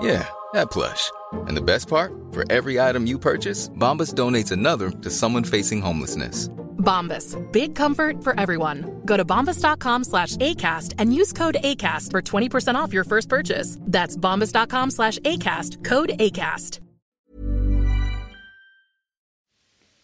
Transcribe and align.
Yeah, 0.00 0.28
that 0.52 0.70
plush. 0.70 1.10
And 1.32 1.56
the 1.56 1.62
best 1.62 1.88
part? 1.88 2.12
For 2.32 2.44
every 2.52 2.80
item 2.80 3.06
you 3.06 3.18
purchase, 3.18 3.68
Bombas 3.70 4.14
donates 4.14 4.52
another 4.52 4.90
to 4.90 5.10
someone 5.10 5.44
facing 5.44 5.82
homelessness. 5.82 6.48
Bombas. 6.78 7.36
Big 7.52 7.74
comfort 7.74 8.22
for 8.24 8.38
everyone. 8.40 9.02
Go 9.04 9.16
to 9.16 9.24
bombas.com 9.24 10.04
slash 10.04 10.36
ACAST 10.36 10.94
and 10.98 11.12
use 11.12 11.32
code 11.32 11.56
ACAST 11.62 12.10
for 12.10 12.22
20% 12.22 12.74
off 12.76 12.92
your 12.92 13.04
first 13.04 13.28
purchase. 13.28 13.78
That's 13.82 14.16
bombas.com 14.16 14.90
slash 14.90 15.18
ACAST. 15.20 15.84
Code 15.84 16.10
ACAST. 16.18 16.80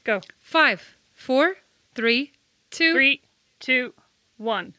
Go. 0.05 0.21
Five, 0.39 0.99
four, 1.15 1.55
three, 1.95 2.33
two. 2.71 2.93
Three, 2.93 3.23
two, 3.59 3.95
one. 4.37 4.75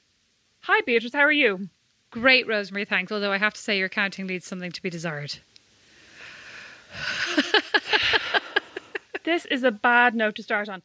Hi, 0.61 0.81
Beatrice. 0.86 1.13
How 1.13 1.21
are 1.21 1.31
you? 1.31 1.69
Great, 2.16 2.47
Rosemary. 2.47 2.85
Thanks. 2.85 3.11
Although 3.11 3.33
I 3.33 3.38
have 3.38 3.53
to 3.53 3.59
say, 3.59 3.77
your 3.77 3.89
counting 3.89 4.25
leaves 4.25 4.45
something 4.45 4.71
to 4.71 4.81
be 4.81 4.89
desired. 4.89 5.35
This 9.25 9.45
is 9.47 9.63
a 9.63 9.71
bad 9.71 10.13
note 10.13 10.36
to 10.36 10.43
start 10.43 10.69
on. 10.69 10.83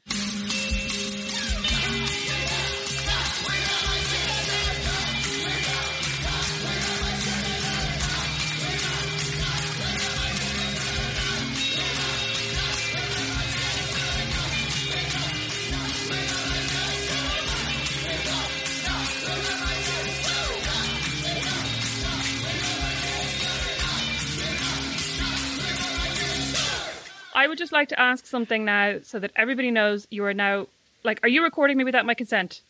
Would 27.50 27.58
just 27.58 27.72
like 27.72 27.88
to 27.90 28.00
ask 28.00 28.26
something 28.26 28.64
now 28.64 28.98
so 29.02 29.18
that 29.18 29.32
everybody 29.36 29.70
knows 29.70 30.06
you 30.10 30.24
are 30.24 30.34
now 30.34 30.66
like 31.04 31.20
are 31.22 31.28
you 31.28 31.42
recording 31.42 31.76
me 31.76 31.84
without 31.84 32.06
my 32.06 32.14
consent? 32.14 32.62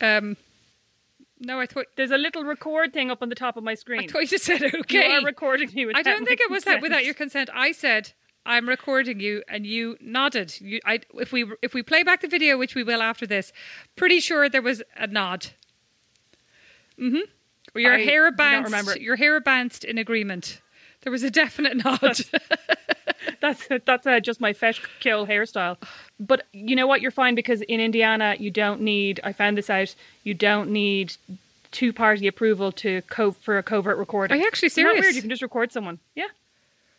Um, 0.00 0.36
no, 1.38 1.60
I 1.60 1.66
thought 1.66 1.86
There's 1.96 2.10
a 2.10 2.18
little 2.18 2.44
record 2.44 2.92
thing 2.92 3.10
up 3.10 3.22
on 3.22 3.28
the 3.28 3.34
top 3.34 3.56
of 3.56 3.64
my 3.64 3.74
screen. 3.74 4.00
I 4.00 4.06
thought 4.06 4.22
you 4.22 4.28
just 4.28 4.44
said 4.44 4.62
okay. 4.62 5.08
You 5.08 5.20
are 5.20 5.24
recording 5.24 5.70
me 5.74 5.86
without 5.86 6.00
I 6.00 6.02
don't 6.02 6.26
think 6.26 6.40
it 6.40 6.50
was 6.50 6.64
that 6.64 6.82
without 6.82 7.04
your 7.04 7.14
consent. 7.14 7.50
I 7.52 7.72
said 7.72 8.12
I'm 8.44 8.68
recording 8.68 9.20
you, 9.20 9.42
and 9.48 9.64
you 9.64 9.96
nodded. 10.00 10.60
You, 10.60 10.80
I, 10.84 11.00
if 11.14 11.32
we 11.32 11.46
if 11.62 11.74
we 11.74 11.82
play 11.82 12.02
back 12.02 12.22
the 12.22 12.28
video, 12.28 12.58
which 12.58 12.74
we 12.74 12.82
will 12.82 13.00
after 13.00 13.26
this, 13.26 13.52
pretty 13.94 14.20
sure 14.20 14.48
there 14.48 14.62
was 14.62 14.82
a 14.96 15.06
nod. 15.06 15.48
Mm-hmm. 16.98 17.78
Your 17.78 17.94
I 17.94 18.02
hair 18.02 18.32
bounced. 18.32 19.00
Your 19.00 19.16
hair 19.16 19.40
bounced 19.40 19.84
in 19.84 19.96
agreement. 19.96 20.60
There 21.02 21.12
was 21.12 21.22
a 21.22 21.30
definite 21.30 21.84
nod. 21.84 22.20
That's 23.40 23.68
that's 23.84 24.06
uh, 24.06 24.20
just 24.20 24.40
my 24.40 24.52
fesh 24.52 24.80
kill 25.00 25.26
hairstyle. 25.26 25.76
But 26.18 26.46
you 26.52 26.74
know 26.76 26.86
what? 26.86 27.00
You're 27.00 27.10
fine 27.10 27.34
because 27.34 27.60
in 27.62 27.80
Indiana 27.80 28.36
you 28.38 28.50
don't 28.50 28.80
need. 28.80 29.20
I 29.24 29.32
found 29.32 29.56
this 29.58 29.70
out. 29.70 29.94
You 30.24 30.34
don't 30.34 30.70
need 30.70 31.16
two 31.70 31.92
party 31.92 32.26
approval 32.26 32.72
to 32.72 33.02
co- 33.02 33.32
for 33.32 33.58
a 33.58 33.62
covert 33.62 33.98
recording. 33.98 34.36
Are 34.36 34.40
you 34.40 34.46
actually 34.46 34.68
serious? 34.70 35.00
weird? 35.00 35.14
You 35.14 35.20
can 35.22 35.30
just 35.30 35.42
record 35.42 35.72
someone. 35.72 35.98
Yeah. 36.14 36.26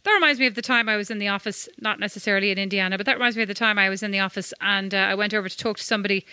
That 0.04 0.12
reminds 0.14 0.40
me 0.40 0.48
of 0.48 0.56
the 0.56 0.62
time 0.62 0.90
I 0.90 0.98
was 0.98 1.10
in 1.10 1.20
the 1.20 1.30
office, 1.30 1.70
not 1.80 2.00
necessarily 2.00 2.52
in 2.52 2.58
Indiana, 2.58 2.98
but 2.98 3.06
that 3.06 3.14
reminds 3.16 3.38
me 3.38 3.44
of 3.44 3.48
the 3.48 3.54
time 3.54 3.80
I 3.80 3.88
was 3.90 4.04
in 4.04 4.12
the 4.12 4.20
office 4.20 4.54
and 4.60 4.94
uh, 4.94 4.98
I 4.98 5.16
went 5.16 5.34
over 5.34 5.48
to 5.48 5.58
talk 5.58 5.78
to 5.78 5.84
somebody 5.84 6.26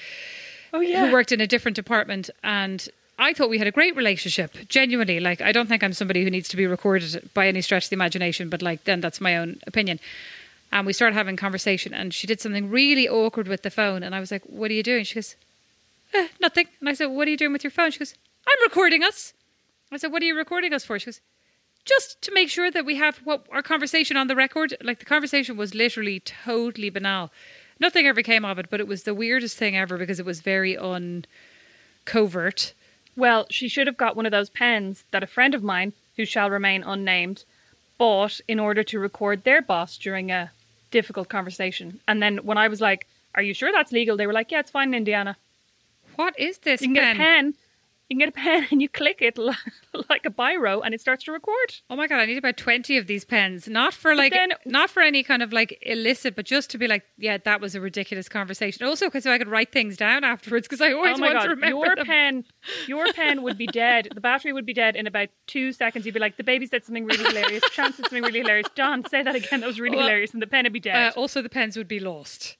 Oh 0.72 0.80
yeah. 0.80 1.06
who 1.06 1.12
worked 1.12 1.30
in 1.30 1.40
a 1.40 1.46
different 1.46 1.76
department 1.76 2.30
and 2.42 2.88
I 3.20 3.34
thought 3.34 3.50
we 3.50 3.58
had 3.58 3.66
a 3.66 3.70
great 3.70 3.94
relationship, 3.97 4.56
genuinely. 4.69 5.20
Like, 5.20 5.42
I 5.42 5.53
don't 5.53 5.69
think 5.69 5.84
I'm 5.84 5.92
somebody 5.92 6.25
who 6.25 6.31
needs 6.31 6.48
to 6.48 6.56
be 6.56 6.66
recorded 6.66 7.28
by 7.34 7.48
any 7.48 7.60
stretch 7.60 7.84
of 7.84 7.91
the 7.91 7.94
imagination, 7.94 8.48
but 8.48 8.62
like, 8.62 8.84
then 8.84 9.03
that's 9.03 9.20
my 9.20 9.36
own 9.36 9.60
opinion. 9.66 10.00
And 10.72 10.86
we 10.86 10.94
started 10.94 11.14
having 11.14 11.36
conversation, 11.36 11.92
and 11.92 12.14
she 12.14 12.26
did 12.26 12.41
something 12.41 12.70
really 12.70 13.06
awkward 13.06 13.47
with 13.47 13.62
the 13.62 13.70
phone. 13.70 14.03
And 14.03 14.14
I 14.14 14.20
was 14.20 14.30
like, 14.30 14.42
What 14.44 14.70
are 14.70 14.75
you 14.75 14.82
doing? 14.82 15.04
She 15.04 15.16
goes, 15.16 15.36
eh, 16.14 16.28
Nothing. 16.41 16.69
And 16.80 16.88
I 16.88 16.94
said, 16.94 17.06
What 17.06 17.28
are 17.28 17.30
you 17.30 17.36
doing 17.36 17.53
with 17.53 17.62
your 17.62 17.70
phone? 17.70 17.91
She 17.91 17.98
goes, 17.98 18.14
I'm 18.47 18.62
recording 18.62 19.03
us. 19.04 19.34
I 19.92 19.98
said, 19.98 20.12
What 20.12 20.22
are 20.22 20.26
you 20.26 20.36
recording 20.36 20.72
us 20.72 20.86
for? 20.86 20.98
She 20.98 21.06
goes, 21.06 21.20
Just 21.84 22.22
to 22.22 22.32
make 22.32 22.48
sure 22.48 22.70
that 22.70 22.86
we 22.86 22.97
have 22.97 23.19
what 23.19 23.47
our 23.53 23.62
conversation 23.62 24.16
on 24.16 24.28
the 24.28 24.36
record. 24.36 24.75
Like, 24.82 25.00
the 25.00 25.04
conversation 25.04 25.59
was 25.59 25.75
literally 25.75 26.20
totally 26.20 26.88
banal. 26.88 27.30
Nothing 27.78 28.06
ever 28.06 28.22
came 28.22 28.47
of 28.47 28.59
it, 28.59 28.70
but 28.70 28.80
it 28.80 28.88
was 28.88 29.03
the 29.03 29.14
weirdest 29.14 29.59
thing 29.59 29.76
ever 29.76 29.98
because 29.98 30.19
it 30.19 30.25
was 30.26 30.41
very 30.41 30.75
uncovert. 32.06 32.72
Well, 33.20 33.47
she 33.50 33.69
should 33.69 33.86
have 33.86 33.98
got 33.98 34.16
one 34.16 34.25
of 34.25 34.32
those 34.32 34.48
pens 34.48 35.04
that 35.10 35.22
a 35.22 35.26
friend 35.26 35.54
of 35.54 35.62
mine, 35.62 35.92
who 36.16 36.25
shall 36.25 36.48
remain 36.48 36.82
unnamed, 36.82 37.44
bought 37.98 38.41
in 38.48 38.58
order 38.58 38.82
to 38.82 38.98
record 38.98 39.44
their 39.44 39.60
boss 39.60 39.98
during 39.98 40.31
a 40.31 40.50
difficult 40.91 41.28
conversation. 41.28 42.00
And 42.09 42.22
then 42.22 42.38
when 42.38 42.56
I 42.56 42.66
was 42.69 42.80
like, 42.80 43.06
"Are 43.34 43.42
you 43.42 43.53
sure 43.53 43.72
that's 43.72 43.92
legal?" 43.92 44.16
They 44.16 44.26
were 44.26 44.32
like, 44.32 44.50
"Yeah, 44.50 44.60
it's 44.60 44.70
fine 44.70 44.88
in 44.88 44.94
Indiana. 44.94 45.36
What 46.16 46.38
is 46.38 46.59
this 46.59 46.80
You 46.80 46.88
can 46.88 46.94
get 46.94 47.16
a 47.16 47.19
pen. 47.19 47.54
You 48.10 48.16
can 48.19 48.26
get 48.26 48.28
a 48.31 48.32
pen 48.32 48.66
and 48.72 48.82
you 48.82 48.88
click 48.88 49.22
it 49.22 49.38
like 50.10 50.26
a 50.26 50.31
biro, 50.31 50.82
and 50.84 50.93
it 50.93 51.00
starts 51.00 51.25
to 51.25 51.32
record." 51.32 51.76
Oh 51.88 51.94
my 51.94 52.09
god, 52.09 52.19
I 52.19 52.26
need 52.26 52.38
about 52.38 52.56
twenty 52.56 52.97
of 52.98 53.06
these 53.06 53.25
pens. 53.25 53.69
Not 53.69 53.94
for 53.94 54.16
like, 54.16 54.32
then- 54.32 54.53
not 54.66 54.91
for 54.91 55.00
any 55.00 55.22
kind 55.22 55.43
of 55.44 55.53
like 55.53 55.78
illicit, 55.82 56.34
but 56.34 56.44
just 56.44 56.71
to 56.71 56.78
be 56.78 56.88
like, 56.88 57.04
yeah, 57.19 57.38
that 57.44 57.60
was 57.60 57.76
a 57.76 57.81
ridiculous 57.81 58.28
conversation. 58.28 58.84
Also, 58.84 59.06
because 59.06 59.22
so 59.25 59.32
I 59.32 59.38
could 59.38 59.47
write 59.48 59.71
things 59.71 59.97
down 59.97 60.25
afterwards. 60.25 60.66
Because 60.66 60.81
I 60.81 60.93
always 60.93 61.19
oh 61.19 61.21
my 61.21 61.28
want 61.28 61.38
god, 61.38 61.43
to 61.44 61.48
remember 61.50 61.87
your 61.87 61.94
them. 61.97 62.06
pen, 62.06 62.44
your 62.88 63.12
pen 63.12 63.43
would 63.44 63.56
be 63.56 63.69
dead. 63.69 64.09
The 64.12 64.21
battery 64.21 64.53
would 64.53 64.66
be 64.66 64.75
dead 64.75 64.97
in 64.97 65.06
about 65.06 65.28
two 65.47 65.72
seconds. 65.72 66.04
You'd 66.04 66.15
be 66.15 66.21
like, 66.21 66.37
"The 66.37 66.42
baby 66.44 66.66
said 66.66 66.84
something 66.84 67.04
really 67.06 67.22
hilarious. 67.25 67.62
Chance 67.71 67.94
said 67.97 68.06
something 68.06 68.25
really 68.25 68.41
hilarious. 68.41 68.66
Don, 68.75 69.09
say 69.09 69.22
that 69.22 69.37
again. 69.37 69.60
That 69.60 69.69
was 69.69 69.78
really 69.78 69.97
Well, 69.97 70.06
hilarious." 70.06 70.33
And 70.33 70.42
the 70.42 70.48
pen 70.48 70.65
would 70.65 70.72
be 70.72 70.80
Uh, 70.80 70.83
dead. 70.83 71.13
also, 71.15 71.42
the 71.42 71.48
pens 71.48 71.77
would 71.77 71.86
be 71.89 72.01
lost. 72.01 72.56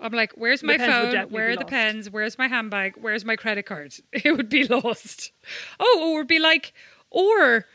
I'm 0.00 0.12
like, 0.12 0.32
where's 0.36 0.62
my 0.62 0.78
phone? 0.78 1.28
Where 1.30 1.50
are 1.50 1.56
the 1.56 1.64
pens? 1.64 2.08
Where's 2.10 2.38
my 2.38 2.46
handbag? 2.46 2.94
Where's 3.00 3.24
my 3.24 3.36
credit 3.36 3.66
card? 3.66 3.94
It 4.12 4.36
would 4.36 4.48
be 4.48 4.64
lost. 4.64 5.32
Oh, 5.80 6.12
or 6.14 6.24
be 6.24 6.38
like, 6.38 6.72
or 7.10 7.66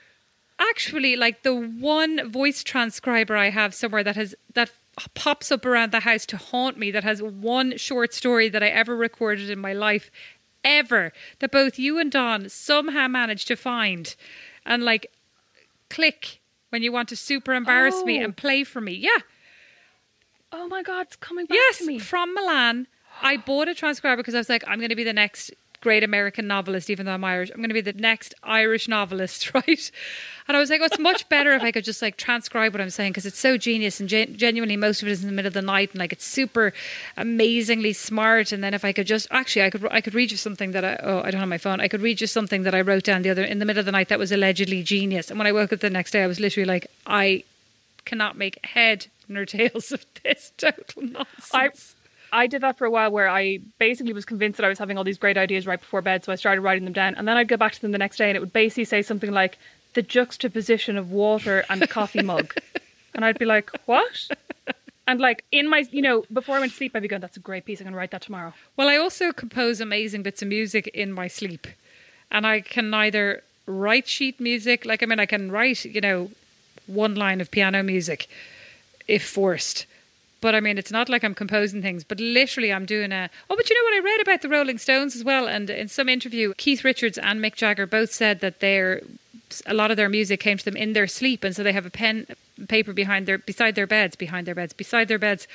actually, 0.60 1.16
like 1.16 1.44
the 1.44 1.54
one 1.54 2.32
voice 2.32 2.64
transcriber 2.64 3.36
I 3.36 3.50
have 3.50 3.74
somewhere 3.74 4.04
that 4.04 4.16
has 4.16 4.36
that 4.54 4.72
pops 5.16 5.52
up 5.52 5.66
around 5.66 5.92
the 5.92 6.02
house 6.02 6.26
to 6.28 6.38
haunt 6.38 6.78
me. 6.78 6.92
That 6.92 7.04
has 7.04 7.22
one 7.22 7.78
short 7.78 8.14
story 8.14 8.48
that 8.50 8.64
I 8.64 8.68
ever 8.68 8.96
recorded 8.96 9.50
in 9.50 9.60
my 9.60 9.74
life, 9.74 10.10
ever 10.64 11.12
that 11.40 11.52
both 11.52 11.78
you 11.78 12.00
and 12.00 12.12
Don 12.12 12.48
somehow 12.48 13.08
managed 13.10 13.48
to 13.50 13.56
find, 13.58 14.16
and 14.66 14.84
like 14.84 15.08
click 15.90 16.40
when 16.70 16.82
you 16.84 16.92
want 16.92 17.10
to 17.10 17.16
super 17.16 17.54
embarrass 17.54 18.02
me 18.04 18.20
Oh. 18.22 18.24
and 18.24 18.38
play 18.38 18.64
for 18.64 18.80
me. 18.82 18.94
Yeah. 18.94 19.18
Oh 20.54 20.68
my 20.68 20.84
god, 20.84 21.08
it's 21.08 21.16
coming 21.18 21.46
back 21.46 21.56
Yes, 21.56 21.80
to 21.80 21.86
me. 21.86 22.00
from 22.00 22.34
Milan. 22.34 22.88
I 23.22 23.38
bought 23.38 23.68
a 23.68 23.76
transcriber 23.76 24.18
because 24.18 24.36
I 24.36 24.38
was 24.40 24.50
like, 24.50 24.64
I'm 24.68 24.80
going 24.80 24.90
to 24.90 24.96
be 24.96 25.04
the 25.04 25.14
next 25.14 25.52
great 25.82 26.04
American 26.04 26.48
novelist, 26.48 26.90
even 26.90 27.06
though 27.06 27.12
I'm 27.12 27.24
Irish. 27.26 27.50
I'm 27.52 27.58
going 27.58 27.70
to 27.70 27.74
be 27.74 27.82
the 27.82 27.94
next 27.94 28.34
Irish 28.44 28.88
novelist, 28.88 29.54
right? 29.54 29.92
And 30.48 30.56
I 30.56 30.60
was 30.60 30.70
like, 30.70 30.80
oh, 30.82 30.86
it's 30.86 31.00
much 31.00 31.28
better 31.30 31.52
if 31.54 31.62
I 31.62 31.72
could 31.72 31.84
just 31.84 32.02
like 32.02 32.16
transcribe 32.18 32.74
what 32.74 32.82
I'm 32.82 32.90
saying 32.90 33.12
because 33.12 33.26
it's 33.26 33.38
so 33.40 33.58
genius 33.58 34.00
and 34.00 34.08
gen- 34.10 34.36
genuinely 34.38 34.78
most 34.78 35.02
of 35.02 35.08
it 35.08 35.12
is 35.12 35.22
in 35.22 35.28
the 35.28 35.34
middle 35.34 35.48
of 35.48 35.54
the 35.54 35.62
night 35.62 35.92
and 35.92 36.00
like 36.00 36.14
it's 36.14 36.26
super 36.26 36.74
amazingly 37.18 37.94
smart. 37.94 38.52
And 38.52 38.64
then 38.64 38.74
if 38.74 38.84
I 38.86 38.92
could 38.94 39.08
just 39.08 39.28
actually, 39.32 39.64
I 39.64 39.70
could 39.70 39.88
I 39.92 40.02
could 40.02 40.14
read 40.14 40.32
you 40.32 40.38
something 40.38 40.72
that 40.72 40.84
I 40.86 41.00
oh 41.04 41.22
I 41.24 41.32
don't 41.32 41.40
have 41.40 41.50
my 41.50 41.58
phone. 41.58 41.80
I 41.82 41.88
could 41.88 42.02
read 42.02 42.20
you 42.22 42.28
something 42.28 42.64
that 42.64 42.76
I 42.76 42.82
wrote 42.82 43.04
down 43.04 43.22
the 43.22 43.30
other 43.30 43.44
in 43.44 43.60
the 43.60 43.66
middle 43.66 43.80
of 43.80 43.86
the 43.86 43.92
night 43.92 44.10
that 44.10 44.20
was 44.20 44.32
allegedly 44.32 44.84
genius. 44.84 45.30
And 45.30 45.38
when 45.38 45.48
I 45.48 45.52
woke 45.52 45.72
up 45.74 45.80
the 45.80 45.90
next 45.90 46.12
day, 46.12 46.24
I 46.24 46.28
was 46.28 46.40
literally 46.40 46.66
like, 46.68 46.88
I 47.06 47.44
cannot 48.06 48.38
make 48.38 48.66
head 48.66 49.08
nor 49.28 49.46
tails 49.46 49.92
of 49.92 50.06
this 50.24 50.52
total 50.58 51.04
nonsense. 51.04 51.52
I 51.54 51.70
I 52.34 52.48
did 52.48 52.62
that 52.62 52.80
for 52.80 52.86
a 52.86 52.92
while 52.92 53.12
where 53.12 53.30
I 53.30 53.60
basically 53.78 54.12
was 54.12 54.26
convinced 54.26 54.58
that 54.58 54.66
I 54.66 54.70
was 54.70 54.80
having 54.80 54.98
all 54.98 55.04
these 55.04 55.20
great 55.20 55.38
ideas 55.38 55.68
right 55.68 55.80
before 55.80 56.02
bed, 56.02 56.24
so 56.24 56.32
I 56.32 56.36
started 56.36 56.62
writing 56.62 56.84
them 56.84 56.94
down, 56.94 57.14
and 57.16 57.28
then 57.28 57.38
I'd 57.38 57.48
go 57.48 57.58
back 57.58 57.74
to 57.74 57.82
them 57.82 57.92
the 57.92 58.00
next 58.00 58.18
day, 58.18 58.30
and 58.30 58.36
it 58.36 58.40
would 58.40 58.54
basically 58.54 58.86
say 58.86 59.04
something 59.04 59.32
like 59.32 59.60
the 59.94 60.02
juxtaposition 60.02 60.98
of 60.98 61.12
water 61.12 61.64
and 61.70 61.84
a 61.84 61.88
coffee 61.88 62.24
mug, 62.24 62.56
and 63.14 63.24
I'd 63.24 63.38
be 63.38 63.46
like, 63.46 63.70
what? 63.86 64.30
And 65.06 65.20
like 65.20 65.44
in 65.52 65.70
my, 65.70 65.86
you 65.92 66.02
know, 66.02 66.24
before 66.32 66.56
I 66.56 66.60
went 66.60 66.72
to 66.72 66.78
sleep, 66.78 66.96
I'd 66.96 67.02
be 67.02 67.08
going, 67.08 67.22
"That's 67.22 67.38
a 67.38 67.42
great 67.42 67.66
piece. 67.66 67.82
I'm 67.82 67.86
going 67.86 67.94
to 67.94 67.98
write 67.98 68.12
that 68.12 68.22
tomorrow." 68.22 68.54
Well, 68.78 68.88
I 68.88 68.96
also 68.96 69.34
compose 69.34 69.82
amazing 69.82 70.24
bits 70.24 70.42
of 70.42 70.48
music 70.48 70.88
in 70.88 71.12
my 71.12 71.28
sleep. 71.28 71.68
And 72.32 72.48
I 72.48 72.62
can 72.62 72.90
neither 72.90 73.44
write 73.66 74.08
sheet 74.08 74.40
music, 74.40 74.86
like, 74.86 75.04
I 75.04 75.06
mean, 75.06 75.20
I 75.20 75.26
can 75.26 75.52
write, 75.52 75.86
you 75.86 76.02
know, 76.02 76.32
one 76.88 77.16
line 77.16 77.42
of 77.42 77.52
piano 77.52 77.84
music 77.84 78.28
if 79.08 79.26
forced. 79.26 79.86
But 80.42 80.56
I 80.56 80.60
mean, 80.60 80.78
it's 80.78 80.92
not 80.92 81.08
like 81.08 81.24
I'm 81.24 81.34
composing 81.34 81.82
things, 81.82 82.04
but 82.04 82.20
literally 82.20 82.74
I'm 82.74 82.86
doing 82.86 83.14
a. 83.14 83.30
Oh, 83.50 83.56
but 83.56 83.70
you 83.70 83.76
know 83.78 83.86
what? 83.86 83.94
I 83.94 84.06
read 84.06 84.22
about 84.22 84.42
the 84.42 84.50
Rolling 84.50 84.78
Stones 84.78 85.16
as 85.16 85.24
well. 85.24 85.48
And 85.48 85.70
in 85.70 85.88
some 85.88 86.10
interview, 86.10 86.54
Keith 86.58 86.84
Richards 86.84 87.18
and 87.18 87.40
Mick 87.40 87.56
Jagger 87.56 87.86
both 87.86 88.12
said 88.12 88.42
that 88.42 88.60
their 88.60 89.02
a 89.66 89.74
lot 89.74 89.92
of 89.92 89.98
their 89.98 90.10
music 90.10 90.40
came 90.40 90.58
to 90.58 90.66
them 90.66 90.76
in 90.76 90.94
their 90.94 91.08
sleep. 91.08 91.44
And 91.44 91.56
so 91.56 91.64
they 91.64 91.74
have 91.74 91.86
a 91.86 91.90
pen, 91.90 92.28
paper 92.68 92.94
behind 92.94 93.26
their, 93.26 93.38
beside 93.38 93.76
their 93.76 93.88
beds, 93.88 94.16
behind 94.16 94.48
their 94.48 94.56
beds, 94.56 94.74
beside 94.74 95.08
their 95.08 95.20
beds. 95.20 95.48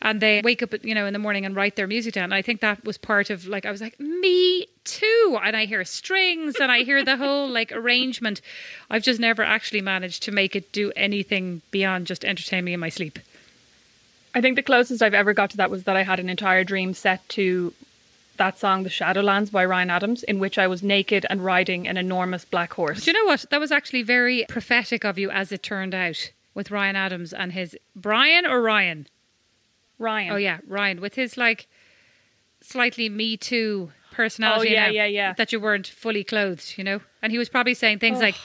And 0.00 0.20
they 0.20 0.40
wake 0.42 0.62
up, 0.62 0.72
you 0.84 0.94
know, 0.94 1.06
in 1.06 1.12
the 1.12 1.18
morning 1.18 1.44
and 1.44 1.54
write 1.54 1.76
their 1.76 1.86
music 1.86 2.14
down. 2.14 2.24
And 2.24 2.34
I 2.34 2.42
think 2.42 2.60
that 2.60 2.84
was 2.84 2.98
part 2.98 3.30
of 3.30 3.46
like, 3.46 3.66
I 3.66 3.70
was 3.70 3.80
like, 3.80 3.98
me 4.00 4.66
too. 4.84 5.38
And 5.42 5.56
I 5.56 5.64
hear 5.64 5.84
strings 5.84 6.56
and 6.56 6.70
I 6.70 6.82
hear 6.82 7.04
the 7.04 7.16
whole 7.16 7.48
like 7.48 7.72
arrangement. 7.72 8.40
I've 8.90 9.02
just 9.02 9.20
never 9.20 9.42
actually 9.42 9.80
managed 9.80 10.22
to 10.24 10.32
make 10.32 10.56
it 10.56 10.72
do 10.72 10.92
anything 10.96 11.62
beyond 11.70 12.06
just 12.06 12.24
entertain 12.24 12.64
me 12.64 12.74
in 12.74 12.80
my 12.80 12.88
sleep. 12.88 13.18
I 14.34 14.40
think 14.40 14.56
the 14.56 14.62
closest 14.62 15.02
I've 15.02 15.14
ever 15.14 15.34
got 15.34 15.50
to 15.50 15.56
that 15.58 15.70
was 15.70 15.84
that 15.84 15.96
I 15.96 16.02
had 16.02 16.18
an 16.18 16.30
entire 16.30 16.64
dream 16.64 16.94
set 16.94 17.28
to 17.30 17.74
that 18.38 18.58
song, 18.58 18.82
The 18.82 18.88
Shadowlands 18.88 19.52
by 19.52 19.64
Ryan 19.64 19.90
Adams, 19.90 20.22
in 20.22 20.38
which 20.38 20.58
I 20.58 20.66
was 20.66 20.82
naked 20.82 21.26
and 21.28 21.44
riding 21.44 21.86
an 21.86 21.98
enormous 21.98 22.44
black 22.44 22.72
horse. 22.72 23.04
Do 23.04 23.10
you 23.10 23.18
know 23.18 23.26
what? 23.26 23.44
That 23.50 23.60
was 23.60 23.70
actually 23.70 24.02
very 24.02 24.46
prophetic 24.48 25.04
of 25.04 25.18
you 25.18 25.30
as 25.30 25.52
it 25.52 25.62
turned 25.62 25.94
out 25.94 26.32
with 26.54 26.70
Ryan 26.70 26.96
Adams 26.96 27.32
and 27.32 27.52
his 27.52 27.76
Brian 27.94 28.46
or 28.46 28.62
Ryan? 28.62 29.06
Ryan. 29.98 30.32
Oh 30.32 30.36
yeah, 30.36 30.58
Ryan 30.66 31.00
with 31.00 31.14
his 31.14 31.36
like 31.36 31.66
slightly 32.60 33.08
me 33.08 33.36
too 33.36 33.92
personality. 34.12 34.70
Oh, 34.70 34.72
yeah, 34.72 34.86
now, 34.86 34.92
yeah, 34.92 35.06
yeah. 35.06 35.32
That 35.34 35.52
you 35.52 35.60
weren't 35.60 35.86
fully 35.86 36.24
clothed, 36.24 36.74
you 36.76 36.84
know? 36.84 37.00
And 37.20 37.32
he 37.32 37.38
was 37.38 37.48
probably 37.48 37.74
saying 37.74 37.98
things 37.98 38.20
like, 38.20 38.34
oh. 38.36 38.44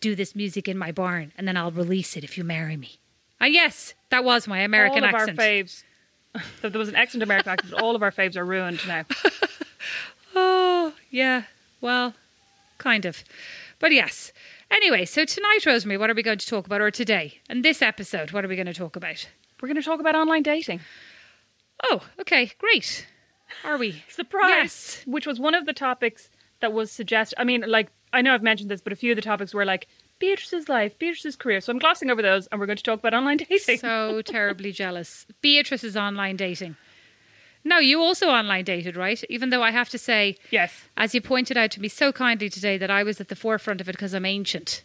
Do 0.00 0.14
this 0.14 0.36
music 0.36 0.68
in 0.68 0.78
my 0.78 0.92
barn 0.92 1.32
and 1.36 1.48
then 1.48 1.56
I'll 1.56 1.72
release 1.72 2.16
it 2.16 2.22
if 2.22 2.38
you 2.38 2.44
marry 2.44 2.76
me. 2.76 3.00
And 3.40 3.52
yes, 3.52 3.94
that 4.10 4.22
was 4.22 4.46
my 4.46 4.60
American 4.60 5.02
all 5.02 5.08
of 5.08 5.14
accent. 5.16 5.38
our 5.40 5.44
faves. 5.44 5.82
There 6.62 6.70
was 6.78 6.88
an 6.88 6.94
excellent 6.94 7.24
American 7.24 7.50
accent, 7.50 7.72
but 7.72 7.82
all 7.82 7.96
of 7.96 8.02
our 8.04 8.12
faves 8.12 8.36
are 8.36 8.44
ruined 8.44 8.80
now. 8.86 9.04
Oh, 10.34 10.92
yeah. 11.10 11.44
Well, 11.80 12.14
kind 12.78 13.04
of. 13.04 13.24
But 13.80 13.92
yes. 13.92 14.32
Anyway, 14.70 15.04
so 15.04 15.24
tonight, 15.24 15.66
Rosemary, 15.66 15.98
what 15.98 16.10
are 16.10 16.14
we 16.14 16.22
going 16.22 16.38
to 16.38 16.46
talk 16.46 16.66
about? 16.66 16.80
Or 16.80 16.90
today, 16.90 17.40
in 17.50 17.62
this 17.62 17.82
episode, 17.82 18.30
what 18.30 18.44
are 18.44 18.48
we 18.48 18.54
going 18.54 18.66
to 18.66 18.74
talk 18.74 18.94
about? 18.94 19.26
We're 19.60 19.68
going 19.68 19.76
to 19.80 19.82
talk 19.82 19.98
about 19.98 20.14
online 20.14 20.42
dating. 20.42 20.80
Oh, 21.84 22.02
okay, 22.20 22.52
great. 22.58 23.06
Are 23.64 23.78
we? 23.78 24.02
Surprise! 24.08 24.48
Yes. 24.48 25.02
Which 25.06 25.26
was 25.26 25.40
one 25.40 25.54
of 25.54 25.66
the 25.66 25.72
topics 25.72 26.30
that 26.60 26.72
was 26.72 26.90
suggested. 26.90 27.40
I 27.40 27.44
mean, 27.44 27.64
like, 27.66 27.90
I 28.12 28.22
know 28.22 28.34
I've 28.34 28.42
mentioned 28.42 28.70
this, 28.70 28.80
but 28.80 28.92
a 28.92 28.96
few 28.96 29.12
of 29.12 29.16
the 29.16 29.22
topics 29.22 29.54
were 29.54 29.64
like 29.64 29.86
Beatrice's 30.18 30.68
life, 30.68 30.98
Beatrice's 30.98 31.36
career. 31.36 31.60
So 31.60 31.72
I'm 31.72 31.78
glossing 31.78 32.10
over 32.10 32.22
those 32.22 32.46
and 32.48 32.60
we're 32.60 32.66
going 32.66 32.78
to 32.78 32.82
talk 32.82 32.98
about 32.98 33.14
online 33.14 33.36
dating. 33.38 33.78
So 33.78 34.22
terribly 34.22 34.72
jealous. 34.72 35.26
Beatrice's 35.40 35.96
online 35.96 36.36
dating. 36.36 36.76
No, 37.64 37.78
you 37.78 38.00
also 38.00 38.28
online 38.28 38.64
dated, 38.64 38.96
right? 38.96 39.22
Even 39.28 39.50
though 39.50 39.62
I 39.62 39.72
have 39.72 39.88
to 39.90 39.98
say, 39.98 40.36
yes. 40.50 40.84
as 40.96 41.14
you 41.14 41.20
pointed 41.20 41.56
out 41.56 41.70
to 41.72 41.80
me 41.80 41.88
so 41.88 42.12
kindly 42.12 42.48
today, 42.48 42.78
that 42.78 42.90
I 42.90 43.02
was 43.02 43.20
at 43.20 43.28
the 43.28 43.36
forefront 43.36 43.80
of 43.80 43.88
it 43.88 43.92
because 43.92 44.14
I'm 44.14 44.24
ancient. 44.24 44.84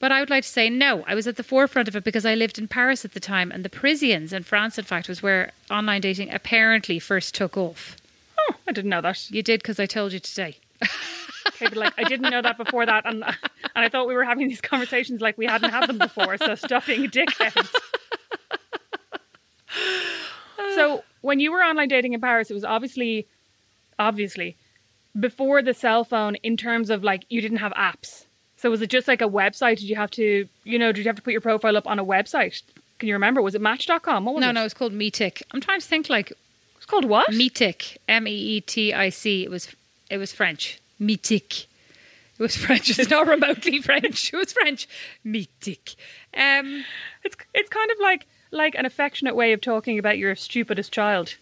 But 0.00 0.12
I 0.12 0.20
would 0.20 0.30
like 0.30 0.44
to 0.44 0.48
say 0.48 0.70
no, 0.70 1.02
I 1.06 1.14
was 1.14 1.26
at 1.26 1.36
the 1.36 1.42
forefront 1.42 1.88
of 1.88 1.96
it 1.96 2.04
because 2.04 2.24
I 2.24 2.34
lived 2.34 2.58
in 2.58 2.68
Paris 2.68 3.04
at 3.04 3.12
the 3.12 3.20
time, 3.20 3.50
and 3.50 3.64
the 3.64 3.68
Parisians 3.68 4.32
in 4.32 4.44
France, 4.44 4.78
in 4.78 4.84
fact, 4.84 5.08
was 5.08 5.22
where 5.22 5.50
online 5.70 6.00
dating 6.00 6.32
apparently 6.32 6.98
first 6.98 7.34
took 7.34 7.56
off. 7.56 7.96
Oh, 8.38 8.54
I 8.68 8.72
didn't 8.72 8.90
know 8.90 9.00
that. 9.00 9.30
You 9.30 9.42
did 9.42 9.60
because 9.60 9.80
I 9.80 9.86
told 9.86 10.12
you 10.12 10.20
today. 10.20 10.58
Okay, 11.48 11.66
but 11.66 11.76
like 11.76 11.94
I 11.98 12.04
didn't 12.04 12.30
know 12.30 12.42
that 12.42 12.56
before 12.56 12.86
that, 12.86 13.04
and 13.06 13.24
and 13.24 13.34
I 13.74 13.88
thought 13.88 14.06
we 14.06 14.14
were 14.14 14.24
having 14.24 14.48
these 14.48 14.60
conversations 14.60 15.20
like 15.20 15.36
we 15.36 15.46
hadn't 15.46 15.70
had 15.70 15.88
them 15.88 15.98
before. 15.98 16.36
So 16.36 16.54
stop 16.54 16.86
being 16.86 17.04
a 17.04 17.08
dickhead. 17.08 17.68
so 20.74 21.02
when 21.22 21.40
you 21.40 21.50
were 21.50 21.60
online 21.60 21.88
dating 21.88 22.12
in 22.12 22.20
Paris, 22.20 22.50
it 22.50 22.54
was 22.54 22.64
obviously, 22.64 23.26
obviously, 23.98 24.56
before 25.18 25.62
the 25.62 25.74
cell 25.74 26.04
phone. 26.04 26.36
In 26.36 26.56
terms 26.56 26.90
of 26.90 27.02
like 27.02 27.24
you 27.28 27.40
didn't 27.40 27.58
have 27.58 27.72
apps. 27.72 28.26
So 28.58 28.70
was 28.70 28.82
it 28.82 28.90
just 28.90 29.06
like 29.08 29.22
a 29.22 29.28
website? 29.28 29.76
Did 29.78 29.84
you 29.88 29.96
have 29.96 30.10
to, 30.12 30.48
you 30.64 30.78
know, 30.78 30.92
did 30.92 31.04
you 31.04 31.08
have 31.08 31.16
to 31.16 31.22
put 31.22 31.32
your 31.32 31.40
profile 31.40 31.76
up 31.76 31.86
on 31.86 31.98
a 31.98 32.04
website? 32.04 32.60
Can 32.98 33.08
you 33.08 33.14
remember? 33.14 33.40
Was 33.40 33.54
it 33.54 33.60
Match.com? 33.60 34.24
What 34.24 34.34
was 34.34 34.42
no, 34.42 34.50
it? 34.50 34.52
no, 34.54 34.64
it's 34.64 34.74
called 34.74 34.92
Meetic. 34.92 35.42
I'm 35.52 35.60
trying 35.60 35.80
to 35.80 35.86
think 35.86 36.10
like 36.10 36.32
It's 36.76 36.86
called 36.86 37.04
what? 37.04 37.32
Meetic, 37.32 37.98
M 38.08 38.26
E 38.26 38.32
E 38.32 38.60
T 38.60 38.92
I 38.92 39.08
C. 39.10 39.44
It 39.44 39.50
was 39.50 39.68
it 40.10 40.18
was 40.18 40.32
French. 40.32 40.80
Meetic. 40.98 41.62
It 41.64 42.42
was 42.42 42.56
French. 42.64 42.98
It's 42.98 43.10
not 43.10 43.26
remotely 43.28 43.80
French. 43.88 44.32
It 44.32 44.36
was 44.36 44.52
French. 44.52 44.88
Meetic. 45.24 45.94
Um, 46.36 46.84
It's 47.22 47.36
it's 47.54 47.68
kind 47.70 47.90
of 47.92 47.96
like 48.00 48.26
like 48.50 48.74
an 48.74 48.86
affectionate 48.86 49.36
way 49.36 49.52
of 49.52 49.60
talking 49.60 49.98
about 49.98 50.18
your 50.18 50.34
stupidest 50.34 50.90
child. 50.92 51.36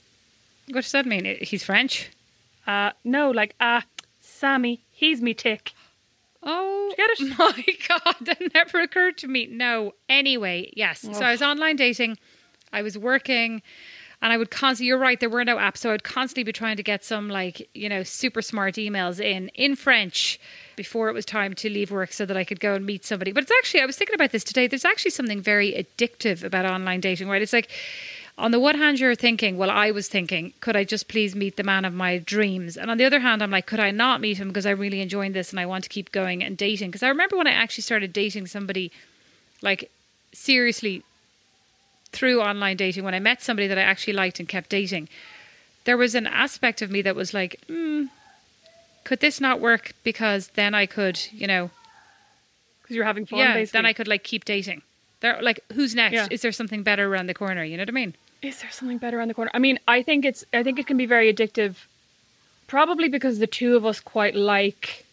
what 0.69 0.83
does 0.83 0.93
that 0.93 1.07
mean? 1.07 1.39
He's 1.41 1.65
French. 1.65 2.11
Uh, 2.67 2.91
no, 3.05 3.31
like 3.31 3.55
ah, 3.61 3.85
Sammy, 4.21 4.81
he's 4.91 5.23
me 5.23 5.33
tick. 5.33 5.73
Oh, 6.47 6.95
my 7.39 7.65
God, 7.89 8.15
that 8.21 8.39
never 8.55 8.81
occurred 8.81 9.19
to 9.19 9.29
me. 9.29 9.47
No. 9.47 9.93
Anyway, 10.09 10.73
yes. 10.77 11.01
So 11.01 11.25
I 11.25 11.33
was 11.33 11.43
online 11.43 11.77
dating. 11.77 12.17
I 12.73 12.83
was 12.83 12.97
working. 12.97 13.63
And 14.23 14.33
I 14.33 14.39
would 14.39 14.51
constantly, 14.51 14.87
you're 14.87 14.99
right, 14.99 15.21
there 15.21 15.29
were 15.29 15.45
no 15.45 15.57
apps. 15.57 15.79
So 15.79 15.93
I'd 15.93 16.03
constantly 16.03 16.45
be 16.45 16.53
trying 16.53 16.79
to 16.79 16.83
get 16.83 17.05
some, 17.05 17.29
like, 17.29 17.69
you 17.75 17.89
know, 17.89 18.03
super 18.03 18.41
smart 18.41 18.77
emails 18.77 19.21
in, 19.21 19.49
in 19.49 19.77
French 19.77 20.41
before 20.75 21.11
it 21.11 21.13
was 21.13 21.27
time 21.27 21.53
to 21.55 21.69
leave 21.69 21.91
work 21.91 22.13
so 22.13 22.25
that 22.25 22.37
I 22.37 22.43
could 22.43 22.59
go 22.59 22.75
and 22.75 22.87
meet 22.87 23.05
somebody. 23.05 23.33
But 23.33 23.43
it's 23.43 23.53
actually, 23.59 23.83
I 23.83 23.87
was 23.87 23.97
thinking 23.97 24.15
about 24.15 24.33
this 24.33 24.43
today. 24.43 24.69
There's 24.69 24.87
actually 24.87 25.11
something 25.11 25.43
very 25.43 25.73
addictive 25.73 26.45
about 26.45 26.65
online 26.65 27.01
dating, 27.01 27.29
right? 27.29 27.43
It's 27.43 27.53
like, 27.53 27.71
on 28.39 28.51
the 28.51 28.61
one 28.61 28.77
hand, 28.77 29.01
you're 29.01 29.15
thinking, 29.15 29.57
well, 29.57 29.71
I 29.71 29.91
was 29.91 30.09
thinking, 30.09 30.53
could 30.61 30.77
I 30.77 30.85
just 30.85 31.09
please 31.09 31.35
meet 31.35 31.57
the 31.57 31.63
man 31.63 31.85
of 31.87 31.95
my 31.95 32.19
dreams? 32.19 32.77
And 32.77 32.91
on 32.91 32.99
the 32.99 33.05
other 33.05 33.21
hand, 33.21 33.43
I'm 33.43 33.51
like, 33.51 33.67
could 33.67 33.81
I 33.81 33.91
not 33.91 34.21
meet 34.21 34.37
him 34.37 34.49
because 34.49 34.67
I 34.67 34.71
really 34.73 35.01
enjoyed 35.01 35.33
this 35.33 35.51
and 35.51 35.59
I 35.61 35.65
want 35.67 35.85
to 35.85 35.91
keep 35.91 36.13
going 36.13 36.43
and 36.45 36.57
dating? 36.57 36.91
Because 36.91 37.03
I 37.03 37.09
remember 37.09 37.37
when 37.37 37.47
I 37.47 37.53
actually 37.53 37.83
started 37.83 38.13
dating 38.13 38.47
somebody, 38.47 38.93
like, 39.63 39.91
seriously 40.35 41.03
through 42.13 42.43
online 42.43 42.77
dating, 42.77 43.05
when 43.05 43.15
I 43.15 43.21
met 43.21 43.41
somebody 43.43 43.69
that 43.69 43.79
I 43.79 43.83
actually 43.83 44.13
liked 44.13 44.39
and 44.39 44.49
kept 44.49 44.69
dating, 44.69 45.09
there 45.85 45.97
was 45.97 46.15
an 46.15 46.27
aspect 46.27 46.83
of 46.83 46.91
me 46.91 47.01
that 47.03 47.17
was 47.17 47.33
like, 47.33 47.59
hmm, 47.69 48.05
could 49.05 49.21
this 49.21 49.41
not 49.41 49.61
work? 49.61 49.93
Because 50.05 50.49
then 50.49 50.75
I 50.75 50.85
could, 50.85 51.19
you 51.33 51.47
know, 51.47 51.71
Because 52.83 52.97
you're 52.97 53.05
having 53.07 53.25
fun, 53.25 53.39
yeah, 53.39 53.55
basically. 53.55 53.79
then 53.79 53.87
I 53.87 53.93
could 53.95 54.09
like 54.09 54.25
keep 54.25 54.45
dating. 54.45 54.83
There, 55.21 55.41
like, 55.41 55.61
who's 55.73 55.95
next? 55.95 56.15
Yeah. 56.15 56.27
Is 56.31 56.43
there 56.43 56.53
something 56.53 56.83
better 56.83 57.11
around 57.11 57.29
the 57.29 57.35
corner? 57.35 57.65
You 57.65 57.79
know 57.79 57.83
what 57.83 57.89
I 57.89 57.93
mean? 57.93 58.15
Is 58.43 58.61
there 58.61 58.71
something 58.71 58.99
better 58.99 59.19
around 59.19 59.29
the 59.29 59.35
corner? 59.35 59.51
I 59.55 59.59
mean, 59.59 59.79
I 59.89 60.03
think 60.03 60.25
it's. 60.25 60.45
I 60.53 60.63
think 60.63 60.79
it 60.79 60.87
can 60.87 60.97
be 60.97 61.07
very 61.07 61.33
addictive. 61.33 61.77
Probably 62.67 63.09
because 63.09 63.39
the 63.39 63.47
two 63.47 63.77
of 63.77 63.85
us 63.87 64.01
quite 64.01 64.35
like. 64.35 65.05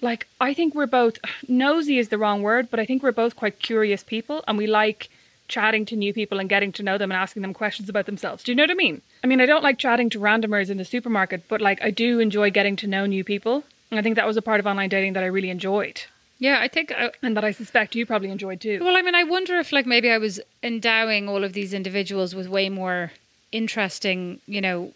Like 0.00 0.28
I 0.40 0.54
think 0.54 0.74
we're 0.74 0.86
both 0.86 1.18
nosy 1.48 1.98
is 1.98 2.08
the 2.08 2.18
wrong 2.18 2.42
word, 2.42 2.68
but 2.70 2.78
I 2.78 2.86
think 2.86 3.02
we're 3.02 3.12
both 3.12 3.34
quite 3.34 3.58
curious 3.58 4.04
people, 4.04 4.44
and 4.46 4.56
we 4.56 4.66
like 4.66 5.08
chatting 5.48 5.86
to 5.86 5.96
new 5.96 6.12
people 6.12 6.38
and 6.38 6.48
getting 6.48 6.70
to 6.72 6.82
know 6.82 6.98
them 6.98 7.10
and 7.10 7.18
asking 7.18 7.42
them 7.42 7.54
questions 7.54 7.88
about 7.88 8.06
themselves. 8.06 8.44
Do 8.44 8.52
you 8.52 8.56
know 8.56 8.62
what 8.64 8.70
I 8.70 8.74
mean? 8.74 9.02
I 9.24 9.26
mean, 9.26 9.40
I 9.40 9.46
don't 9.46 9.64
like 9.64 9.78
chatting 9.78 10.10
to 10.10 10.20
randomers 10.20 10.70
in 10.70 10.76
the 10.76 10.84
supermarket, 10.84 11.48
but 11.48 11.60
like 11.60 11.82
I 11.82 11.90
do 11.90 12.20
enjoy 12.20 12.50
getting 12.50 12.76
to 12.76 12.86
know 12.86 13.06
new 13.06 13.24
people, 13.24 13.64
and 13.90 13.98
I 13.98 14.02
think 14.02 14.16
that 14.16 14.26
was 14.26 14.36
a 14.36 14.42
part 14.42 14.60
of 14.60 14.66
online 14.66 14.90
dating 14.90 15.14
that 15.14 15.24
I 15.24 15.26
really 15.26 15.50
enjoyed, 15.50 16.02
Yeah, 16.38 16.58
I 16.60 16.68
think. 16.68 16.92
I, 16.92 17.10
and 17.22 17.36
that 17.36 17.44
I 17.44 17.50
suspect 17.50 17.94
you 17.94 18.06
probably 18.06 18.30
enjoyed 18.30 18.60
too. 18.60 18.80
Well, 18.82 18.96
I 18.96 19.02
mean, 19.02 19.14
I 19.14 19.24
wonder 19.24 19.58
if 19.58 19.72
like 19.72 19.86
maybe 19.86 20.10
I 20.10 20.18
was 20.18 20.40
endowing 20.62 21.28
all 21.28 21.42
of 21.44 21.52
these 21.52 21.74
individuals 21.74 22.34
with 22.34 22.48
way 22.48 22.68
more 22.68 23.12
interesting, 23.50 24.40
you 24.46 24.60
know, 24.60 24.92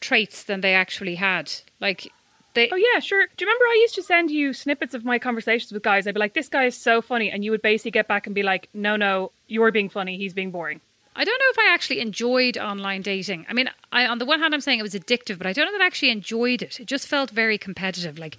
traits 0.00 0.44
than 0.44 0.60
they 0.62 0.74
actually 0.74 1.16
had. 1.16 1.52
Like, 1.80 2.10
They, 2.54 2.70
Oh 2.72 2.76
yeah, 2.76 2.98
sure. 3.00 3.26
Do 3.36 3.44
you 3.44 3.46
remember 3.46 3.64
I 3.64 3.78
used 3.82 3.94
to 3.96 4.02
send 4.02 4.30
you 4.30 4.52
snippets 4.52 4.94
of 4.94 5.04
my 5.04 5.18
conversations 5.18 5.70
with 5.72 5.82
guys? 5.82 6.06
I'd 6.06 6.14
be 6.14 6.20
like, 6.20 6.34
"This 6.34 6.48
guy 6.48 6.64
is 6.64 6.76
so 6.76 7.02
funny," 7.02 7.30
and 7.30 7.44
you 7.44 7.50
would 7.50 7.62
basically 7.62 7.92
get 7.92 8.08
back 8.08 8.26
and 8.26 8.34
be 8.34 8.42
like, 8.42 8.68
"No, 8.72 8.96
no, 8.96 9.32
you're 9.48 9.70
being 9.70 9.88
funny. 9.90 10.16
He's 10.16 10.32
being 10.34 10.50
boring." 10.50 10.80
I 11.14 11.24
don't 11.24 11.38
know 11.38 11.50
if 11.50 11.58
I 11.58 11.74
actually 11.74 12.00
enjoyed 12.00 12.56
online 12.56 13.02
dating. 13.02 13.44
I 13.48 13.52
mean, 13.52 13.68
I, 13.92 14.06
on 14.06 14.18
the 14.18 14.24
one 14.24 14.40
hand, 14.40 14.54
I'm 14.54 14.60
saying 14.60 14.78
it 14.78 14.82
was 14.82 14.94
addictive, 14.94 15.38
but 15.38 15.46
I 15.46 15.52
don't 15.52 15.66
know 15.66 15.72
that 15.72 15.82
I 15.82 15.86
actually 15.86 16.10
enjoyed 16.10 16.62
it. 16.62 16.80
It 16.80 16.86
just 16.86 17.06
felt 17.08 17.30
very 17.30 17.58
competitive. 17.58 18.16
Like, 18.18 18.36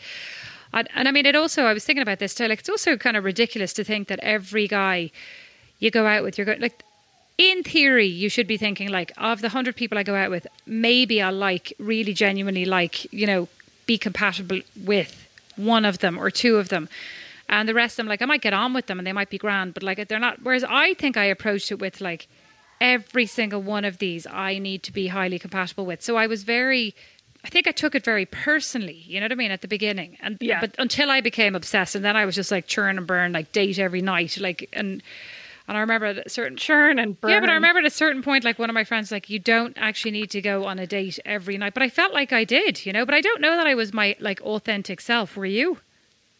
And 0.73 1.07
I 1.07 1.11
mean, 1.11 1.25
it 1.25 1.35
also, 1.35 1.63
I 1.63 1.73
was 1.73 1.83
thinking 1.83 2.01
about 2.01 2.19
this 2.19 2.33
too. 2.33 2.47
Like, 2.47 2.59
it's 2.59 2.69
also 2.69 2.97
kind 2.97 3.17
of 3.17 3.23
ridiculous 3.23 3.73
to 3.73 3.83
think 3.83 4.07
that 4.07 4.19
every 4.19 4.67
guy 4.67 5.11
you 5.79 5.91
go 5.91 6.07
out 6.07 6.23
with, 6.23 6.37
you're 6.37 6.45
going, 6.45 6.61
like, 6.61 6.83
in 7.37 7.63
theory, 7.63 8.05
you 8.05 8.29
should 8.29 8.47
be 8.47 8.57
thinking, 8.57 8.89
like, 8.89 9.11
of 9.17 9.41
the 9.41 9.49
hundred 9.49 9.75
people 9.75 9.97
I 9.97 10.03
go 10.03 10.15
out 10.15 10.29
with, 10.29 10.47
maybe 10.65 11.21
I'll 11.21 11.33
like, 11.33 11.73
really 11.79 12.13
genuinely 12.13 12.65
like, 12.65 13.11
you 13.11 13.25
know, 13.25 13.47
be 13.85 13.97
compatible 13.97 14.61
with 14.83 15.27
one 15.55 15.83
of 15.83 15.99
them 15.99 16.17
or 16.17 16.29
two 16.29 16.57
of 16.57 16.69
them. 16.69 16.87
And 17.49 17.67
the 17.67 17.73
rest 17.73 17.93
of 17.93 17.97
them, 17.97 18.07
like, 18.07 18.21
I 18.21 18.25
might 18.25 18.41
get 18.41 18.53
on 18.53 18.73
with 18.73 18.85
them 18.85 18.99
and 18.99 19.05
they 19.05 19.11
might 19.11 19.29
be 19.29 19.37
grand, 19.37 19.73
but 19.73 19.83
like, 19.83 20.07
they're 20.07 20.19
not. 20.19 20.41
Whereas 20.43 20.63
I 20.63 20.93
think 20.93 21.17
I 21.17 21.25
approached 21.25 21.71
it 21.71 21.79
with, 21.79 21.99
like, 21.99 22.27
every 22.79 23.25
single 23.25 23.61
one 23.61 23.85
of 23.85 23.97
these 23.97 24.25
I 24.27 24.57
need 24.57 24.83
to 24.83 24.91
be 24.91 25.07
highly 25.07 25.37
compatible 25.37 25.85
with. 25.85 26.01
So 26.01 26.15
I 26.15 26.27
was 26.27 26.43
very 26.43 26.95
I 27.43 27.49
think 27.49 27.67
I 27.67 27.71
took 27.71 27.95
it 27.95 28.03
very 28.03 28.25
personally, 28.25 29.03
you 29.07 29.19
know 29.19 29.25
what 29.25 29.31
I 29.31 29.35
mean, 29.35 29.51
at 29.51 29.61
the 29.61 29.67
beginning. 29.67 30.17
And 30.21 30.37
Yeah. 30.39 30.61
but 30.61 30.75
until 30.77 31.09
I 31.09 31.21
became 31.21 31.55
obsessed 31.55 31.95
and 31.95 32.05
then 32.05 32.15
I 32.15 32.25
was 32.25 32.35
just 32.35 32.51
like 32.51 32.67
churn 32.67 32.97
and 32.97 33.07
burn, 33.07 33.31
like 33.33 33.51
date 33.51 33.79
every 33.79 34.01
night. 34.01 34.37
Like 34.39 34.69
and 34.73 35.01
and 35.67 35.77
I 35.77 35.81
remember 35.81 36.07
at 36.07 36.25
a 36.25 36.29
certain 36.29 36.57
Churn 36.57 36.99
and 36.99 37.19
burn. 37.21 37.31
Yeah, 37.31 37.39
but 37.39 37.49
I 37.49 37.53
remember 37.53 37.79
at 37.79 37.85
a 37.85 37.89
certain 37.91 38.21
point, 38.21 38.43
like 38.43 38.59
one 38.59 38.69
of 38.69 38.73
my 38.73 38.83
friends, 38.83 39.09
like, 39.09 39.29
you 39.29 39.39
don't 39.39 39.73
actually 39.77 40.11
need 40.11 40.29
to 40.31 40.41
go 40.41 40.65
on 40.65 40.79
a 40.79 40.85
date 40.85 41.17
every 41.23 41.57
night. 41.57 41.73
But 41.73 41.83
I 41.83 41.89
felt 41.89 42.13
like 42.13 42.33
I 42.33 42.43
did, 42.43 42.85
you 42.85 42.91
know. 42.91 43.05
But 43.05 43.15
I 43.15 43.21
don't 43.21 43.39
know 43.39 43.55
that 43.55 43.67
I 43.67 43.73
was 43.73 43.93
my 43.93 44.17
like 44.19 44.41
authentic 44.41 44.99
self. 44.99 45.37
Were 45.37 45.45
you? 45.45 45.77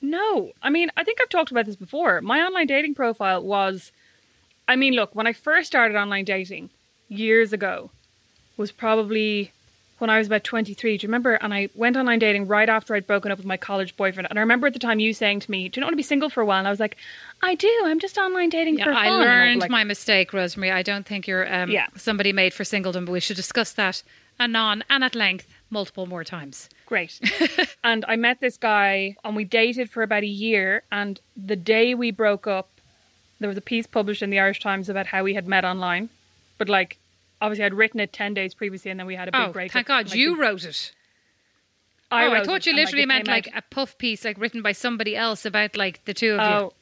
No, 0.01 0.51
I 0.61 0.69
mean, 0.69 0.89
I 0.97 1.05
think 1.05 1.19
I've 1.21 1.29
talked 1.29 1.51
about 1.51 1.65
this 1.65 1.77
before. 1.77 2.19
My 2.21 2.41
online 2.41 2.67
dating 2.67 2.95
profile 2.95 3.41
was, 3.41 3.91
I 4.67 4.75
mean, 4.75 4.95
look, 4.95 5.15
when 5.15 5.27
I 5.27 5.33
first 5.33 5.67
started 5.67 5.95
online 5.95 6.25
dating 6.25 6.71
years 7.07 7.53
ago, 7.53 7.91
was 8.57 8.71
probably 8.71 9.51
when 10.01 10.09
I 10.09 10.17
was 10.17 10.25
about 10.25 10.43
23. 10.43 10.97
Do 10.97 11.05
you 11.05 11.07
remember? 11.07 11.35
And 11.35 11.53
I 11.53 11.69
went 11.75 11.95
online 11.95 12.17
dating 12.17 12.47
right 12.47 12.67
after 12.67 12.95
I'd 12.95 13.05
broken 13.05 13.31
up 13.31 13.37
with 13.37 13.45
my 13.45 13.55
college 13.55 13.95
boyfriend. 13.95 14.27
And 14.31 14.39
I 14.39 14.41
remember 14.41 14.65
at 14.65 14.73
the 14.73 14.79
time 14.79 14.99
you 14.99 15.13
saying 15.13 15.41
to 15.41 15.51
me, 15.51 15.69
Do 15.69 15.77
you 15.77 15.81
not 15.81 15.87
want 15.87 15.93
to 15.93 15.97
be 15.97 16.03
single 16.03 16.29
for 16.31 16.41
a 16.41 16.45
while? 16.45 16.57
And 16.57 16.67
I 16.67 16.71
was 16.71 16.79
like, 16.79 16.97
I 17.43 17.53
do. 17.53 17.71
I'm 17.85 17.99
just 17.99 18.17
online 18.17 18.49
dating 18.49 18.79
Yeah, 18.79 18.85
for 18.85 18.93
I 18.93 19.05
fun. 19.05 19.21
And 19.21 19.21
learned 19.21 19.61
like, 19.61 19.69
my 19.69 19.83
mistake, 19.83 20.33
Rosemary. 20.33 20.71
I 20.71 20.81
don't 20.81 21.05
think 21.05 21.27
you're 21.27 21.51
um, 21.53 21.69
Yeah. 21.69 21.85
somebody 21.95 22.33
made 22.33 22.53
for 22.53 22.63
singledom, 22.63 23.05
but 23.05 23.11
we 23.11 23.19
should 23.19 23.35
discuss 23.35 23.71
that 23.73 24.01
anon 24.39 24.83
and 24.89 25.03
at 25.03 25.13
length 25.13 25.47
multiple 25.69 26.07
more 26.07 26.23
times. 26.23 26.67
Great. 26.87 27.21
and 27.83 28.03
I 28.07 28.15
met 28.15 28.41
this 28.41 28.57
guy 28.57 29.15
and 29.23 29.35
we 29.35 29.43
dated 29.43 29.91
for 29.91 30.01
about 30.01 30.23
a 30.23 30.27
year. 30.27 30.81
And 30.91 31.19
the 31.37 31.55
day 31.55 31.93
we 31.93 32.09
broke 32.09 32.47
up, 32.47 32.69
there 33.39 33.47
was 33.47 33.57
a 33.57 33.61
piece 33.61 33.85
published 33.85 34.23
in 34.23 34.31
the 34.31 34.39
Irish 34.39 34.59
Times 34.59 34.89
about 34.89 35.05
how 35.07 35.23
we 35.23 35.35
had 35.35 35.47
met 35.47 35.63
online. 35.63 36.09
But 36.57 36.69
like, 36.69 36.97
obviously, 37.41 37.65
I'd 37.65 37.73
written 37.73 37.99
it 37.99 38.13
10 38.13 38.33
days 38.33 38.53
previously 38.53 38.91
and 38.91 38.99
then 38.99 39.07
we 39.07 39.15
had 39.15 39.27
a 39.27 39.31
big 39.31 39.41
Oh, 39.41 39.51
breakup. 39.51 39.73
thank 39.73 39.87
God 39.87 40.07
Like, 40.09 40.15
you 40.17 40.35
the- 40.35 40.41
wrote 40.41 40.63
it. 40.65 40.91
I, 42.13 42.25
oh, 42.25 42.33
I 42.33 42.43
thought 42.43 42.65
you 42.65 42.71
and, 42.71 42.79
literally 42.79 43.03
it 43.03 43.07
meant 43.07 43.27
like 43.27 43.47
out- 43.47 43.53
a 43.57 43.61
puff 43.73 43.97
piece, 43.97 44.25
like 44.25 44.37
written 44.37 44.61
by 44.61 44.73
somebody 44.73 45.15
else 45.15 45.45
about 45.45 45.75
like 45.77 46.03
the 46.05 46.13
two 46.13 46.33
of 46.35 46.39
you. 46.41 46.55
Oh, 46.67 46.73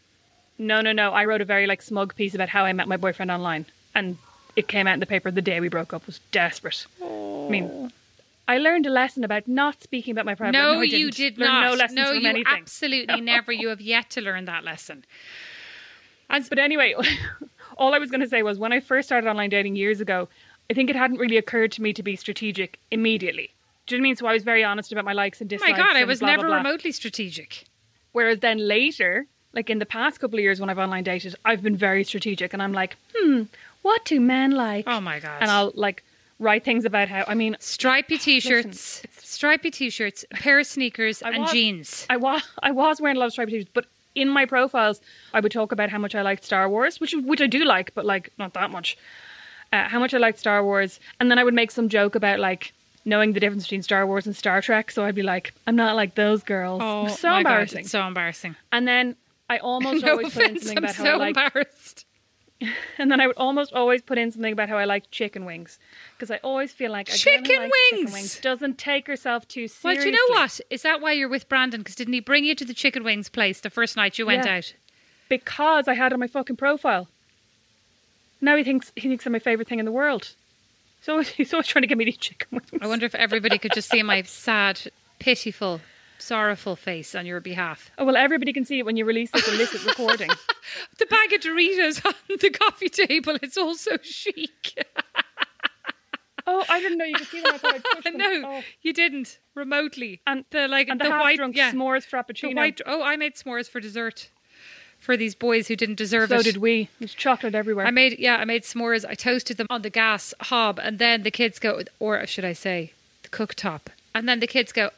no, 0.58 0.82
no, 0.82 0.92
no. 0.92 1.12
I 1.14 1.26
wrote 1.26 1.40
a 1.42 1.46
very 1.46 1.68
like 1.68 1.82
smug 1.82 2.16
piece 2.16 2.34
about 2.36 2.50
how 2.50 2.66
I 2.66 2.74
met 2.74 2.88
my 2.88 2.98
boyfriend 2.98 3.30
online. 3.32 3.66
And 3.96 4.18
it 4.56 4.68
came 4.68 4.88
out 4.88 4.96
in 4.96 5.00
the 5.00 5.06
paper 5.06 5.30
the 5.32 5.42
day 5.42 5.60
we 5.60 5.70
broke 5.70 5.94
up. 5.94 6.02
It 6.02 6.08
was 6.08 6.20
desperate. 6.32 6.86
I 7.02 7.48
mean, 7.50 7.94
I 8.48 8.58
learned 8.58 8.88
a 8.88 8.90
lesson 8.90 9.24
about 9.24 9.48
not 9.48 9.84
speaking 9.84 10.12
about 10.12 10.26
my 10.26 10.34
private 10.34 10.58
life. 10.58 10.64
No, 10.76 10.82
you 10.82 11.12
didn't. 11.12 11.38
not. 11.40 11.64
No 11.68 11.74
lessons 11.76 11.96
no, 11.96 12.06
from 12.14 12.22
you 12.24 12.30
anything. 12.30 12.46
absolutely 12.62 13.22
never. 13.36 13.52
You 13.52 13.70
have 13.70 13.82
yet 13.82 14.10
to 14.12 14.22
learn 14.22 14.46
that 14.46 14.64
lesson. 14.64 15.06
And 16.30 16.48
But 16.50 16.58
anyway, 16.60 16.96
all 17.78 17.94
I 17.94 18.00
was 18.00 18.10
going 18.10 18.22
to 18.22 18.28
say 18.28 18.42
was 18.42 18.58
when 18.58 18.74
I 18.74 18.80
first 18.80 19.08
started 19.08 19.30
online 19.30 19.50
dating 19.52 19.76
years 19.76 20.02
ago, 20.02 20.28
I 20.70 20.74
think 20.74 20.90
it 20.90 20.96
hadn't 20.96 21.18
really 21.18 21.38
occurred 21.38 21.72
to 21.74 21.82
me 21.82 21.94
to 21.94 22.04
be 22.04 22.16
strategic 22.16 22.80
immediately. 22.92 23.50
Do 23.88 23.96
you 23.96 24.00
know 24.00 24.04
what 24.04 24.06
I 24.06 24.10
mean? 24.10 24.16
So 24.18 24.28
I 24.28 24.34
was 24.34 24.44
very 24.44 24.64
honest 24.64 24.92
about 24.92 25.06
my 25.06 25.14
likes 25.14 25.42
and 25.42 25.50
dislikes. 25.50 25.74
oh 25.74 25.82
my 25.82 25.88
God, 25.88 25.96
I 25.96 26.04
was 26.04 26.20
blah, 26.20 26.28
blah, 26.28 26.36
never 26.36 26.48
blah. 26.48 26.58
remotely 26.58 26.92
strategic. 26.92 27.66
Whereas 28.12 28.40
then 28.40 28.58
later, 28.60 29.26
like 29.54 29.70
in 29.70 29.80
the 29.80 29.86
past 29.86 30.20
couple 30.20 30.38
of 30.38 30.44
years 30.44 30.60
when 30.60 30.70
I've 30.70 30.78
online 30.78 31.04
dated, 31.04 31.36
I've 31.46 31.64
been 31.64 31.76
very 31.76 32.04
strategic 32.04 32.54
and 32.54 32.62
I'm 32.62 32.74
like, 32.74 32.98
hmm, 33.16 33.44
what 33.82 34.06
do 34.06 34.20
men 34.20 34.52
like? 34.52 34.86
Oh 34.88 35.02
my 35.02 35.20
God. 35.20 35.38
And 35.42 35.50
I'll 35.50 35.72
like 35.74 36.04
write 36.38 36.64
things 36.64 36.86
about 36.86 37.08
how, 37.08 37.24
I 37.28 37.34
mean, 37.34 37.58
Stripy 37.60 38.18
t-shirts, 38.28 39.02
stripy 39.18 39.72
t-shirts, 39.72 40.24
a 40.32 40.36
pair 40.36 40.60
of 40.60 40.68
sneakers, 40.68 41.24
I 41.24 41.32
and 41.32 41.42
was- 41.44 41.52
jeans. 41.52 42.06
I 42.12 42.18
was 42.18 42.44
I 42.62 42.72
was 42.72 43.02
wearing 43.02 43.18
a 43.18 43.20
lot 43.20 43.26
of 43.28 43.32
striped 43.32 43.52
t-shirts, 43.52 43.72
but 43.74 43.86
in 44.16 44.30
my 44.30 44.46
profiles, 44.46 45.02
I 45.34 45.40
would 45.40 45.52
talk 45.52 45.72
about 45.72 45.90
how 45.90 45.98
much 45.98 46.14
I 46.16 46.22
liked 46.22 46.44
Star 46.44 46.68
Wars, 46.70 47.00
which 47.00 47.14
which 47.14 47.42
I 47.42 47.48
do 47.48 47.64
like, 47.66 47.94
but 47.96 48.06
like 48.06 48.32
not 48.38 48.54
that 48.54 48.70
much. 48.70 48.98
Uh, 49.72 49.88
how 49.88 50.00
much 50.00 50.14
I 50.14 50.18
liked 50.18 50.40
Star 50.40 50.64
Wars, 50.64 51.00
and 51.20 51.30
then 51.30 51.38
I 51.38 51.44
would 51.44 51.54
make 51.54 51.70
some 51.72 51.90
joke 51.90 52.16
about 52.16 52.40
like 52.40 52.74
knowing 53.06 53.34
the 53.34 53.40
difference 53.40 53.64
between 53.64 53.84
Star 53.84 54.06
Wars 54.08 54.26
and 54.26 54.36
Star 54.36 54.62
Trek. 54.62 54.92
So 54.92 55.06
I'd 55.06 55.16
be 55.16 55.24
like, 55.24 55.54
I'm 55.68 55.76
not 55.76 55.96
like 55.96 56.16
those 56.16 56.44
girls. 56.44 56.82
Oh, 56.84 57.02
It 57.02 57.04
was 57.04 57.20
so 57.20 57.30
God, 57.30 57.38
embarrassing. 57.40 57.80
it's 57.82 57.92
so 57.92 58.06
embarrassing. 58.06 58.56
and 58.72 58.88
then 58.88 59.16
I 59.50 59.58
almost 59.70 60.04
no 60.04 60.12
always 60.14 60.34
put 60.34 60.44
in 60.50 60.60
something 60.60 60.78
I'm 60.78 60.84
about 60.84 60.96
how 60.96 61.06
I 61.14 61.16
like, 61.18 61.28
embarrassed. 61.38 62.06
and 62.98 63.10
then 63.10 63.22
I 63.22 63.28
would 63.28 63.38
almost 63.38 63.72
always 63.74 64.02
put 64.02 64.18
in 64.18 64.32
something 64.32 64.52
about 64.52 64.68
how 64.68 64.78
I 64.78 64.84
like 64.84 65.10
chicken 65.12 65.46
wings 65.46 65.80
because 66.16 66.30
I 66.30 66.38
always 66.44 66.74
feel 66.74 66.92
like 66.92 67.08
Chicken 67.08 67.62
wings! 67.62 67.72
chicken 67.92 68.12
wings 68.14 68.40
doesn't 68.42 68.78
take 68.78 69.08
herself 69.08 69.48
too 69.48 69.68
seriously. 69.70 69.88
Well, 69.88 69.96
do 70.04 70.10
you 70.10 70.12
know 70.12 70.36
what? 70.42 70.60
Is 70.70 70.82
that 70.82 71.00
why 71.00 71.14
you're 71.14 71.30
with 71.30 71.48
Brandon? 71.48 71.80
Because 71.80 71.96
didn't 71.96 72.14
he 72.14 72.20
bring 72.20 72.44
you 72.44 72.56
to 72.56 72.66
the 72.66 72.74
chicken 72.74 73.04
wings 73.06 73.30
place 73.30 73.62
the 73.62 73.70
first 73.70 73.96
night 73.96 74.18
you 74.20 74.26
went 74.26 74.46
Yeah. 74.46 74.58
out? 74.58 74.74
because 75.30 75.88
I 75.88 75.94
had 75.94 76.12
it 76.12 76.14
on 76.14 76.20
my 76.20 76.28
fucking 76.28 76.56
profile. 76.58 77.08
Now 78.42 78.56
he 78.56 78.64
thinks 78.64 78.92
he 78.96 79.08
thinks 79.10 79.26
I'm 79.26 79.34
my 79.34 79.40
favorite 79.40 79.68
thing 79.68 79.80
in 79.80 79.86
the 79.86 79.92
world. 79.92 80.34
So 81.02 81.20
he's 81.38 81.54
always 81.54 81.68
trying 81.68 81.82
to 81.84 81.88
get 81.88 81.98
me 81.98 82.06
to 82.06 82.12
eat 82.12 82.20
chicken 82.20 82.48
wings. 82.52 82.70
I 82.82 82.88
wonder 82.88 83.06
if 83.06 83.16
everybody 83.16 83.58
could 83.58 83.74
just 83.74 83.90
see 83.90 84.04
my 84.04 84.22
sad, 84.24 84.82
pitiful, 85.20 85.82
sorrowful 86.18 86.76
face 86.76 87.16
on 87.16 87.26
your 87.26 87.40
behalf. 87.40 87.92
Oh 87.98 88.06
well, 88.06 88.18
everybody 88.18 88.52
can 88.54 88.66
see 88.66 88.80
it 88.80 88.86
when 88.86 88.98
you 88.98 89.06
release 89.06 89.32
this 89.32 89.48
illicit 89.48 89.86
recording. 89.86 90.30
The 91.00 91.08
bag 91.08 91.34
of 91.34 91.42
Doritos 91.42 92.06
on 92.06 92.14
the 92.40 92.52
coffee 92.52 92.90
table, 92.90 93.38
it's 93.42 93.58
all 93.58 93.74
so 93.74 93.98
chic. 94.04 94.86
Oh, 96.46 96.64
I 96.70 96.80
didn't 96.80 96.98
know 97.00 97.06
you 97.06 97.16
could 97.16 97.28
see 97.28 97.42
them. 97.42 97.54
I 97.54 97.58
thought 97.58 97.74
I'd 97.76 97.84
push 97.84 98.04
them. 98.04 98.18
no, 98.18 98.42
Oh. 98.46 98.62
you 98.82 98.94
didn't 98.94 99.40
remotely. 99.56 100.22
And 100.28 100.46
the 100.52 100.68
like 100.68 100.88
and 100.90 101.00
the, 101.00 101.06
the 101.06 101.12
half 101.12 101.22
white 101.22 101.38
drunk 101.38 101.56
yeah, 101.56 101.72
s'mores 101.72 102.10
the 102.10 102.18
frappuccino. 102.18 102.56
white. 102.56 102.82
Oh, 102.86 103.02
I 103.04 103.16
made 103.18 103.36
s'mores 103.36 103.68
for 103.70 103.80
dessert 103.80 104.30
for 105.00 105.18
these 105.18 105.36
boys 105.36 105.68
who 105.68 105.76
didn't 105.76 105.96
deserve 105.96 106.30
so 106.30 106.36
it. 106.36 106.40
So 106.40 106.44
did 106.44 106.58
we. 106.58 106.90
There's 107.00 107.14
chocolate 107.14 107.56
everywhere. 107.56 107.86
I 107.88 107.92
made 107.92 108.20
yeah, 108.20 108.38
I 108.38 108.46
made 108.46 108.64
s'mores. 108.64 109.06
I 109.08 109.16
toasted 109.16 109.58
them 109.58 109.68
on 109.70 109.82
the 109.82 109.90
gas 109.90 110.34
hob, 110.42 110.80
and 110.82 111.00
then 111.00 111.24
the 111.24 111.32
kids 111.32 111.60
go, 111.60 111.82
or 112.00 112.26
should 112.28 112.46
I 112.46 112.54
say, 112.54 112.94
the 113.24 113.30
cooktop, 113.30 113.82
and 114.14 114.28
then 114.28 114.40
the 114.40 114.48
kids 114.48 114.72
go, 114.72 114.92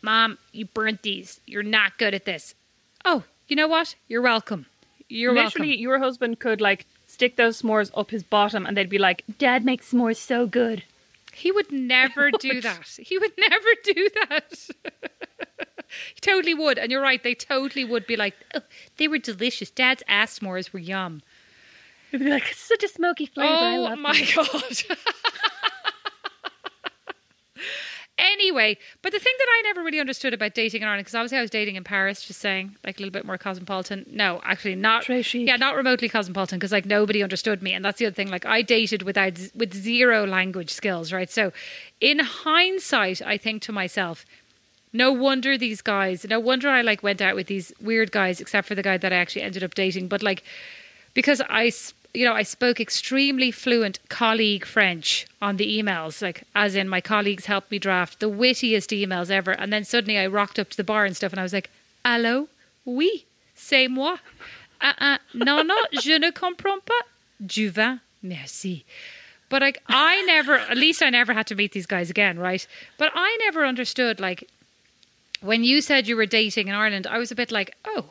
"Mom, 0.00 0.38
you 0.52 0.64
burnt 0.66 1.02
these. 1.02 1.40
You're 1.46 1.62
not 1.62 1.98
good 1.98 2.14
at 2.14 2.24
this." 2.24 2.54
Oh, 3.04 3.24
you 3.48 3.56
know 3.56 3.68
what? 3.68 3.94
You're 4.08 4.22
welcome. 4.22 4.66
You're 5.08 5.34
Literally, 5.34 5.68
welcome. 5.68 5.82
your 5.82 5.98
husband 5.98 6.38
could 6.40 6.60
like 6.60 6.86
stick 7.06 7.36
those 7.36 7.60
s'mores 7.62 7.90
up 7.94 8.10
his 8.10 8.22
bottom, 8.22 8.64
and 8.66 8.76
they'd 8.76 8.88
be 8.88 8.98
like, 8.98 9.22
"Dad 9.38 9.64
makes 9.64 9.92
s'mores 9.92 10.16
so 10.16 10.46
good." 10.46 10.82
He 11.34 11.50
would 11.50 11.70
never 11.72 12.30
do 12.40 12.60
that. 12.60 12.86
He 12.98 13.18
would 13.18 13.32
never 13.38 13.68
do 13.84 14.08
that. 14.28 14.68
he 16.14 16.20
totally 16.20 16.54
would, 16.54 16.78
and 16.78 16.90
you're 16.90 17.02
right. 17.02 17.22
They 17.22 17.34
totally 17.34 17.84
would 17.84 18.06
be 18.06 18.16
like, 18.16 18.34
oh, 18.54 18.60
they 18.96 19.08
were 19.08 19.18
delicious. 19.18 19.70
Dad's 19.70 20.02
ass 20.08 20.38
s'mores 20.38 20.72
were 20.72 20.78
yum. 20.78 21.22
He'd 22.10 22.18
be 22.18 22.28
like, 22.30 22.52
"Such 22.54 22.84
a 22.84 22.88
smoky 22.88 23.26
flavor." 23.26 23.52
I 23.52 23.76
Oh 23.76 23.96
my 23.96 24.12
them." 24.12 24.26
god. 24.36 24.98
anyway, 28.18 28.76
but 29.00 29.12
the 29.12 29.18
thing 29.18 29.32
that 29.38 29.46
I 29.48 29.62
never 29.64 29.82
really 29.82 29.98
understood 29.98 30.34
about 30.34 30.54
dating 30.54 30.82
in 30.82 30.88
Ireland, 30.88 31.06
because 31.06 31.14
obviously 31.14 31.38
I 31.38 31.40
was 31.40 31.50
dating 31.50 31.76
in 31.76 31.84
Paris, 31.84 32.22
just 32.22 32.40
saying, 32.40 32.76
like 32.84 32.98
a 32.98 33.00
little 33.00 33.12
bit 33.12 33.24
more 33.24 33.38
cosmopolitan. 33.38 34.04
No, 34.10 34.40
actually 34.44 34.74
not. 34.74 35.04
Yeah, 35.08 35.56
not 35.56 35.74
remotely 35.74 36.08
cosmopolitan, 36.08 36.58
because 36.58 36.72
like 36.72 36.86
nobody 36.86 37.22
understood 37.22 37.62
me, 37.62 37.72
and 37.72 37.84
that's 37.84 37.98
the 37.98 38.06
other 38.06 38.14
thing. 38.14 38.28
Like 38.28 38.46
I 38.46 38.62
dated 38.62 39.02
without 39.02 39.38
with 39.54 39.72
zero 39.74 40.26
language 40.26 40.70
skills, 40.70 41.12
right? 41.12 41.30
So, 41.30 41.52
in 42.00 42.18
hindsight, 42.18 43.22
I 43.22 43.38
think 43.38 43.62
to 43.62 43.72
myself. 43.72 44.24
No 44.92 45.10
wonder 45.12 45.56
these 45.56 45.80
guys. 45.80 46.26
No 46.28 46.38
wonder 46.38 46.68
I 46.68 46.82
like 46.82 47.02
went 47.02 47.22
out 47.22 47.34
with 47.34 47.46
these 47.46 47.72
weird 47.80 48.12
guys, 48.12 48.40
except 48.40 48.68
for 48.68 48.74
the 48.74 48.82
guy 48.82 48.98
that 48.98 49.12
I 49.12 49.16
actually 49.16 49.42
ended 49.42 49.64
up 49.64 49.74
dating. 49.74 50.08
But 50.08 50.22
like, 50.22 50.42
because 51.14 51.40
I, 51.48 51.72
you 52.12 52.26
know, 52.26 52.34
I 52.34 52.42
spoke 52.42 52.78
extremely 52.78 53.50
fluent 53.50 53.98
colleague 54.10 54.66
French 54.66 55.26
on 55.40 55.56
the 55.56 55.78
emails, 55.78 56.20
like 56.20 56.44
as 56.54 56.74
in 56.74 56.88
my 56.88 57.00
colleagues 57.00 57.46
helped 57.46 57.70
me 57.70 57.78
draft 57.78 58.20
the 58.20 58.28
wittiest 58.28 58.90
emails 58.90 59.30
ever. 59.30 59.52
And 59.52 59.72
then 59.72 59.84
suddenly 59.84 60.18
I 60.18 60.26
rocked 60.26 60.58
up 60.58 60.68
to 60.70 60.76
the 60.76 60.84
bar 60.84 61.04
and 61.06 61.16
stuff, 61.16 61.32
and 61.32 61.40
I 61.40 61.42
was 61.42 61.54
like, 61.54 61.70
"Allô, 62.04 62.48
oui, 62.86 63.24
c'est 63.54 63.88
moi. 63.88 64.18
Ah 64.80 64.94
ah, 64.98 65.18
non 65.32 65.66
non, 65.66 65.86
je 66.02 66.18
ne 66.18 66.32
comprends 66.32 66.82
pas. 66.84 67.04
Du 67.44 67.70
vin, 67.70 68.00
merci." 68.20 68.84
But 69.48 69.60
like, 69.60 69.82
I 69.86 70.22
never, 70.22 70.58
at 70.58 70.78
least 70.78 71.02
I 71.02 71.10
never 71.10 71.34
had 71.34 71.46
to 71.48 71.54
meet 71.54 71.72
these 71.72 71.84
guys 71.84 72.08
again, 72.08 72.38
right? 72.38 72.66
But 72.96 73.12
I 73.14 73.36
never 73.44 73.66
understood 73.66 74.18
like 74.18 74.48
when 75.42 75.64
you 75.64 75.80
said 75.80 76.06
you 76.08 76.16
were 76.16 76.26
dating 76.26 76.68
in 76.68 76.74
Ireland, 76.74 77.06
I 77.06 77.18
was 77.18 77.30
a 77.30 77.34
bit 77.34 77.52
like, 77.52 77.76
oh, 77.84 78.06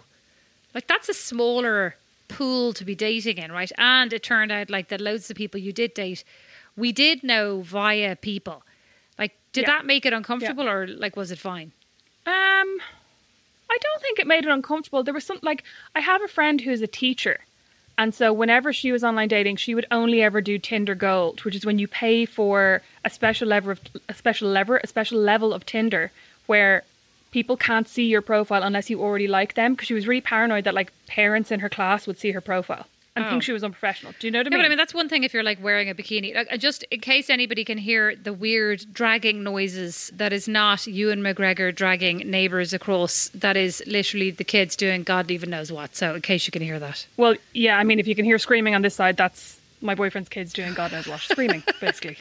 like 0.75 0.87
that's 0.87 1.09
a 1.09 1.13
smaller 1.13 1.95
pool 2.27 2.73
to 2.73 2.85
be 2.85 2.95
dating 2.95 3.37
in, 3.37 3.51
right? 3.51 3.71
And 3.77 4.13
it 4.13 4.23
turned 4.23 4.51
out 4.51 4.69
like 4.69 4.89
that 4.89 5.01
loads 5.01 5.29
of 5.29 5.35
people 5.37 5.59
you 5.59 5.73
did 5.73 5.93
date, 5.93 6.23
we 6.77 6.91
did 6.91 7.23
know 7.23 7.61
via 7.61 8.15
people. 8.15 8.63
Like, 9.17 9.33
did 9.53 9.61
Yeah. 9.63 9.67
that 9.77 9.85
make 9.85 10.05
it 10.05 10.13
uncomfortable 10.13 10.67
or 10.69 10.87
like 10.87 11.15
was 11.15 11.31
it 11.31 11.39
fine? 11.39 11.71
Um, 12.25 12.79
I 13.69 13.77
don't 13.81 14.01
think 14.01 14.19
it 14.19 14.27
made 14.27 14.45
it 14.45 14.51
uncomfortable. 14.51 15.03
There 15.03 15.13
was 15.13 15.25
some 15.25 15.39
like 15.41 15.63
I 15.95 15.99
have 16.01 16.21
a 16.21 16.27
friend 16.27 16.61
who's 16.61 16.81
a 16.81 16.87
teacher, 16.87 17.39
and 17.97 18.13
so 18.13 18.31
whenever 18.31 18.71
she 18.73 18.91
was 18.91 19.03
online 19.03 19.27
dating, 19.29 19.55
she 19.57 19.73
would 19.75 19.85
only 19.91 20.21
ever 20.21 20.39
do 20.41 20.57
Tinder 20.59 20.95
Gold, 20.95 21.43
which 21.43 21.55
is 21.55 21.65
when 21.65 21.79
you 21.79 21.87
pay 21.87 22.25
for 22.25 22.81
a 23.03 23.09
special 23.09 23.47
level 23.47 23.71
of 23.71 23.79
a 24.07 24.13
special 24.13 24.49
lever, 24.49 24.77
a 24.83 24.87
special 24.87 25.19
level 25.19 25.53
of 25.53 25.65
Tinder 25.65 26.11
where 26.47 26.83
people 27.31 27.57
can't 27.57 27.87
see 27.87 28.05
your 28.05 28.21
profile 28.21 28.63
unless 28.63 28.89
you 28.89 29.01
already 29.01 29.27
like 29.27 29.53
them. 29.55 29.73
Because 29.73 29.87
she 29.87 29.93
was 29.93 30.07
really 30.07 30.21
paranoid 30.21 30.63
that 30.65 30.73
like 30.73 30.91
parents 31.07 31.51
in 31.51 31.59
her 31.61 31.69
class 31.69 32.05
would 32.07 32.19
see 32.19 32.31
her 32.31 32.41
profile 32.41 32.85
and 33.15 33.25
Oh. 33.25 33.29
think 33.29 33.43
she 33.43 33.51
was 33.51 33.61
unprofessional. 33.63 34.13
Do 34.19 34.27
you 34.27 34.31
know 34.31 34.39
what 34.39 34.47
I 34.47 34.49
mean? 34.51 34.59
but 34.59 34.65
I 34.65 34.69
mean 34.69 34.77
that's 34.77 34.93
one 34.93 35.09
thing 35.09 35.23
if 35.25 35.33
you're 35.33 35.43
like 35.43 35.61
wearing 35.61 35.89
a 35.89 35.93
bikini. 35.95 36.33
Like, 36.33 36.57
just 36.59 36.83
in 36.91 37.01
case 37.01 37.29
anybody 37.29 37.65
can 37.65 37.77
hear 37.77 38.15
the 38.15 38.31
weird 38.31 38.85
dragging 38.93 39.43
noises, 39.43 40.11
that 40.15 40.31
is 40.31 40.47
not 40.47 40.87
Ewan 40.87 41.21
McGregor 41.21 41.73
dragging 41.75 42.19
neighbours 42.19 42.71
across. 42.73 43.29
That 43.33 43.57
is 43.57 43.83
literally 43.85 44.31
the 44.31 44.43
kids 44.45 44.75
doing 44.77 45.03
God 45.03 45.29
even 45.29 45.49
knows 45.49 45.71
what. 45.73 45.95
So 45.95 46.15
in 46.15 46.21
case 46.21 46.47
you 46.47 46.51
can 46.51 46.61
hear 46.61 46.79
that, 46.79 47.05
Well, 47.17 47.35
yeah, 47.53 47.77
I 47.77 47.83
mean, 47.83 47.99
if 47.99 48.07
you 48.07 48.15
can 48.15 48.23
hear 48.25 48.39
screaming 48.39 48.75
on 48.75 48.81
this 48.81 48.95
side, 48.95 49.17
that's 49.17 49.59
my 49.81 49.95
boyfriend's 49.95 50.29
kids 50.29 50.53
doing 50.53 50.73
God 50.73 50.91
knows 50.91 51.07
what, 51.07 51.19
screaming, 51.21 51.63
basically. 51.81 52.17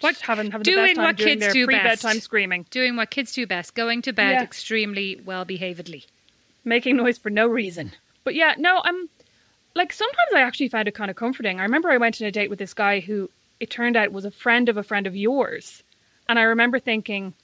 What- 0.00 0.10
Just 0.12 0.22
having, 0.22 0.50
having 0.50 0.62
doing 0.64 0.76
the 0.76 0.82
best 0.88 0.96
time 0.96 1.04
what 1.04 1.16
doing 1.16 1.38
kids 1.40 1.52
do 1.52 1.66
best. 1.66 1.80
pre-bedtime 2.02 2.20
screaming, 2.20 2.66
doing 2.70 2.96
what 2.96 3.10
kids 3.10 3.32
do 3.32 3.46
best, 3.46 3.74
going 3.74 4.02
to 4.02 4.12
bed 4.12 4.32
Yeah. 4.32 4.42
extremely 4.42 5.20
well 5.24 5.44
behavedly. 5.44 6.06
making 6.64 6.96
noise 6.96 7.16
for 7.18 7.30
no 7.30 7.46
reason. 7.46 7.92
But 8.22 8.34
yeah, 8.34 8.54
no, 8.58 8.82
I'm 8.84 9.08
like 9.74 9.92
sometimes 9.92 10.32
I 10.34 10.42
actually 10.42 10.68
find 10.68 10.86
it 10.86 10.94
kind 10.94 11.10
of 11.10 11.16
comforting. 11.16 11.58
I 11.58 11.62
remember 11.62 11.90
I 11.90 11.96
went 11.96 12.20
on 12.20 12.26
a 12.26 12.30
date 12.30 12.50
with 12.50 12.58
this 12.58 12.74
guy 12.74 13.00
who 13.00 13.30
it 13.60 13.70
turned 13.70 13.96
out 13.96 14.12
was 14.12 14.24
a 14.26 14.30
friend 14.30 14.68
of 14.68 14.76
a 14.76 14.82
friend 14.82 15.06
of 15.06 15.16
yours, 15.16 15.82
and 16.28 16.38
I 16.38 16.42
remember 16.42 16.78
thinking. 16.78 17.34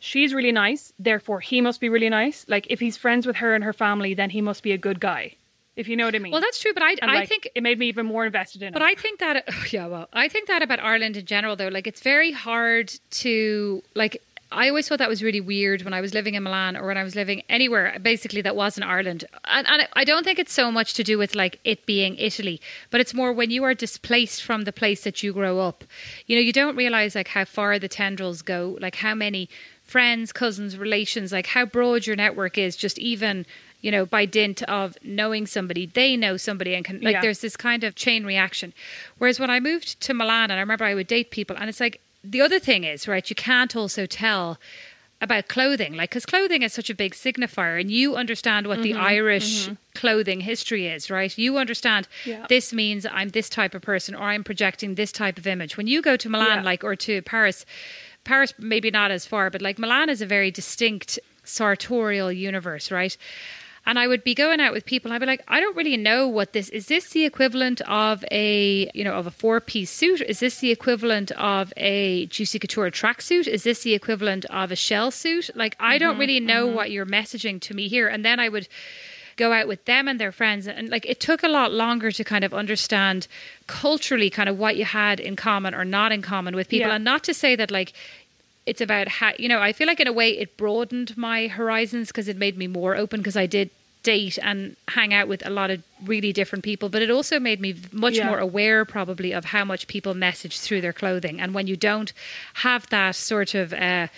She's 0.00 0.34
really 0.34 0.52
nice, 0.52 0.92
therefore 0.98 1.40
he 1.40 1.62
must 1.62 1.80
be 1.80 1.88
really 1.88 2.10
nice. 2.10 2.44
Like 2.46 2.66
if 2.68 2.78
he's 2.80 2.98
friends 2.98 3.26
with 3.26 3.36
her 3.36 3.54
and 3.54 3.64
her 3.64 3.72
family, 3.72 4.12
then 4.12 4.28
he 4.30 4.42
must 4.42 4.62
be 4.62 4.72
a 4.72 4.76
good 4.78 5.00
guy. 5.00 5.32
If 5.76 5.88
you 5.88 5.96
know 5.96 6.04
what 6.04 6.14
I 6.14 6.20
mean. 6.20 6.32
Well, 6.32 6.40
that's 6.40 6.60
true, 6.60 6.72
but 6.72 6.82
I, 6.82 6.92
And, 7.02 7.10
I 7.10 7.16
like, 7.16 7.28
think 7.28 7.48
it 7.54 7.62
made 7.62 7.78
me 7.78 7.88
even 7.88 8.06
more 8.06 8.24
invested 8.24 8.62
in 8.62 8.72
But 8.72 8.80
it. 8.80 8.84
But 8.84 8.88
I 8.90 8.94
think 8.94 9.20
that 9.20 9.72
yeah, 9.72 9.86
well, 9.86 10.08
I 10.12 10.28
think 10.28 10.48
that 10.48 10.62
about 10.62 10.80
Ireland 10.80 11.16
in 11.16 11.26
general 11.26 11.56
though. 11.56 11.68
Like 11.68 11.86
it's 11.86 12.00
very 12.00 12.32
hard 12.32 12.92
to 13.22 13.82
like 13.94 14.22
I 14.52 14.68
always 14.68 14.88
thought 14.88 14.98
that 14.98 15.08
was 15.08 15.22
really 15.22 15.40
weird 15.40 15.82
when 15.82 15.92
I 15.92 16.00
was 16.00 16.14
living 16.14 16.34
in 16.34 16.44
Milan 16.44 16.76
or 16.76 16.86
when 16.86 16.96
I 16.96 17.02
was 17.02 17.16
living 17.16 17.42
anywhere 17.48 17.98
basically 18.00 18.40
that 18.42 18.54
wasn't 18.54 18.86
Ireland. 18.86 19.24
And, 19.46 19.66
and 19.66 19.88
I 19.94 20.04
don't 20.04 20.22
think 20.22 20.38
it's 20.38 20.52
so 20.52 20.70
much 20.70 20.94
to 20.94 21.02
do 21.02 21.18
with 21.18 21.34
like 21.34 21.58
it 21.64 21.86
being 21.86 22.16
Italy, 22.16 22.60
but 22.90 23.00
it's 23.00 23.14
more 23.14 23.32
when 23.32 23.50
you 23.50 23.64
are 23.64 23.74
displaced 23.74 24.42
from 24.42 24.62
the 24.62 24.72
place 24.72 25.02
that 25.02 25.22
you 25.22 25.32
grow 25.32 25.58
up. 25.58 25.84
You 26.26 26.36
know, 26.36 26.42
you 26.42 26.52
don't 26.52 26.76
realize 26.76 27.14
like 27.14 27.28
how 27.28 27.44
far 27.44 27.78
the 27.78 27.88
tendrils 27.88 28.42
go, 28.42 28.78
like 28.80 28.96
how 28.96 29.14
many 29.14 29.48
friends, 29.82 30.32
cousins, 30.32 30.78
relations, 30.78 31.32
like 31.32 31.48
how 31.48 31.64
broad 31.66 32.06
your 32.06 32.16
network 32.16 32.56
is 32.56 32.76
just 32.76 32.98
even 32.98 33.46
you 33.84 33.90
know, 33.90 34.06
by 34.06 34.24
dint 34.24 34.62
of 34.62 34.96
knowing 35.02 35.46
somebody, 35.46 35.84
they 35.84 36.16
know 36.16 36.38
somebody, 36.38 36.72
and 36.74 36.86
can 36.86 37.00
like 37.02 37.16
Yeah. 37.16 37.20
there's 37.20 37.40
this 37.40 37.54
kind 37.54 37.84
of 37.84 37.94
chain 37.94 38.24
reaction. 38.24 38.72
Whereas 39.18 39.38
when 39.38 39.50
I 39.50 39.60
moved 39.60 40.00
to 40.00 40.14
Milan, 40.14 40.50
and 40.50 40.58
I 40.58 40.60
remember 40.60 40.86
I 40.86 40.94
would 40.94 41.06
date 41.06 41.30
people, 41.30 41.54
and 41.58 41.68
it's 41.68 41.80
like 41.80 42.00
the 42.24 42.40
other 42.40 42.58
thing 42.58 42.84
is 42.84 43.06
right, 43.06 43.28
you 43.28 43.36
can't 43.36 43.76
also 43.76 44.06
tell 44.06 44.58
about 45.20 45.48
clothing, 45.48 45.92
like 45.94 46.10
because 46.10 46.24
clothing 46.24 46.62
is 46.62 46.72
such 46.72 46.88
a 46.88 46.94
big 46.94 47.12
signifier, 47.12 47.78
and 47.78 47.90
you 47.90 48.16
understand 48.16 48.66
what 48.66 48.80
the 48.80 48.92
mm-hmm. 48.92 49.02
Irish 49.16 49.66
mm-hmm. 49.66 49.74
clothing 49.94 50.40
history 50.40 50.86
is, 50.86 51.10
right? 51.10 51.36
You 51.36 51.58
understand 51.58 52.08
Yeah. 52.24 52.46
this 52.48 52.72
means 52.72 53.04
I'm 53.04 53.28
this 53.28 53.50
type 53.50 53.74
of 53.74 53.82
person, 53.82 54.14
or 54.14 54.22
I'm 54.32 54.44
projecting 54.44 54.94
this 54.94 55.12
type 55.12 55.36
of 55.36 55.46
image. 55.46 55.76
When 55.76 55.86
you 55.86 56.00
go 56.00 56.16
to 56.16 56.28
Milan, 56.30 56.58
Yeah. 56.60 56.70
like 56.70 56.82
or 56.84 56.96
to 56.96 57.20
Paris, 57.20 57.66
Paris 58.24 58.54
maybe 58.58 58.90
not 58.90 59.10
as 59.10 59.26
far, 59.26 59.50
but 59.50 59.60
like 59.60 59.78
Milan 59.78 60.08
is 60.08 60.22
a 60.22 60.26
very 60.26 60.50
distinct 60.50 61.18
sartorial 61.44 62.32
universe, 62.32 62.90
right? 62.90 63.14
And 63.86 63.98
I 63.98 64.06
would 64.06 64.24
be 64.24 64.34
going 64.34 64.60
out 64.60 64.72
with 64.72 64.84
people 64.84 65.12
I'd 65.12 65.18
be 65.18 65.26
like, 65.26 65.44
I 65.48 65.60
don't 65.60 65.76
really 65.76 65.96
know 65.96 66.26
what 66.26 66.52
this 66.52 66.68
is 66.70 66.86
this 66.86 67.10
the 67.10 67.24
equivalent 67.24 67.80
of 67.82 68.24
a 68.30 68.90
you 68.94 69.04
know, 69.04 69.14
of 69.14 69.26
a 69.26 69.30
four 69.30 69.60
piece 69.60 69.90
suit? 69.90 70.20
Is 70.22 70.40
this 70.40 70.58
the 70.58 70.70
equivalent 70.70 71.30
of 71.32 71.72
a 71.76 72.26
juicy 72.26 72.58
couture 72.58 72.90
tracksuit? 72.90 73.46
Is 73.46 73.64
this 73.64 73.82
the 73.82 73.94
equivalent 73.94 74.44
of 74.46 74.72
a 74.72 74.76
shell 74.76 75.10
suit? 75.10 75.50
Like 75.54 75.76
I 75.78 75.98
don't 75.98 76.12
mm-hmm, 76.12 76.20
really 76.20 76.40
know 76.40 76.66
mm-hmm. 76.66 76.76
what 76.76 76.90
you're 76.90 77.06
messaging 77.06 77.60
to 77.62 77.74
me 77.74 77.88
here. 77.88 78.08
And 78.08 78.24
then 78.24 78.40
I 78.40 78.48
would 78.48 78.68
go 79.36 79.52
out 79.52 79.68
with 79.68 79.84
them 79.84 80.08
and 80.08 80.20
their 80.20 80.32
friends 80.32 80.66
and 80.66 80.88
like 80.88 81.04
it 81.06 81.20
took 81.20 81.42
a 81.42 81.48
lot 81.48 81.72
longer 81.72 82.10
to 82.10 82.24
kind 82.24 82.44
of 82.44 82.54
understand 82.54 83.26
culturally 83.66 84.30
kind 84.30 84.48
of 84.48 84.58
what 84.58 84.76
you 84.76 84.84
had 84.84 85.20
in 85.20 85.36
common 85.36 85.74
or 85.74 85.84
not 85.84 86.12
in 86.12 86.22
common 86.22 86.54
with 86.54 86.68
people 86.68 86.88
Yeah. 86.88 86.94
and 86.96 87.04
not 87.04 87.24
to 87.24 87.34
say 87.34 87.56
that 87.56 87.70
like 87.70 87.92
it's 88.66 88.80
about 88.80 89.08
how 89.08 89.32
you 89.38 89.48
know 89.48 89.60
i 89.60 89.72
feel 89.72 89.86
like 89.86 90.00
in 90.00 90.06
a 90.06 90.12
way 90.12 90.30
it 90.30 90.56
broadened 90.56 91.16
my 91.16 91.46
horizons 91.48 92.08
because 92.08 92.28
it 92.28 92.36
made 92.36 92.56
me 92.56 92.66
more 92.66 92.96
open 92.96 93.20
because 93.20 93.36
i 93.36 93.46
did 93.46 93.70
date 94.02 94.38
and 94.42 94.76
hang 94.88 95.14
out 95.14 95.26
with 95.28 95.44
a 95.46 95.50
lot 95.50 95.70
of 95.70 95.82
really 96.04 96.32
different 96.32 96.62
people 96.62 96.88
but 96.90 97.00
it 97.00 97.10
also 97.10 97.40
made 97.40 97.58
me 97.60 97.74
much 97.90 98.16
Yeah. 98.18 98.28
more 98.28 98.38
aware 98.38 98.84
probably 98.84 99.32
of 99.32 99.46
how 99.46 99.64
much 99.64 99.86
people 99.86 100.12
message 100.14 100.60
through 100.60 100.82
their 100.82 100.92
clothing 100.92 101.40
and 101.40 101.54
when 101.54 101.66
you 101.66 101.76
don't 101.76 102.12
have 102.54 102.86
that 102.90 103.14
sort 103.16 103.54
of 103.54 103.72
uh 103.72 104.08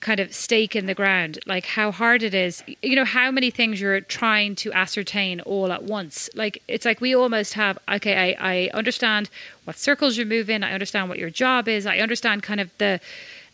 kind 0.00 0.18
of 0.18 0.34
stake 0.34 0.74
in 0.74 0.86
the 0.86 0.94
ground 0.94 1.38
like 1.46 1.64
how 1.64 1.92
hard 1.92 2.22
it 2.24 2.34
is 2.34 2.64
you 2.82 2.96
know 2.96 3.04
how 3.04 3.30
many 3.30 3.50
things 3.50 3.80
you're 3.80 4.00
trying 4.00 4.56
to 4.56 4.72
ascertain 4.72 5.40
all 5.42 5.70
at 5.70 5.84
once 5.84 6.28
like 6.34 6.60
it's 6.66 6.84
like 6.84 7.00
we 7.00 7.14
almost 7.14 7.52
have 7.54 7.78
okay 7.88 8.34
i, 8.34 8.52
I 8.54 8.70
understand 8.74 9.30
what 9.64 9.76
circles 9.76 10.16
you 10.16 10.24
move 10.26 10.50
in 10.50 10.64
i 10.64 10.72
understand 10.72 11.08
what 11.08 11.18
your 11.18 11.30
job 11.30 11.68
is 11.68 11.86
i 11.86 11.98
understand 11.98 12.42
kind 12.42 12.60
of 12.60 12.70
the 12.78 12.98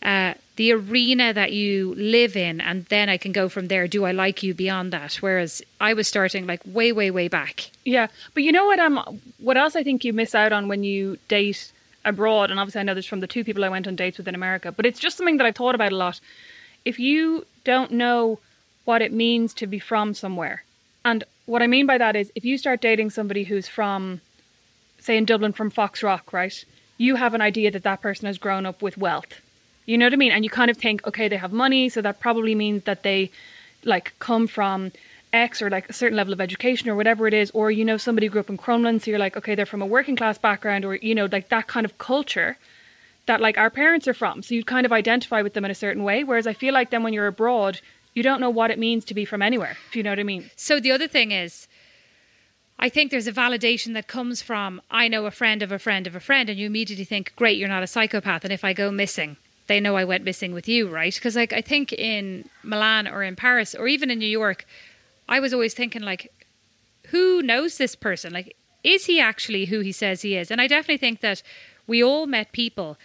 uh, 0.02 0.34
the 0.56 0.72
arena 0.72 1.32
that 1.32 1.52
you 1.52 1.94
live 1.96 2.36
in 2.36 2.60
and 2.60 2.84
then 2.86 3.08
i 3.08 3.16
can 3.16 3.32
go 3.32 3.48
from 3.48 3.68
there 3.68 3.86
do 3.88 4.04
i 4.04 4.12
like 4.12 4.42
you 4.42 4.54
beyond 4.54 4.92
that 4.92 5.14
whereas 5.14 5.62
i 5.80 5.92
was 5.92 6.06
starting 6.08 6.46
like 6.46 6.60
way 6.64 6.92
way 6.92 7.10
way 7.10 7.28
back 7.28 7.70
Yeah, 7.84 8.08
but 8.34 8.42
you 8.42 8.52
know 8.52 8.66
what? 8.66 8.78
Um, 8.78 9.20
what 9.38 9.56
else 9.56 9.74
I 9.74 9.82
think 9.82 10.04
you 10.04 10.12
miss 10.12 10.34
out 10.34 10.52
on 10.52 10.68
when 10.68 10.84
you 10.84 11.16
date 11.28 11.72
abroad, 12.04 12.50
and 12.50 12.60
obviously 12.60 12.80
I 12.82 12.84
know 12.84 12.94
this 12.94 13.06
from 13.06 13.20
the 13.20 13.26
two 13.26 13.44
people 13.44 13.64
I 13.64 13.70
went 13.70 13.88
on 13.88 13.96
dates 13.96 14.18
with 14.18 14.28
in 14.28 14.34
America, 14.34 14.70
but 14.70 14.84
it's 14.84 15.00
just 15.00 15.16
something 15.16 15.38
that 15.38 15.46
I've 15.46 15.56
thought 15.56 15.74
about 15.74 15.92
a 15.92 15.96
lot. 15.96 16.20
If 16.84 16.98
you 16.98 17.46
don't 17.64 17.92
know 17.92 18.40
what 18.84 19.00
it 19.00 19.10
means 19.12 19.54
to 19.54 19.66
be 19.66 19.78
from 19.78 20.12
somewhere, 20.12 20.64
and 21.02 21.24
what 21.46 21.62
I 21.62 21.66
mean 21.66 21.86
by 21.86 21.96
that 21.96 22.14
is 22.14 22.30
if 22.34 22.44
you 22.44 22.58
start 22.58 22.82
dating 22.82 23.08
somebody 23.10 23.44
who's 23.44 23.68
from, 23.68 24.20
say, 25.00 25.16
in 25.16 25.24
Dublin, 25.24 25.54
from 25.54 25.70
Foxrock, 25.70 26.32
right? 26.32 26.64
You 26.98 27.16
have 27.16 27.32
an 27.32 27.40
idea 27.40 27.70
that 27.70 27.84
that 27.84 28.02
person 28.02 28.26
has 28.26 28.36
grown 28.36 28.66
up 28.66 28.82
with 28.82 28.98
wealth. 28.98 29.40
You 29.88 29.96
know 29.96 30.04
what 30.04 30.12
I 30.12 30.16
mean? 30.16 30.32
And 30.32 30.44
you 30.44 30.50
kind 30.50 30.70
of 30.70 30.76
think, 30.76 31.06
okay, 31.06 31.28
they 31.28 31.38
have 31.38 31.50
money, 31.50 31.88
so 31.88 32.02
that 32.02 32.20
probably 32.20 32.54
means 32.54 32.82
that 32.82 33.02
they 33.04 33.30
like 33.84 34.12
come 34.18 34.46
from 34.46 34.92
X 35.32 35.62
or 35.62 35.70
like 35.70 35.88
a 35.88 35.94
certain 35.94 36.14
level 36.14 36.34
of 36.34 36.42
education 36.42 36.90
or 36.90 36.94
whatever 36.94 37.26
it 37.26 37.32
is, 37.32 37.50
or 37.52 37.70
you 37.70 37.86
know 37.86 37.96
somebody 37.96 38.28
grew 38.28 38.40
up 38.40 38.50
in 38.50 38.58
Crumlin, 38.58 39.00
so 39.00 39.10
you're 39.10 39.18
like, 39.18 39.34
okay, 39.38 39.54
they're 39.54 39.64
from 39.64 39.80
a 39.80 39.86
working 39.86 40.14
class 40.14 40.36
background, 40.36 40.84
or 40.84 40.96
you 40.96 41.14
know, 41.14 41.26
like 41.32 41.48
that 41.48 41.68
kind 41.68 41.86
of 41.86 41.96
culture 41.96 42.58
that 43.24 43.40
like 43.40 43.56
our 43.56 43.70
parents 43.70 44.06
are 44.06 44.12
from. 44.12 44.42
So 44.42 44.54
you 44.54 44.62
kind 44.62 44.84
of 44.84 44.92
identify 44.92 45.40
with 45.40 45.54
them 45.54 45.64
in 45.64 45.70
a 45.70 45.74
certain 45.74 46.04
way. 46.04 46.22
Whereas 46.22 46.46
I 46.46 46.52
feel 46.52 46.74
like 46.74 46.90
then 46.90 47.02
when 47.02 47.14
you're 47.14 47.26
abroad, 47.26 47.80
you 48.12 48.22
don't 48.22 48.42
know 48.42 48.50
what 48.50 48.70
it 48.70 48.78
means 48.78 49.06
to 49.06 49.14
be 49.14 49.24
from 49.24 49.40
anywhere, 49.40 49.78
if 49.88 49.96
you 49.96 50.02
know 50.02 50.10
what 50.10 50.18
I 50.18 50.22
mean. 50.22 50.50
So 50.54 50.80
the 50.80 50.92
other 50.92 51.08
thing 51.08 51.32
is, 51.32 51.66
I 52.78 52.90
think 52.90 53.10
there's 53.10 53.26
a 53.26 53.32
validation 53.32 53.94
that 53.94 54.06
comes 54.06 54.42
from 54.42 54.82
I 54.90 55.08
know 55.08 55.24
a 55.24 55.30
friend 55.30 55.62
of 55.62 55.72
a 55.72 55.78
friend 55.78 56.06
of 56.06 56.14
a 56.14 56.20
friend, 56.20 56.50
and 56.50 56.58
you 56.58 56.66
immediately 56.66 57.06
think, 57.06 57.34
great, 57.36 57.56
you're 57.56 57.68
not 57.68 57.82
a 57.82 57.86
psychopath. 57.86 58.44
And 58.44 58.52
if 58.52 58.64
I 58.64 58.74
go 58.74 58.90
missing, 58.90 59.38
they 59.68 59.80
know 59.80 59.96
I 59.96 60.04
went 60.04 60.24
missing 60.24 60.52
with 60.52 60.68
you, 60.68 60.88
right? 60.88 61.14
Because 61.14 61.36
like 61.36 61.52
I 61.52 61.60
think 61.62 61.92
in 61.92 62.48
Milan 62.62 63.06
or 63.06 63.22
in 63.22 63.36
Paris 63.36 63.74
or 63.74 63.86
even 63.88 64.10
in 64.10 64.18
New 64.18 64.26
York, 64.28 64.66
I 65.28 65.40
was 65.40 65.52
always 65.54 65.74
thinking 65.74 66.02
like, 66.02 66.32
who 67.08 67.42
knows 67.42 67.78
this 67.78 67.94
person? 67.94 68.32
Like, 68.32 68.56
is 68.84 69.06
he 69.06 69.20
actually 69.20 69.66
who 69.66 69.80
he 69.80 69.92
says 69.92 70.22
he 70.22 70.36
is? 70.36 70.50
And 70.50 70.60
I 70.60 70.66
definitely 70.66 70.98
think 70.98 71.20
that 71.20 71.42
we 71.86 72.02
all 72.02 72.26
met 72.26 72.52
people 72.52 72.98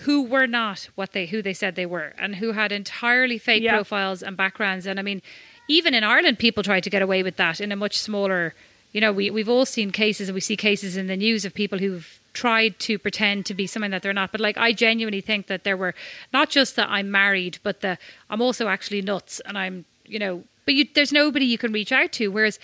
who 0.00 0.22
were 0.22 0.46
not 0.46 0.88
what 0.94 1.12
they 1.12 1.26
who 1.26 1.42
they 1.42 1.52
said 1.52 1.74
they 1.74 1.84
were 1.86 2.14
and 2.18 2.36
who 2.36 2.52
had 2.52 2.72
entirely 2.72 3.38
fake 3.38 3.62
Yeah. 3.62 3.74
profiles 3.74 4.22
and 4.22 4.36
backgrounds 4.36 4.86
and 4.86 4.98
i 5.00 5.02
mean 5.02 5.20
even 5.68 5.92
in 5.94 6.04
ireland 6.04 6.38
people 6.38 6.62
try 6.62 6.80
to 6.80 6.88
get 6.88 7.02
away 7.02 7.22
with 7.24 7.36
that 7.36 7.60
in 7.60 7.72
a 7.72 7.76
much 7.76 7.98
smaller 7.98 8.54
you 8.92 9.00
know 9.00 9.12
we, 9.12 9.30
we've 9.30 9.48
all 9.48 9.66
seen 9.66 9.90
cases 9.90 10.28
and 10.28 10.34
we 10.34 10.40
see 10.40 10.56
cases 10.56 10.96
in 10.96 11.08
the 11.08 11.16
news 11.16 11.44
of 11.44 11.52
people 11.52 11.78
who've 11.80 12.19
tried 12.32 12.78
to 12.78 12.98
pretend 12.98 13.44
to 13.46 13.54
be 13.54 13.66
something 13.66 13.90
that 13.90 14.02
they're 14.02 14.12
not 14.12 14.30
but 14.32 14.40
like 14.40 14.56
i 14.58 14.72
genuinely 14.72 15.20
think 15.20 15.46
that 15.48 15.64
there 15.64 15.76
were 15.76 15.94
not 16.32 16.48
just 16.50 16.76
that 16.76 16.88
i'm 16.90 17.10
married 17.10 17.58
but 17.62 17.80
that 17.80 18.00
i'm 18.30 18.40
also 18.40 18.68
actually 18.68 19.02
nuts 19.02 19.40
and 19.46 19.58
i'm 19.58 19.84
you 20.06 20.18
know 20.18 20.42
but 20.64 20.74
you, 20.74 20.86
there's 20.94 21.12
nobody 21.12 21.44
you 21.44 21.58
can 21.58 21.72
reach 21.72 21.92
out 21.92 22.12
to 22.12 22.28
whereas 22.28 22.58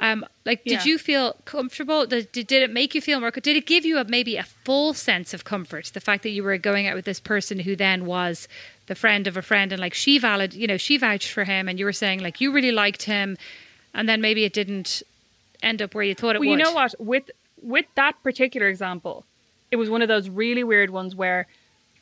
um, 0.00 0.26
like, 0.44 0.64
did 0.64 0.72
Yeah. 0.72 0.84
you 0.84 0.98
feel 0.98 1.36
comfortable? 1.44 2.04
Did, 2.04 2.32
did 2.32 2.48
did 2.48 2.64
it 2.64 2.70
make 2.72 2.96
you 2.96 3.00
feel 3.00 3.20
more? 3.20 3.30
Did 3.30 3.56
it 3.56 3.64
give 3.64 3.84
you 3.84 3.98
a 3.98 4.04
maybe 4.04 4.36
a 4.36 4.42
full 4.42 4.92
sense 4.92 5.32
of 5.32 5.44
comfort? 5.44 5.92
The 5.94 6.00
fact 6.00 6.24
that 6.24 6.30
you 6.30 6.42
were 6.42 6.58
going 6.58 6.88
out 6.88 6.96
with 6.96 7.04
this 7.04 7.20
person 7.20 7.60
who 7.60 7.76
then 7.76 8.04
was 8.04 8.48
the 8.86 8.96
friend 8.96 9.28
of 9.28 9.36
a 9.36 9.42
friend, 9.42 9.70
and 9.72 9.80
like 9.80 9.94
she 9.94 10.18
valid, 10.18 10.52
you 10.52 10.66
know, 10.66 10.76
she 10.76 10.96
vouched 10.96 11.30
for 11.30 11.44
him, 11.44 11.68
and 11.68 11.78
you 11.78 11.84
were 11.84 11.92
saying 11.92 12.18
like 12.20 12.40
you 12.40 12.50
really 12.50 12.72
liked 12.72 13.04
him, 13.04 13.36
and 13.94 14.08
then 14.08 14.20
maybe 14.20 14.42
it 14.42 14.52
didn't 14.52 15.04
end 15.62 15.80
up 15.80 15.94
where 15.94 16.02
you 16.04 16.16
thought 16.16 16.34
it 16.34 16.40
well, 16.40 16.48
would. 16.50 16.58
you 16.58 16.64
know 16.64 16.72
what? 16.72 16.92
With 16.98 17.30
with 17.64 17.86
that 17.94 18.22
particular 18.22 18.68
example, 18.68 19.24
it 19.70 19.76
was 19.76 19.90
one 19.90 20.02
of 20.02 20.08
those 20.08 20.28
really 20.28 20.62
weird 20.62 20.90
ones 20.90 21.14
where 21.14 21.46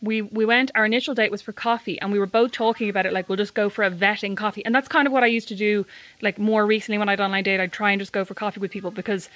we 0.02 0.20
we 0.20 0.44
went. 0.44 0.70
Our 0.74 0.84
initial 0.84 1.14
date 1.14 1.30
was 1.30 1.40
for 1.40 1.52
coffee, 1.52 2.00
and 2.00 2.12
we 2.12 2.18
were 2.18 2.26
both 2.26 2.50
talking 2.52 2.90
about 2.90 3.06
it. 3.06 3.12
Like 3.12 3.28
we'll 3.28 3.36
just 3.36 3.54
go 3.54 3.68
for 3.68 3.84
a 3.84 3.90
vetting 3.90 4.36
coffee, 4.36 4.64
and 4.64 4.74
that's 4.74 4.88
kind 4.88 5.06
of 5.06 5.12
what 5.12 5.22
I 5.22 5.28
used 5.28 5.48
to 5.48 5.54
do. 5.54 5.86
Like 6.20 6.38
more 6.38 6.66
recently, 6.66 6.98
when 6.98 7.08
I'd 7.08 7.20
online 7.20 7.44
date, 7.44 7.60
I'd 7.60 7.72
try 7.72 7.92
and 7.92 8.00
just 8.00 8.12
go 8.12 8.24
for 8.24 8.34
coffee 8.34 8.60
with 8.60 8.72
people 8.72 8.90
because, 8.90 9.28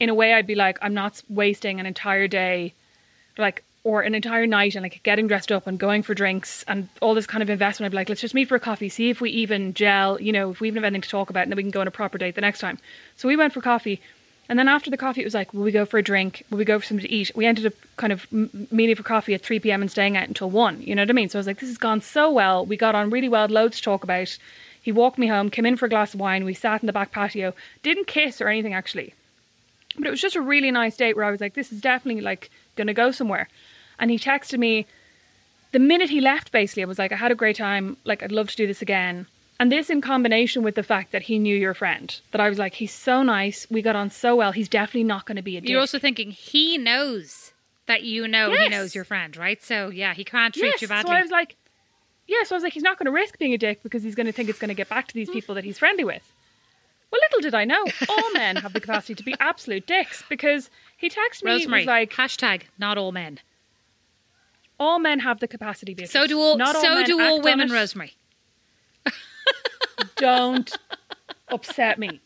in 0.00 0.08
a 0.08 0.14
way, 0.14 0.34
I'd 0.34 0.46
be 0.46 0.56
like, 0.56 0.78
I'm 0.82 0.94
not 0.94 1.22
wasting 1.28 1.78
an 1.78 1.86
entire 1.86 2.26
day, 2.26 2.74
like 3.38 3.62
or 3.84 4.02
an 4.02 4.14
entire 4.14 4.46
night, 4.46 4.74
and 4.74 4.82
like 4.82 5.00
getting 5.04 5.28
dressed 5.28 5.52
up 5.52 5.66
and 5.66 5.78
going 5.78 6.02
for 6.02 6.14
drinks 6.14 6.64
and 6.68 6.88
all 7.00 7.14
this 7.14 7.26
kind 7.26 7.42
of 7.42 7.48
investment. 7.50 7.86
I'd 7.86 7.92
be 7.92 7.96
like, 7.96 8.08
let's 8.08 8.20
just 8.20 8.34
meet 8.34 8.48
for 8.48 8.56
a 8.56 8.60
coffee, 8.60 8.88
see 8.88 9.08
if 9.08 9.20
we 9.20 9.30
even 9.30 9.72
gel. 9.74 10.20
You 10.20 10.32
know, 10.32 10.50
if 10.50 10.60
we 10.60 10.66
even 10.66 10.82
have 10.82 10.88
anything 10.88 11.02
to 11.02 11.08
talk 11.08 11.30
about, 11.30 11.44
and 11.44 11.52
then 11.52 11.56
we 11.56 11.62
can 11.62 11.70
go 11.70 11.80
on 11.80 11.88
a 11.88 11.92
proper 11.92 12.18
date 12.18 12.34
the 12.34 12.40
next 12.40 12.58
time. 12.58 12.78
So 13.16 13.28
we 13.28 13.36
went 13.36 13.52
for 13.52 13.60
coffee. 13.60 14.00
And 14.48 14.58
then 14.58 14.68
after 14.68 14.90
the 14.90 14.96
coffee, 14.96 15.22
it 15.22 15.24
was 15.24 15.34
like, 15.34 15.54
will 15.54 15.62
we 15.62 15.72
go 15.72 15.86
for 15.86 15.98
a 15.98 16.02
drink? 16.02 16.44
Will 16.50 16.58
we 16.58 16.64
go 16.64 16.78
for 16.78 16.84
something 16.84 17.06
to 17.06 17.12
eat? 17.12 17.30
We 17.34 17.46
ended 17.46 17.64
up 17.64 17.74
kind 17.96 18.12
of 18.12 18.30
meeting 18.30 18.96
for 18.96 19.02
coffee 19.02 19.34
at 19.34 19.42
3 19.42 19.60
p.m. 19.60 19.80
and 19.80 19.90
staying 19.90 20.16
out 20.16 20.28
until 20.28 20.50
1. 20.50 20.82
You 20.82 20.94
know 20.94 21.02
what 21.02 21.10
I 21.10 21.14
mean? 21.14 21.28
So 21.28 21.38
I 21.38 21.40
was 21.40 21.46
like, 21.46 21.60
this 21.60 21.68
has 21.68 21.78
gone 21.78 22.00
so 22.00 22.30
well. 22.30 22.66
We 22.66 22.76
got 22.76 22.94
on 22.94 23.10
really 23.10 23.28
well, 23.28 23.46
loads 23.46 23.76
to 23.76 23.82
talk 23.82 24.04
about. 24.04 24.36
He 24.82 24.92
walked 24.92 25.16
me 25.16 25.28
home, 25.28 25.48
came 25.48 25.64
in 25.64 25.76
for 25.76 25.86
a 25.86 25.88
glass 25.88 26.12
of 26.12 26.20
wine. 26.20 26.44
We 26.44 26.54
sat 26.54 26.82
in 26.82 26.86
the 26.86 26.92
back 26.92 27.12
patio. 27.12 27.54
Didn't 27.82 28.08
kiss 28.08 28.40
or 28.40 28.48
anything, 28.48 28.74
actually. 28.74 29.14
But 29.96 30.08
it 30.08 30.10
was 30.10 30.20
just 30.20 30.36
a 30.36 30.40
really 30.40 30.70
nice 30.70 30.96
date 30.96 31.16
where 31.16 31.24
I 31.24 31.30
was 31.30 31.40
like, 31.40 31.54
this 31.54 31.72
is 31.72 31.80
definitely 31.80 32.20
like 32.20 32.50
going 32.76 32.88
to 32.88 32.94
go 32.94 33.10
somewhere. 33.10 33.48
And 33.98 34.10
he 34.10 34.18
texted 34.18 34.58
me 34.58 34.86
the 35.70 35.78
minute 35.78 36.10
he 36.10 36.20
left, 36.20 36.50
basically. 36.50 36.82
I 36.82 36.86
was 36.86 36.98
like, 36.98 37.12
I 37.12 37.16
had 37.16 37.30
a 37.30 37.36
great 37.36 37.56
time. 37.56 37.96
Like, 38.04 38.22
I'd 38.22 38.32
love 38.32 38.50
to 38.50 38.56
do 38.56 38.66
this 38.66 38.82
again. 38.82 39.26
And 39.62 39.70
this 39.70 39.90
in 39.90 40.00
combination 40.00 40.64
with 40.64 40.74
the 40.74 40.82
fact 40.82 41.12
that 41.12 41.22
he 41.22 41.38
knew 41.38 41.56
your 41.56 41.72
friend, 41.72 42.20
that 42.32 42.40
I 42.40 42.48
was 42.48 42.58
like, 42.58 42.74
he's 42.74 42.90
so 42.90 43.22
nice. 43.22 43.64
We 43.70 43.80
got 43.80 43.94
on 43.94 44.10
so 44.10 44.34
well. 44.34 44.50
He's 44.50 44.68
definitely 44.68 45.04
not 45.04 45.24
going 45.24 45.36
to 45.36 45.42
be 45.42 45.56
a 45.56 45.60
dick. 45.60 45.70
You're 45.70 45.78
also 45.78 46.00
thinking 46.00 46.32
he 46.32 46.76
knows 46.78 47.52
that 47.86 48.02
you 48.02 48.26
know 48.26 48.50
he 48.50 48.68
knows 48.68 48.92
your 48.92 49.04
friend, 49.04 49.36
right? 49.36 49.62
So 49.62 49.88
yeah, 49.88 50.14
he 50.14 50.24
can't 50.24 50.52
treat 50.52 50.66
yes. 50.66 50.82
you 50.82 50.88
badly. 50.88 51.10
So 51.10 51.14
I 51.14 51.22
was 51.22 51.30
like, 51.30 51.54
yeah. 52.26 52.42
So 52.42 52.56
I 52.56 52.56
was 52.56 52.64
like, 52.64 52.72
he's 52.72 52.82
not 52.82 52.98
going 52.98 53.06
to 53.06 53.12
risk 53.12 53.38
being 53.38 53.54
a 53.54 53.56
dick 53.56 53.84
because 53.84 54.02
he's 54.02 54.16
going 54.16 54.26
to 54.26 54.32
think 54.32 54.48
it's 54.48 54.58
going 54.58 54.70
to 54.70 54.74
get 54.74 54.88
back 54.88 55.06
to 55.06 55.14
these 55.14 55.30
mm. 55.30 55.34
people 55.34 55.54
that 55.54 55.62
he's 55.62 55.78
friendly 55.78 56.02
with. 56.02 56.32
Well, 57.12 57.20
little 57.30 57.40
did 57.40 57.54
I 57.54 57.64
know, 57.64 57.84
all 58.08 58.32
men 58.34 58.56
have 58.56 58.72
the 58.72 58.80
capacity 58.80 59.14
to 59.14 59.22
be 59.22 59.36
absolute 59.38 59.86
dicks 59.86 60.24
because 60.28 60.70
he 60.96 61.08
texted 61.08 61.44
me. 61.44 61.52
he 61.52 61.56
Rosemary, 61.58 61.80
was 61.82 61.86
like, 61.86 62.10
hashtag 62.14 62.62
not 62.80 62.98
all 62.98 63.12
men. 63.12 63.38
all 64.80 64.98
men 64.98 65.20
have 65.20 65.38
the 65.38 65.46
capacity. 65.46 65.94
Bitches. 65.94 66.08
So 66.08 66.26
do 66.26 66.40
all. 66.40 66.56
Not 66.56 66.74
all 66.74 66.82
so 66.82 67.04
do 67.04 67.22
all 67.22 67.40
women. 67.40 67.70
Rosemary. 67.70 68.14
Don't 70.16 70.70
upset 71.48 71.98
me. 71.98 72.20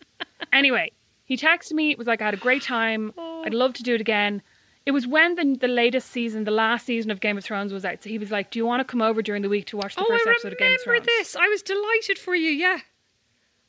Anyway, 0.52 0.92
he 1.24 1.36
texted 1.36 1.72
me. 1.72 1.90
It 1.90 1.98
was 1.98 2.06
like 2.06 2.22
I 2.22 2.26
had 2.26 2.34
a 2.34 2.38
great 2.38 2.62
time. 2.62 3.12
Oh. 3.16 3.42
I'd 3.44 3.54
love 3.54 3.74
to 3.74 3.82
do 3.82 3.94
it 3.94 4.00
again. 4.00 4.42
It 4.86 4.92
was 4.92 5.06
when 5.06 5.34
the 5.34 5.56
the 5.60 5.68
latest 5.68 6.10
season, 6.10 6.44
the 6.44 6.52
last 6.52 6.86
season 6.86 7.10
of 7.10 7.20
Game 7.20 7.36
of 7.36 7.44
Thrones 7.44 7.72
was 7.72 7.84
out. 7.84 8.02
So 8.02 8.08
he 8.08 8.18
was 8.18 8.30
like, 8.30 8.52
"Do 8.52 8.58
you 8.58 8.66
want 8.66 8.80
to 8.80 8.84
come 8.84 9.02
over 9.02 9.20
during 9.20 9.42
the 9.42 9.48
week 9.48 9.66
to 9.66 9.76
watch 9.76 9.96
the 9.96 10.02
oh, 10.02 10.06
first 10.08 10.26
I 10.26 10.30
episode 10.30 10.52
of 10.52 10.58
Game 10.58 10.74
of 10.74 10.80
Thrones? 10.80 11.00
remember 11.00 11.10
this. 11.18 11.34
I 11.34 11.48
was 11.48 11.62
delighted 11.62 12.18
for 12.18 12.36
you. 12.36 12.50
Yeah. 12.50 12.78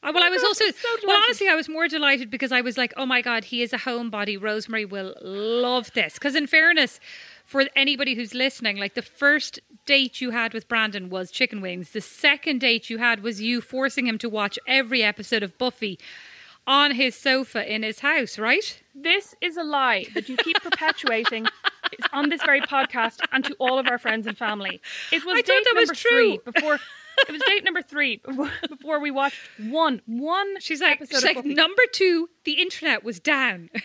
Well, 0.04 0.24
I 0.24 0.30
was 0.30 0.42
God, 0.42 0.48
also 0.50 0.66
so 0.70 0.88
well. 1.06 1.18
Honestly, 1.26 1.50
I 1.50 1.56
was 1.56 1.68
more 1.68 1.88
delighted 1.88 2.30
because 2.30 2.52
I 2.52 2.62
was 2.62 2.78
like, 2.78 2.94
"Oh 2.96 3.06
my 3.06 3.22
god, 3.22 3.46
he 3.46 3.64
is 3.64 3.74
a 3.74 3.78
homebody. 3.78 4.40
Rosemary 4.40 4.86
will 4.86 5.16
love 5.22 5.92
this." 5.94 6.14
Because, 6.14 6.36
in 6.36 6.46
fairness, 6.46 7.00
for 7.46 7.64
anybody 7.76 8.14
who's 8.14 8.36
listening, 8.36 8.78
like 8.78 8.94
the 8.94 9.02
first 9.02 9.60
date 9.88 10.22
you 10.22 10.30
had 10.30 10.54
with 10.54 10.68
Brandon 10.68 11.10
was 11.10 11.32
chicken 11.32 11.62
wings. 11.62 11.92
The 11.92 12.02
second 12.02 12.60
date 12.60 12.92
you 12.92 13.00
had 13.00 13.24
was 13.24 13.42
you 13.42 13.62
forcing 13.62 14.06
him 14.06 14.20
to 14.20 14.30
watch 14.30 14.60
every 14.68 15.02
episode 15.02 15.42
of 15.42 15.58
Buffy 15.58 15.98
on 16.68 16.92
his 16.92 17.16
sofa 17.16 17.74
in 17.74 17.82
his 17.82 18.02
house, 18.02 18.38
right? 18.38 18.84
This 18.94 19.34
is 19.42 19.58
a 19.58 19.64
lie 19.64 20.06
that 20.14 20.28
you 20.30 20.38
keep 20.38 20.62
perpetuating 20.62 21.48
on 22.14 22.30
this 22.30 22.44
very 22.44 22.62
podcast 22.62 23.22
and 23.32 23.44
to 23.46 23.56
all 23.60 23.80
of 23.80 23.88
our 23.88 23.98
friends 23.98 24.28
and 24.28 24.38
family. 24.38 24.82
It 25.12 25.26
was 25.26 25.40
I 25.40 25.42
thought 25.42 25.46
date 25.46 25.64
that 25.64 25.76
was 25.76 25.88
number 25.88 25.96
three 25.96 26.40
before. 26.46 26.80
It 27.28 27.32
was 27.32 27.42
date 27.48 27.64
number 27.64 27.82
three 27.82 28.22
before, 28.70 29.00
we 29.00 29.10
watched 29.10 29.40
one 29.58 30.02
one. 30.06 30.60
She's 30.60 30.82
like, 30.82 31.02
episode 31.02 31.22
she's 31.22 31.38
of 31.38 31.46
like 31.46 31.46
number 31.46 31.82
two. 31.94 32.30
The 32.44 32.62
internet 32.62 33.04
was 33.04 33.20
down. 33.20 33.70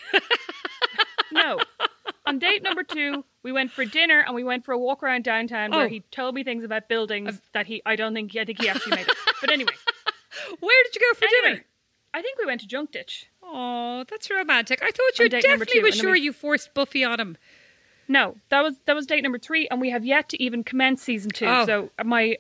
No. 1.33 1.59
On 2.33 2.39
date 2.39 2.63
number 2.63 2.83
two, 2.83 3.27
we 3.43 3.53
went 3.53 3.71
for 3.71 3.85
dinner 3.85 4.21
and 4.27 4.35
we 4.35 4.43
went 4.43 4.65
for 4.65 4.73
a 4.73 4.79
walk 4.79 5.03
around 5.03 5.23
downtown 5.25 5.75
Oh. 5.75 5.77
where 5.77 5.89
he 5.89 6.01
told 6.11 6.35
me 6.35 6.43
things 6.43 6.65
about 6.65 6.89
buildings 6.89 7.43
that 7.53 7.67
he 7.67 7.83
I 7.85 7.95
don't 7.95 8.15
think 8.15 8.35
I 8.35 8.47
think 8.47 8.59
he 8.63 8.71
actually 8.71 8.97
made 8.97 9.07
it. 9.07 9.15
But 9.43 9.51
anyway, 9.51 9.75
Where 10.61 10.83
did 10.85 10.95
you 10.95 11.01
go 11.03 11.19
for 11.19 11.25
anyway, 11.27 11.49
dinner? 11.57 11.65
I 12.15 12.23
think 12.23 12.39
we 12.39 12.47
went 12.47 12.63
to 12.63 12.67
Junk 12.67 12.93
Ditch. 12.93 13.27
Oh, 13.43 14.05
that's 14.09 14.31
romantic. 14.31 14.83
I 14.83 14.87
thought 14.93 15.19
you 15.19 15.25
On 15.27 15.29
date 15.29 15.45
number 15.47 15.67
definitely 15.67 15.91
was 15.91 15.95
sure 15.97 16.13
we- 16.13 16.21
you 16.21 16.33
forced 16.33 16.73
Buffy 16.73 17.05
on 17.05 17.21
him. 17.21 17.37
No, 18.09 18.37
that 18.49 18.63
was 18.63 18.77
that 18.87 18.97
was 18.97 19.05
date 19.07 19.23
number 19.23 19.39
three, 19.39 19.69
and 19.69 19.79
we 19.79 19.91
have 19.91 20.05
yet 20.07 20.31
to 20.31 20.43
even 20.43 20.65
commence 20.65 21.03
season 21.03 21.31
two. 21.33 21.45
Oh. 21.47 21.67
So 21.67 21.91
uh, 21.99 22.05
my 22.05 22.39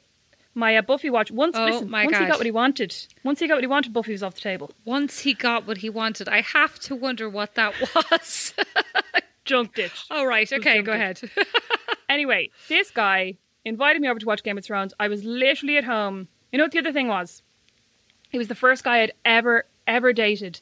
my 0.55 0.74
uh, 0.76 0.81
Buffy 0.83 1.11
watch 1.11 1.31
once 1.31 1.55
Oh, 1.55 1.66
listen, 1.66 1.90
once 1.90 2.16
he 2.16 2.24
got 2.26 2.38
what 2.38 2.46
he 2.46 2.50
wanted, 2.50 2.96
once 3.24 3.40
he 3.40 3.46
got 3.46 3.57
what 3.57 3.62
he 3.62 3.68
wanted, 3.68 3.92
Buffy 3.92 4.12
was 4.12 4.22
off 4.22 4.35
the 4.37 4.40
table. 4.40 4.70
Once 4.87 5.20
he 5.20 5.35
got 5.35 5.66
what 5.66 5.78
he 5.78 5.90
wanted, 5.90 6.28
I 6.31 6.40
have 6.40 6.78
to 6.81 6.94
wonder 6.96 7.28
what 7.28 7.55
that 7.57 7.74
was. 8.11 8.55
Junk 9.44 9.74
Ditch. 9.74 10.05
All 10.11 10.26
right, 10.26 10.50
okay, 10.52 10.83
go 10.83 10.92
ahead. 10.92 11.20
Anyway, 12.09 12.50
this 12.68 12.90
guy 12.90 13.38
invited 13.64 14.02
me 14.02 14.07
over 14.09 14.18
to 14.20 14.26
watch 14.26 14.42
Game 14.42 14.59
of 14.59 14.64
Thrones. 14.64 14.92
I 15.00 15.09
was 15.09 15.24
literally 15.24 15.78
at 15.78 15.85
home. 15.85 16.28
You 16.52 16.59
know 16.59 16.64
what 16.64 16.72
the 16.72 16.78
other 16.78 16.92
thing 16.92 17.09
was? 17.09 17.42
He 18.28 18.37
was 18.37 18.48
the 18.48 18.55
first 18.55 18.85
guy 18.85 19.00
I'd 19.00 19.12
ever, 19.24 19.64
ever 19.87 20.12
dated 20.12 20.61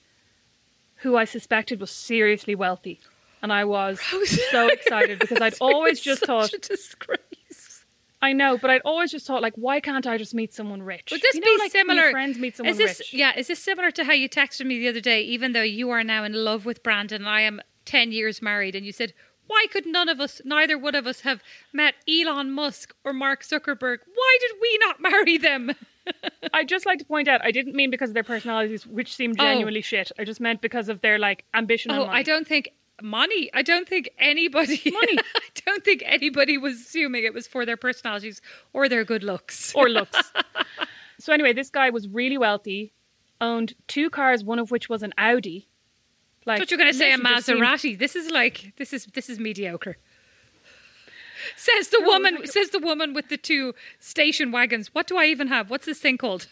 who 0.97 1.17
I 1.17 1.25
suspected 1.25 1.81
was 1.81 1.91
seriously 1.91 2.55
wealthy. 2.55 3.01
And 3.43 3.53
I 3.53 3.65
was 3.65 4.01
so 4.53 4.69
excited 4.69 5.19
because 5.19 5.41
I'd 5.41 5.55
always 5.61 5.99
just 6.01 6.25
thought, 6.25 6.53
disgrace. 6.63 7.85
I 8.23 8.33
know, 8.33 8.57
but 8.57 8.71
I'd 8.71 8.83
always 8.85 9.11
just 9.11 9.27
thought, 9.27 9.43
like, 9.43 9.55
why 9.57 9.81
can't 9.81 10.07
I 10.07 10.19
just 10.19 10.35
meet 10.35 10.53
someone 10.55 10.83
rich? 10.85 11.09
Would 11.11 11.23
this 11.23 11.35
You 11.35 11.41
know, 11.41 11.47
be 11.47 11.59
like 11.59 11.73
similar? 11.73 12.11
friends 12.13 12.39
meet 12.39 12.57
someone 12.57 12.71
is 12.71 12.79
this 12.79 13.01
rich. 13.01 13.15
yeah? 13.15 13.33
Is 13.37 13.49
this 13.49 13.59
similar 13.59 13.91
to 13.91 14.05
how 14.05 14.13
you 14.13 14.29
texted 14.29 14.67
me 14.67 14.79
the 14.79 14.87
other 14.89 15.01
day? 15.01 15.23
Even 15.23 15.53
though 15.53 15.63
you 15.63 15.91
are 15.91 16.05
now 16.05 16.23
in 16.23 16.33
love 16.33 16.65
with 16.65 16.83
Brandon, 16.85 17.23
and 17.23 17.29
I 17.29 17.41
am 17.41 17.61
ten 17.85 18.13
years 18.13 18.41
married, 18.43 18.75
and 18.75 18.85
you 18.87 18.93
said, 18.93 19.13
"Why 19.47 19.67
could 19.71 19.87
none 19.87 20.09
of 20.09 20.21
us, 20.21 20.41
neither 20.45 20.77
one 20.79 20.95
of 20.95 21.07
us, 21.07 21.21
have 21.21 21.43
met 21.73 21.95
Elon 22.09 22.51
Musk 22.53 22.95
or 23.05 23.13
Mark 23.13 23.43
Zuckerberg? 23.43 23.99
Why 24.15 24.39
did 24.41 24.53
we 24.61 24.79
not 24.81 25.01
marry 25.11 25.39
them?" 25.39 25.73
I'd 26.55 26.69
just 26.69 26.87
like 26.87 26.99
to 26.99 27.05
point 27.05 27.29
out, 27.29 27.41
I 27.45 27.51
didn't 27.51 27.75
mean 27.75 27.91
because 27.91 28.11
of 28.11 28.15
their 28.15 28.25
personalities, 28.25 28.87
which 28.87 29.15
seemed 29.15 29.37
Oh. 29.39 29.45
genuinely 29.45 29.83
shit. 29.83 30.11
I 30.19 30.25
just 30.25 30.41
meant 30.41 30.61
because 30.61 30.89
of 30.89 31.01
their 31.03 31.19
like 31.19 31.45
ambition. 31.55 31.93
Oh, 31.93 32.03
and 32.03 32.11
I 32.11 32.23
don't 32.23 32.49
think 32.49 32.71
money. 33.03 33.51
I 33.55 33.63
don't 33.63 33.89
think 33.89 34.09
anybody 34.19 34.81
Money. 34.91 35.19
I 35.19 35.41
don't 35.67 35.85
think 35.85 36.03
anybody 36.07 36.59
was 36.59 36.81
assuming 36.81 37.25
it 37.25 37.35
was 37.35 37.47
for 37.47 37.65
their 37.65 37.77
personalities 37.77 38.41
or 38.73 38.89
their 38.89 39.05
good 39.05 39.23
looks. 39.23 39.73
or 39.75 39.89
looks. 39.89 40.33
so 41.19 41.33
anyway, 41.33 41.53
this 41.53 41.71
guy 41.71 41.91
was 41.91 42.09
really 42.09 42.39
wealthy, 42.39 42.93
owned 43.41 43.75
two 43.87 44.11
cars, 44.11 44.43
one 44.43 44.59
of 44.59 44.71
which 44.71 44.89
was 44.89 45.03
an 45.03 45.13
Audi. 45.17 45.69
Like, 46.51 46.57
I 46.57 46.59
thought 46.61 46.71
you 46.71 46.77
were 46.77 46.83
going 46.83 46.93
to 46.93 46.99
say 46.99 47.13
a 47.13 47.17
literally 47.17 47.35
just 47.37 47.47
seemed- 47.47 47.61
Maserati. 47.61 47.99
This 47.99 48.17
is 48.17 48.31
like 48.31 48.73
this 48.77 48.93
is 48.93 49.07
this 49.07 49.29
is 49.31 49.39
mediocre. 49.39 49.97
Says 51.57 51.89
the 51.89 52.01
No, 52.01 52.07
woman. 52.07 52.35
like- 52.37 52.51
says 52.51 52.71
the 52.71 52.79
woman 52.79 53.15
with 53.15 53.29
the 53.29 53.37
two 53.37 53.75
station 53.99 54.53
wagons. 54.53 54.95
What 54.95 55.07
do 55.07 55.17
I 55.17 55.27
even 55.27 55.49
have? 55.49 55.71
What's 55.71 55.87
this 55.87 55.99
thing 55.99 56.19
called? 56.19 56.47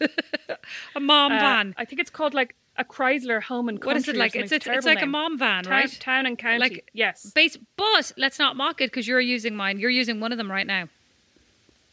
a 0.95 0.99
mom 0.99 1.31
uh, 1.31 1.39
van. 1.39 1.75
I 1.77 1.85
think 1.85 1.99
it's 2.01 2.09
called 2.09 2.33
like 2.33 2.55
a 2.77 2.83
Chrysler 2.83 3.41
Home 3.43 3.69
and 3.69 3.79
Country. 3.79 3.87
What 3.87 3.97
is 3.97 4.07
it 4.07 4.15
like? 4.15 4.35
It's 4.35 4.51
it's, 4.51 4.65
it's 4.65 4.85
like 4.85 5.01
a 5.01 5.05
mom 5.05 5.37
van, 5.37 5.63
Town, 5.63 5.71
right? 5.71 5.99
Town 5.99 6.25
and 6.25 6.37
county. 6.37 6.59
Like 6.59 6.89
yes. 6.93 7.31
Base, 7.35 7.57
but 7.75 8.11
let's 8.17 8.39
not 8.39 8.55
mock 8.55 8.81
it 8.81 8.89
because 8.89 9.07
you're 9.07 9.19
using 9.19 9.55
mine. 9.55 9.79
You're 9.79 9.89
using 9.89 10.19
one 10.19 10.31
of 10.31 10.37
them 10.37 10.49
right 10.49 10.65
now. 10.65 10.87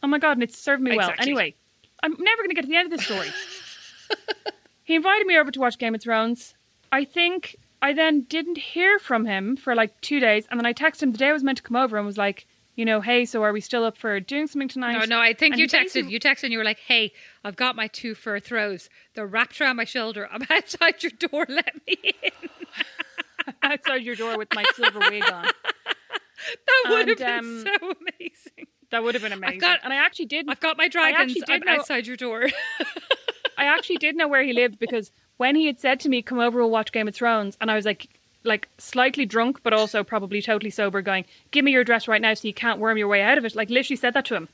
Oh 0.02 0.06
my 0.06 0.18
god, 0.18 0.32
and 0.32 0.42
it's 0.42 0.58
served 0.58 0.82
me 0.82 0.96
well. 0.96 1.12
Anyway, 1.18 1.54
I'm 2.02 2.12
never 2.12 2.42
going 2.42 2.50
to 2.50 2.54
get 2.54 2.62
to 2.62 2.68
the 2.68 2.76
end 2.76 2.92
of 2.92 2.98
this 2.98 3.06
story. 3.06 3.28
he 4.84 4.94
invited 4.94 5.26
me 5.26 5.36
over 5.36 5.50
to 5.50 5.60
watch 5.60 5.78
Game 5.78 5.94
of 5.94 6.02
Thrones. 6.02 6.54
I 6.92 7.04
think 7.04 7.56
I 7.82 7.92
then 7.92 8.22
didn't 8.22 8.58
hear 8.58 8.98
from 8.98 9.26
him 9.26 9.56
for 9.56 9.74
like 9.74 10.00
two 10.00 10.20
days, 10.20 10.46
and 10.50 10.58
then 10.58 10.66
I 10.66 10.72
texted 10.72 11.02
him 11.04 11.12
the 11.12 11.18
day 11.18 11.28
I 11.28 11.32
was 11.32 11.44
meant 11.44 11.58
to 11.58 11.62
come 11.62 11.76
over 11.76 11.96
and 11.96 12.06
was 12.06 12.16
like, 12.18 12.46
you 12.74 12.84
know, 12.84 13.00
hey, 13.00 13.24
so 13.24 13.42
are 13.42 13.52
we 13.52 13.60
still 13.60 13.84
up 13.84 13.96
for 13.96 14.20
doing 14.20 14.46
something 14.46 14.68
tonight? 14.68 14.98
No, 14.98 15.16
no, 15.16 15.20
I 15.20 15.32
think 15.32 15.54
And 15.54 15.60
you 15.60 15.66
texted. 15.66 16.10
You 16.10 16.20
texted 16.20 16.44
and 16.44 16.52
you 16.52 16.58
were 16.58 16.64
like, 16.64 16.78
"Hey, 16.78 17.12
I've 17.42 17.56
got 17.56 17.74
my 17.74 17.86
two 17.86 18.14
fur 18.14 18.38
throws. 18.38 18.90
They're 19.14 19.26
wrapped 19.26 19.58
around 19.60 19.76
my 19.76 19.84
shoulder. 19.84 20.28
I'm 20.30 20.42
outside 20.50 21.02
your 21.02 21.12
door. 21.12 21.46
Let 21.48 21.74
me 21.86 21.96
in." 22.22 22.30
outside 23.62 24.02
your 24.02 24.14
door 24.14 24.36
with 24.36 24.48
my 24.54 24.64
silver 24.74 24.98
wig 24.98 25.24
on. 25.30 25.46
That 26.66 26.84
would 26.90 27.08
have 27.08 27.18
been 27.18 27.38
um, 27.38 27.64
so 27.64 27.92
amazing. 27.92 28.66
That 28.90 29.02
would 29.02 29.14
have 29.14 29.22
been 29.22 29.32
amazing. 29.32 29.58
got- 29.60 29.80
and 29.82 29.92
I 29.92 29.96
actually 29.96 30.26
did. 30.26 30.46
I've 30.48 30.60
got 30.60 30.76
my 30.76 30.88
dragons. 30.88 31.36
I'm 31.48 31.60
know- 31.60 31.72
outside 31.72 32.06
your 32.06 32.16
door. 32.16 32.46
I 33.58 33.64
actually 33.64 33.96
did 33.96 34.16
know 34.16 34.28
where 34.28 34.42
he 34.42 34.52
lived 34.52 34.78
because 34.78 35.12
when 35.36 35.56
he 35.56 35.66
had 35.66 35.80
said 35.80 36.00
to 36.00 36.08
me, 36.08 36.22
"Come 36.22 36.38
over, 36.38 36.58
we'll 36.60 36.70
watch 36.70 36.92
Game 36.92 37.08
of 37.08 37.14
Thrones," 37.14 37.56
and 37.60 37.70
I 37.70 37.74
was 37.76 37.84
like, 37.84 38.08
like 38.44 38.68
slightly 38.78 39.26
drunk, 39.26 39.62
but 39.62 39.72
also 39.72 40.02
probably 40.04 40.40
totally 40.42 40.70
sober, 40.70 41.02
going, 41.02 41.24
"Give 41.50 41.64
me 41.64 41.72
your 41.72 41.82
address 41.82 42.06
right 42.08 42.20
now, 42.20 42.34
so 42.34 42.46
you 42.48 42.54
can't 42.54 42.78
worm 42.80 42.96
your 42.98 43.08
way 43.08 43.22
out 43.22 43.38
of 43.38 43.44
it." 43.44 43.54
Like 43.56 43.70
literally 43.70 43.96
said 43.96 44.14
that 44.14 44.24
to 44.26 44.34
him. 44.36 44.48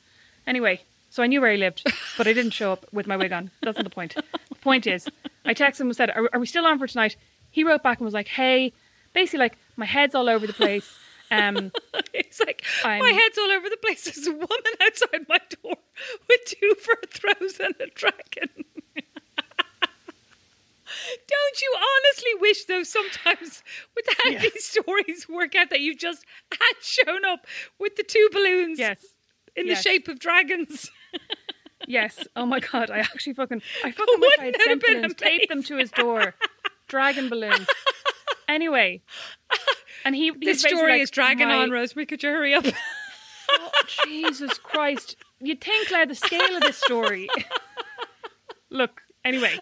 Anyway, 0.46 0.80
So 1.10 1.22
I 1.22 1.26
knew 1.26 1.40
where 1.42 1.52
he 1.52 1.58
lived, 1.58 1.84
but 2.16 2.26
I 2.26 2.32
didn't 2.32 2.52
show 2.52 2.72
up 2.72 2.86
with 2.92 3.06
my 3.06 3.16
wig 3.18 3.32
on. 3.32 3.50
That's 3.60 3.76
not 3.76 3.84
the 3.84 3.90
point. 3.90 4.14
The 4.14 4.54
point 4.62 4.86
is, 4.86 5.06
I 5.44 5.52
texted 5.52 5.82
him 5.82 5.88
and 5.88 5.96
said, 5.96 6.08
are, 6.10 6.28
are 6.32 6.40
we 6.40 6.46
still 6.46 6.64
on 6.66 6.78
for 6.78 6.86
tonight? 6.86 7.16
He 7.50 7.64
wrote 7.64 7.82
back 7.82 7.98
and 7.98 8.06
was 8.06 8.14
like, 8.14 8.28
hey, 8.28 8.72
basically 9.12 9.40
like, 9.40 9.58
my 9.76 9.84
head's 9.84 10.14
all 10.14 10.28
over 10.30 10.46
the 10.46 10.54
place. 10.54 10.90
Um, 11.30 11.70
It's 12.14 12.40
like 12.40 12.64
my 12.82 12.96
I'm- 12.98 13.14
head's 13.14 13.36
all 13.38 13.50
over 13.50 13.68
the 13.68 13.76
place. 13.76 14.04
There's 14.04 14.26
a 14.26 14.32
woman 14.32 14.72
outside 14.80 15.26
my 15.28 15.38
door 15.62 15.76
with 16.28 16.40
two 16.46 16.74
fur 16.80 16.94
throws 17.10 17.60
and 17.60 17.74
a 17.78 17.86
dragon. 17.94 18.64
Don't 21.28 21.60
you 21.60 21.76
honestly 21.76 22.30
wish, 22.40 22.64
though, 22.64 22.82
sometimes 22.82 23.62
with 23.96 24.06
how 24.22 24.30
Yeah. 24.30 24.40
these 24.40 24.64
stories 24.64 25.28
work 25.28 25.54
out 25.54 25.70
that 25.70 25.80
you 25.80 25.94
just 25.94 26.24
had 26.50 26.74
shown 26.80 27.24
up 27.24 27.46
with 27.78 27.96
the 27.96 28.02
two 28.02 28.28
balloons 28.32 28.78
yes. 28.78 29.04
in 29.56 29.66
yes. 29.66 29.78
the 29.78 29.90
shape 29.90 30.08
of 30.08 30.18
dragons? 30.18 30.90
Yes. 31.86 32.24
Oh 32.36 32.46
my 32.46 32.60
god. 32.60 32.90
I 32.90 32.98
actually 32.98 33.34
fucking 33.34 33.62
I 33.84 33.88
oh, 33.88 33.92
fucking 33.92 34.20
wish 34.20 34.32
I 34.38 34.44
had 34.46 34.56
sent 34.62 34.82
balloons, 34.82 35.14
taped 35.14 35.48
them 35.48 35.62
to 35.64 35.76
his 35.76 35.90
door. 35.90 36.34
Dragon 36.88 37.28
balloons. 37.28 37.66
Anyway. 38.48 39.02
And 40.04 40.16
he, 40.16 40.32
This 40.32 40.62
story 40.62 40.94
like, 40.94 41.02
is 41.02 41.12
dragging 41.12 41.46
on, 41.46 41.70
Rosemary. 41.70 42.06
Could 42.06 42.24
you 42.24 42.30
hurry 42.30 42.54
up? 42.54 42.64
Oh, 43.50 43.70
Jesus 44.04 44.58
Christ. 44.58 45.14
You'd 45.40 45.60
think, 45.60 45.86
Claire, 45.86 46.06
the 46.06 46.16
scale 46.16 46.56
of 46.56 46.62
this 46.62 46.76
story. 46.76 47.28
Look, 48.70 49.00
anyway. 49.24 49.60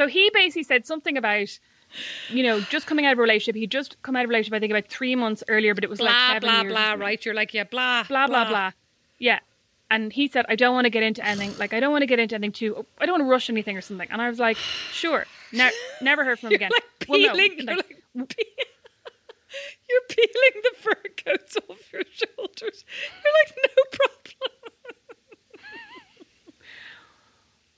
So 0.00 0.06
he 0.06 0.30
basically 0.32 0.62
said 0.62 0.86
something 0.86 1.18
about, 1.18 1.58
you 2.30 2.42
know, 2.42 2.60
just 2.60 2.86
coming 2.86 3.04
out 3.04 3.12
of 3.12 3.18
a 3.18 3.22
relationship. 3.22 3.54
He'd 3.56 3.70
just 3.70 4.00
come 4.00 4.16
out 4.16 4.24
of 4.24 4.30
a 4.30 4.32
relationship, 4.32 4.54
I 4.56 4.60
think, 4.60 4.72
about 4.72 4.88
three 4.88 5.14
months 5.14 5.44
earlier, 5.46 5.74
but 5.74 5.84
it 5.84 5.90
was 5.90 6.00
like 6.00 6.08
blah 6.10 6.28
seven 6.32 6.40
blah 6.48 6.60
years 6.62 6.72
or 6.72 6.74
blah. 6.74 6.92
Right? 6.94 7.22
You're 7.22 7.34
like 7.34 7.52
yeah, 7.52 7.64
blah 7.64 8.04
blah 8.04 8.26
blah 8.26 8.44
blah. 8.44 8.48
blah. 8.48 8.70
Yeah. 9.18 9.40
And 9.90 10.10
he 10.10 10.26
said, 10.28 10.46
I 10.48 10.56
don't 10.56 10.72
want 10.72 10.86
to 10.86 10.90
get 10.90 11.02
into 11.02 11.22
anything. 11.26 11.52
Like, 11.58 11.74
I 11.74 11.80
don't 11.80 11.90
want 11.90 12.00
to 12.02 12.06
get 12.06 12.18
into 12.18 12.34
anything 12.36 12.52
too. 12.52 12.86
I 12.98 13.04
don't 13.04 13.14
want 13.18 13.24
to 13.24 13.30
rush 13.30 13.50
anything 13.50 13.76
or 13.76 13.80
something. 13.82 14.08
And 14.10 14.22
I 14.22 14.30
was 14.30 14.38
like, 14.38 14.56
sure. 14.92 15.26
Ne- 15.52 15.70
never 16.00 16.24
heard 16.24 16.38
from 16.38 16.46
him 16.46 16.52
You're 16.52 16.68
again. 16.68 16.70
like 16.72 17.08
Well, 17.08 17.20
no, 17.20 17.32
peeling. 17.34 17.52
you're 17.58 17.76
like- 17.76 17.96
like 18.14 18.36
you're 19.90 20.00
peeling 20.08 20.62
the 20.62 20.70
fur 20.78 20.94
coats 21.26 21.56
off 21.68 21.92
your 21.92 22.02
shoulders. 22.12 22.84
You're 23.22 23.34
like 23.44 23.58
no 23.64 23.82
problem. 23.92 24.59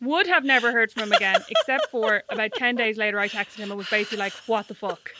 Would 0.02 0.26
have 0.26 0.44
never 0.44 0.72
heard 0.72 0.90
from 0.92 1.04
him 1.04 1.12
again, 1.12 1.40
except 1.48 1.90
for 1.90 2.22
about 2.28 2.52
10 2.54 2.74
days 2.76 2.96
later, 2.98 3.18
I 3.18 3.28
texted 3.28 3.56
him 3.56 3.70
and 3.70 3.78
was 3.78 3.88
basically 3.88 4.18
like, 4.18 4.32
what 4.46 4.68
the 4.68 4.74
fuck? 4.74 5.10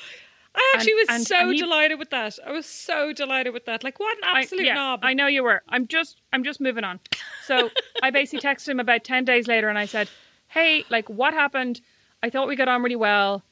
I 0.54 0.72
actually 0.76 0.94
was 0.94 1.06
and- 1.08 1.26
so 1.26 1.36
and 1.38 1.52
he- 1.52 1.58
delighted 1.58 1.98
with 1.98 2.10
that. 2.10 2.38
I 2.46 2.52
was 2.52 2.66
so 2.66 3.12
delighted 3.12 3.54
with 3.54 3.64
that. 3.66 3.82
Like 3.84 3.98
what 3.98 4.16
an 4.18 4.24
I- 4.24 4.40
absolute 4.42 4.66
yeah, 4.66 4.74
knob. 4.74 5.00
I 5.02 5.14
know 5.14 5.26
you 5.26 5.42
were. 5.42 5.62
I'm 5.68 5.86
just, 5.86 6.20
I'm 6.32 6.44
just 6.44 6.60
moving 6.60 6.84
on. 6.84 7.00
So 7.46 7.70
I 8.02 8.10
basically 8.10 8.40
texted 8.48 8.68
him 8.68 8.80
about 8.80 9.02
10 9.04 9.24
days 9.24 9.46
later 9.48 9.68
and 9.70 9.78
I 9.78 9.86
said, 9.86 10.10
hey, 10.48 10.84
like, 10.90 11.08
what 11.08 11.32
happened? 11.32 11.80
I 12.22 12.28
thought 12.28 12.48
we 12.48 12.56
got 12.56 12.68
on 12.68 12.82
really 12.82 12.96
well. 12.96 13.42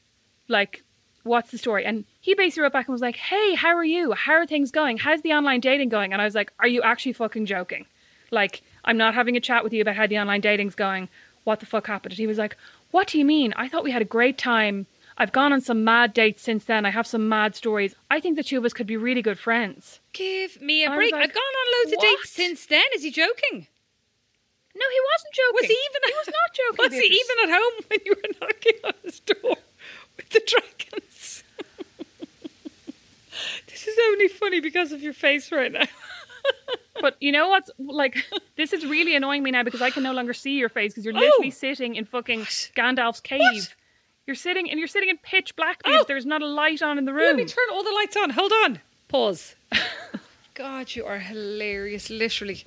Like, 0.48 0.82
what's 1.22 1.50
the 1.50 1.58
story? 1.58 1.84
And 1.86 2.04
he 2.20 2.34
basically 2.34 2.64
wrote 2.64 2.72
back 2.72 2.86
and 2.86 2.92
was 2.92 3.00
like, 3.00 3.16
hey, 3.16 3.54
how 3.54 3.74
are 3.74 3.84
you? 3.84 4.12
How 4.12 4.34
are 4.34 4.46
things 4.46 4.70
going? 4.70 4.98
How's 4.98 5.22
the 5.22 5.32
online 5.32 5.60
dating 5.60 5.88
going? 5.88 6.12
And 6.12 6.20
I 6.20 6.24
was 6.26 6.34
like, 6.34 6.52
are 6.58 6.68
you 6.68 6.82
actually 6.82 7.14
fucking 7.14 7.46
joking? 7.46 7.86
Like, 8.30 8.62
I'm 8.84 8.96
not 8.96 9.14
having 9.14 9.36
a 9.36 9.40
chat 9.40 9.62
with 9.64 9.72
you 9.72 9.82
about 9.82 9.96
how 9.96 10.06
the 10.06 10.18
online 10.18 10.40
dating's 10.40 10.74
going. 10.74 11.08
What 11.44 11.60
the 11.60 11.66
fuck 11.66 11.86
happened? 11.86 12.12
And 12.12 12.18
he 12.18 12.26
was 12.26 12.38
like, 12.38 12.56
what 12.90 13.08
do 13.08 13.18
you 13.18 13.24
mean? 13.24 13.52
I 13.56 13.68
thought 13.68 13.84
we 13.84 13.90
had 13.92 14.02
a 14.02 14.06
great 14.06 14.36
time. 14.38 14.86
I've 15.16 15.32
gone 15.32 15.52
on 15.52 15.60
some 15.60 15.84
mad 15.84 16.12
dates 16.14 16.42
since 16.42 16.64
then. 16.64 16.84
I 16.86 16.90
have 16.90 17.06
some 17.06 17.28
mad 17.28 17.54
stories. 17.54 17.94
I 18.10 18.20
think 18.20 18.36
the 18.36 18.42
two 18.42 18.58
of 18.58 18.64
us 18.64 18.72
could 18.72 18.86
be 18.86 18.96
really 18.96 19.22
good 19.22 19.38
friends. 19.38 20.00
Give 20.12 20.60
me 20.62 20.84
a 20.84 20.90
break. 20.90 21.12
like, 21.12 21.22
I've 21.24 21.34
gone 21.34 21.42
on 21.42 21.66
loads 21.84 21.92
of 21.92 22.00
dates 22.00 22.30
since 22.30 22.64
then. 22.66 22.84
Is 22.94 23.02
he 23.02 23.10
joking? 23.10 23.66
No, 24.74 24.86
he 24.88 25.00
wasn't 25.12 25.34
joking. 25.34 25.54
Was 25.54 25.66
he 25.66 25.76
even? 25.88 26.02
He 26.06 26.14
was 26.14 26.28
not 26.28 26.54
joking. 26.78 26.84
Was 26.84 26.94
he 26.94 27.06
even 27.20 27.36
at 27.44 27.50
home 27.58 27.84
when 27.88 28.00
you 28.06 28.14
were 28.16 28.30
knocking 28.40 28.78
on 28.84 28.94
his 29.04 29.20
door 29.20 29.56
with 30.16 30.28
the 30.30 30.40
dragons? 30.46 31.42
this 33.66 33.86
is 33.86 33.98
only 34.10 34.28
funny 34.28 34.60
because 34.60 34.92
of 34.92 35.02
your 35.02 35.12
face 35.12 35.50
right 35.52 35.72
now. 35.72 35.84
But 37.00 37.16
you 37.20 37.32
know 37.32 37.48
what's 37.48 37.70
like? 37.78 38.16
This 38.56 38.74
is 38.74 38.84
really 38.84 39.16
annoying 39.16 39.42
me 39.42 39.50
now 39.50 39.62
because 39.62 39.80
I 39.80 39.88
can 39.88 40.02
no 40.02 40.12
longer 40.12 40.34
see 40.34 40.58
your 40.58 40.68
face 40.68 40.92
because 40.92 41.04
you're 41.06 41.14
literally 41.14 41.46
Oh. 41.48 41.50
sitting 41.50 41.94
in 41.96 42.04
fucking 42.04 42.40
Gandalf's 42.76 43.20
cave. 43.20 43.40
What? 43.40 43.74
You're 44.26 44.36
sitting 44.36 44.68
and 44.70 44.78
you're 44.78 44.86
sitting 44.86 45.08
in 45.08 45.16
pitch 45.16 45.56
black 45.56 45.80
Oh. 45.84 45.90
because 45.90 46.06
there's 46.06 46.26
not 46.26 46.42
a 46.42 46.46
light 46.46 46.82
on 46.82 46.98
in 46.98 47.06
the 47.06 47.14
room. 47.14 47.24
Let 47.24 47.36
me 47.36 47.46
turn 47.46 47.64
all 47.72 47.82
the 47.82 47.90
lights 47.92 48.16
on. 48.18 48.28
Hold 48.30 48.52
on. 48.64 48.80
Pause. 49.08 49.56
God, 50.54 50.94
you 50.94 51.06
are 51.06 51.18
hilarious. 51.18 52.10
Literally. 52.10 52.64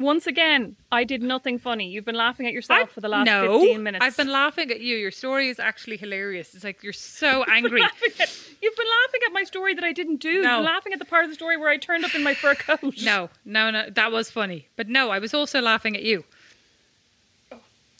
Once 0.00 0.28
again, 0.28 0.76
I 0.92 1.02
did 1.02 1.22
nothing 1.22 1.58
funny. 1.58 1.88
You've 1.88 2.04
been 2.04 2.14
laughing 2.14 2.46
at 2.46 2.52
yourself 2.52 2.92
for 2.92 3.00
the 3.00 3.08
last 3.08 3.26
no, 3.26 3.58
15 3.58 3.82
minutes. 3.82 4.04
I've 4.04 4.16
been 4.16 4.30
laughing 4.30 4.70
at 4.70 4.80
you. 4.80 4.96
Your 4.96 5.10
story 5.10 5.48
is 5.48 5.58
actually 5.58 5.96
hilarious. 5.96 6.54
It's 6.54 6.62
like 6.62 6.84
you're 6.84 6.92
so 6.92 7.44
angry. 7.48 7.80
laughing 7.80 8.12
at, 8.20 8.38
you've 8.62 8.76
been 8.76 8.86
laughing 8.86 9.20
at 9.26 9.32
my 9.32 9.42
story 9.42 9.74
that 9.74 9.82
I 9.82 9.92
didn't 9.92 10.18
do. 10.18 10.42
No. 10.42 10.56
You're 10.56 10.64
laughing 10.64 10.92
at 10.92 11.00
the 11.00 11.04
part 11.04 11.24
of 11.24 11.30
the 11.30 11.34
story 11.34 11.56
where 11.56 11.68
I 11.68 11.78
turned 11.78 12.04
up 12.04 12.14
in 12.14 12.22
my 12.22 12.34
fur 12.34 12.54
coat. 12.54 12.94
no, 13.02 13.28
no, 13.44 13.72
no. 13.72 13.90
That 13.90 14.12
was 14.12 14.30
funny. 14.30 14.68
But 14.76 14.88
no, 14.88 15.10
I 15.10 15.18
was 15.18 15.34
also 15.34 15.60
laughing 15.60 15.96
at 15.96 16.04
you. 16.04 16.24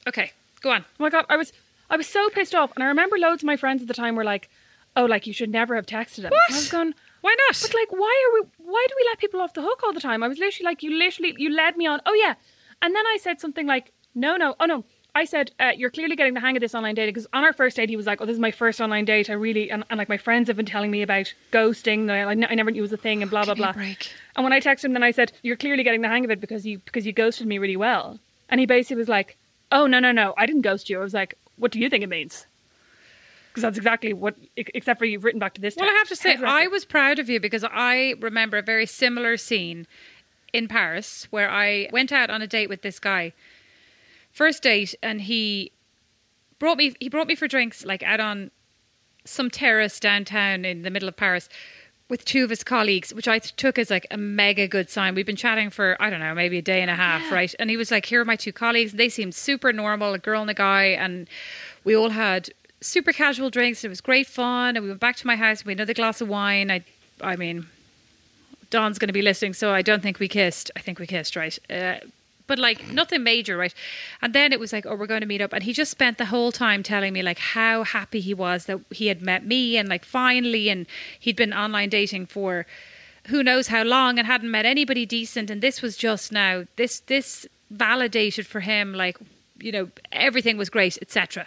Okay, 0.07 0.33
go 0.61 0.71
on. 0.71 0.85
Oh 0.89 1.03
my 1.03 1.11
god, 1.11 1.27
I 1.29 1.37
was 1.37 1.53
I 1.91 1.97
was 1.97 2.07
so 2.07 2.31
pissed 2.31 2.55
off, 2.55 2.73
and 2.77 2.85
I 2.85 2.87
remember 2.87 3.19
loads 3.19 3.43
of 3.43 3.47
my 3.47 3.57
friends 3.57 3.83
at 3.83 3.89
the 3.89 3.95
time 3.95 4.15
were 4.15 4.25
like, 4.25 4.49
"Oh, 4.97 5.05
like 5.05 5.27
you 5.27 5.33
should 5.33 5.51
never 5.51 5.75
have 5.77 5.87
texted 5.87 6.25
him." 6.25 6.31
What? 6.31 6.51
I 6.53 6.55
was 6.57 6.69
going, 6.71 6.95
Why 7.21 7.35
not? 7.47 7.59
But 7.61 7.75
like, 7.75 7.91
why 7.93 8.25
are 8.29 8.41
we? 8.41 8.49
Why 8.71 8.87
do 8.89 8.95
we 8.97 9.09
let 9.11 9.19
people 9.19 9.41
off 9.41 9.55
the 9.55 9.63
hook 9.63 9.83
all 9.85 9.93
the 9.93 10.01
time? 10.01 10.23
I 10.23 10.29
was 10.29 10.39
literally 10.39 10.65
like, 10.67 10.83
you 10.83 10.97
literally, 10.97 11.35
you 11.39 11.51
led 11.51 11.77
me 11.77 11.87
on. 11.87 12.01
Oh 12.07 12.15
yeah, 12.15 12.35
and 12.83 12.95
then 12.95 13.07
I 13.07 13.19
said 13.21 13.41
something 13.41 13.67
like, 13.67 13.93
no, 14.15 14.37
no, 14.37 14.55
oh 14.61 14.67
no. 14.67 14.85
I 15.15 15.25
said, 15.25 15.51
uh, 15.59 15.73
you're 15.75 15.91
clearly 15.91 16.15
getting 16.15 16.35
the 16.35 16.41
hang 16.41 16.57
of 16.57 16.61
this 16.61 16.77
online 16.77 16.95
dating 16.95 17.15
because 17.15 17.27
on 17.33 17.43
our 17.43 17.53
first 17.53 17.75
date, 17.77 17.89
he 17.89 17.97
was 17.97 18.07
like, 18.07 18.21
oh, 18.21 18.27
this 18.27 18.35
is 18.35 18.39
my 18.41 18.53
first 18.53 18.81
online 18.81 19.05
date. 19.05 19.29
I 19.29 19.33
really, 19.33 19.69
and, 19.69 19.83
and 19.91 19.99
like 19.99 20.09
my 20.09 20.19
friends 20.19 20.47
have 20.47 20.57
been 20.57 20.67
telling 20.67 20.93
me 20.93 21.03
about 21.03 21.33
ghosting. 21.51 22.07
that 22.07 22.15
I, 22.15 22.23
I 22.23 22.31
I 22.31 22.55
never 22.55 22.71
knew 22.71 22.79
it 22.79 22.83
was 22.83 22.93
a 22.93 22.97
thing 22.99 23.23
and 23.23 23.31
blah, 23.31 23.45
blah, 23.45 23.55
Give 23.55 23.65
me 23.65 23.71
a 23.71 23.73
blah. 23.73 23.83
break. 23.83 24.13
And 24.37 24.45
when 24.45 24.53
I 24.53 24.61
texted 24.61 24.85
him, 24.85 24.93
then 24.93 25.03
I 25.03 25.11
said, 25.11 25.33
you're 25.43 25.57
clearly 25.57 25.83
getting 25.83 26.03
the 26.03 26.09
hang 26.09 26.25
of 26.25 26.31
it 26.31 26.41
because 26.41 26.65
you, 26.65 26.79
because 26.85 27.05
you 27.05 27.13
ghosted 27.13 27.49
me 27.49 27.59
really 27.59 27.77
well. 27.77 28.21
And 28.49 28.61
he 28.61 28.67
basically 28.67 28.97
was 28.97 29.09
like, 29.09 29.37
oh, 29.73 29.89
no, 29.89 29.99
no, 29.99 30.13
no, 30.13 30.35
I 30.37 30.47
didn't 30.47 30.63
ghost 30.63 30.89
you. 30.89 31.01
I 31.01 31.03
was 31.03 31.15
like, 31.15 31.37
what 31.57 31.73
do 31.73 31.81
you 31.81 31.89
think 31.91 32.05
it 32.05 32.09
means? 32.09 32.47
Because 33.59 33.75
that's 33.75 33.79
exactly 33.79 34.13
what, 34.13 34.37
except 34.57 35.01
for 35.01 35.05
you've 35.05 35.25
written 35.25 35.41
back 35.41 35.55
to 35.55 35.61
this. 35.61 35.75
Well, 35.77 35.89
I 35.89 35.93
have 35.95 36.09
to 36.09 36.17
say, 36.17 36.37
How 36.37 36.37
do 36.37 36.43
you 36.43 36.49
I 36.49 36.67
was 36.69 36.85
proud 36.85 37.19
of 37.19 37.29
you 37.29 37.41
because 37.41 37.65
I 37.65 38.15
remember 38.21 38.57
a 38.57 38.63
very 38.63 38.87
similar 38.87 39.37
scene 39.37 39.89
in 40.53 40.69
Paris 40.69 41.27
where 41.31 41.51
I 41.51 41.89
went 41.93 42.13
out 42.13 42.31
on 42.31 42.41
a 42.41 42.47
date 42.47 42.69
with 42.69 42.83
this 42.83 43.01
guy. 43.01 43.33
First 44.31 44.63
date, 44.63 44.95
and 45.03 45.23
he 45.23 45.73
brought 46.61 46.79
me. 46.79 46.95
He 47.01 47.09
brought 47.09 47.27
me 47.27 47.35
for 47.35 47.49
drinks, 47.49 47.85
like 47.85 48.05
out 48.05 48.21
on 48.21 48.53
some 49.25 49.51
terrace 49.51 49.99
downtown 49.99 50.65
in 50.65 50.83
the 50.83 50.91
middle 50.91 51.09
of 51.09 51.17
Paris. 51.17 51.49
With 52.09 52.25
two 52.25 52.45
of 52.45 52.49
his 52.49 52.65
colleagues, 52.65 53.13
which 53.13 53.29
I 53.29 53.39
took 53.39 53.79
as 53.79 53.91
like 53.91 54.07
a 54.11 54.17
mega 54.17 54.67
good 54.67 54.89
sign. 54.89 55.15
We've 55.15 55.27
been 55.27 55.37
chatting 55.37 55.69
for, 55.69 55.95
I 56.01 56.09
don't 56.09 56.21
know, 56.21 56.35
maybe 56.35 56.57
a 56.57 56.63
day 56.63 56.81
and 56.81 56.91
a 56.91 56.95
half, 56.95 57.31
right? 57.31 57.55
And 57.59 57.69
he 57.69 57.77
was 57.77 57.91
like, 57.91 58.07
Here 58.07 58.23
are 58.23 58.25
my 58.25 58.37
two 58.37 58.53
colleagues. 58.53 58.93
They 58.93 59.11
seemed 59.11 59.35
super 59.35 59.75
normal, 59.75 60.15
a 60.15 60.19
girl 60.19 60.41
and 60.41 60.49
a 60.49 60.55
guy. 60.55 60.85
And 60.85 61.29
we 61.85 61.95
all 61.95 62.11
had 62.11 62.49
super 62.81 63.13
casual 63.13 63.51
drinks. 63.51 63.85
It 63.85 63.89
was 63.89 64.01
great 64.01 64.27
fun. 64.27 64.77
And 64.77 64.83
we 64.83 64.89
went 64.89 65.01
back 65.01 65.17
to 65.17 65.27
my 65.27 65.37
house. 65.37 65.65
We 65.65 65.73
had 65.73 65.79
another 65.79 65.95
glass 65.95 66.21
of 66.21 66.29
wine. 66.29 66.71
I, 66.71 66.85
I 67.21 67.37
mean, 67.37 67.67
Don's 68.71 68.99
going 68.99 69.09
to 69.09 69.15
be 69.15 69.23
listening, 69.23 69.55
so 69.55 69.73
I 69.73 69.83
don't 69.83 70.03
think 70.03 70.19
we 70.19 70.29
kissed. 70.29 70.71
I 70.77 70.81
think 70.81 70.99
we 70.99 71.07
kissed, 71.07 71.37
right? 71.37 71.59
Uh, 71.71 71.97
but 72.47 72.59
like 72.59 72.89
nothing 72.91 73.23
major, 73.23 73.57
right? 73.57 73.75
And 74.23 74.35
then 74.35 74.53
it 74.53 74.61
was 74.61 74.73
like, 74.73 74.87
oh, 74.87 74.95
we're 74.95 75.07
going 75.07 75.21
to 75.21 75.27
meet 75.27 75.41
up. 75.41 75.53
And 75.53 75.63
he 75.63 75.73
just 75.73 75.91
spent 75.91 76.19
the 76.19 76.27
whole 76.27 76.51
time 76.51 76.83
telling 76.83 77.13
me 77.13 77.23
like 77.23 77.39
how 77.39 77.85
happy 77.85 78.21
he 78.21 78.35
was 78.35 78.67
that 78.67 78.81
he 78.91 79.07
had 79.07 79.23
met 79.23 79.45
me 79.47 79.77
and 79.77 79.89
like 79.89 80.05
finally, 80.05 80.69
and 80.69 80.87
he'd 81.21 81.37
been 81.37 81.53
online 81.53 81.91
dating 81.91 82.27
for 82.27 82.67
who 83.29 83.43
knows 83.43 83.69
how 83.69 83.83
long 83.83 84.19
and 84.19 84.27
hadn't 84.27 84.51
met 84.51 84.65
anybody 84.65 85.05
decent. 85.05 85.51
And 85.51 85.61
this 85.61 85.83
was 85.83 85.97
just 85.97 86.33
now, 86.33 86.65
this, 86.77 87.01
this 87.01 87.47
validated 87.71 88.47
for 88.47 88.61
him, 88.61 88.95
like, 88.95 89.19
you 89.61 89.71
know, 89.71 89.91
everything 90.11 90.57
was 90.57 90.71
great, 90.71 90.97
etc. 91.03 91.47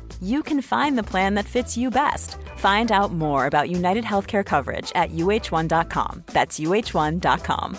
you 0.21 0.43
can 0.43 0.61
find 0.61 0.97
the 0.97 1.03
plan 1.03 1.35
that 1.35 1.45
fits 1.45 1.77
you 1.77 1.89
best. 1.89 2.37
Find 2.57 2.91
out 2.91 3.13
more 3.13 3.45
about 3.45 3.69
United 3.69 4.03
Healthcare 4.03 4.45
coverage 4.45 4.91
at 4.95 5.11
uhone.com. 5.11 6.23
That's 6.27 6.59
uhone.com. 6.59 7.77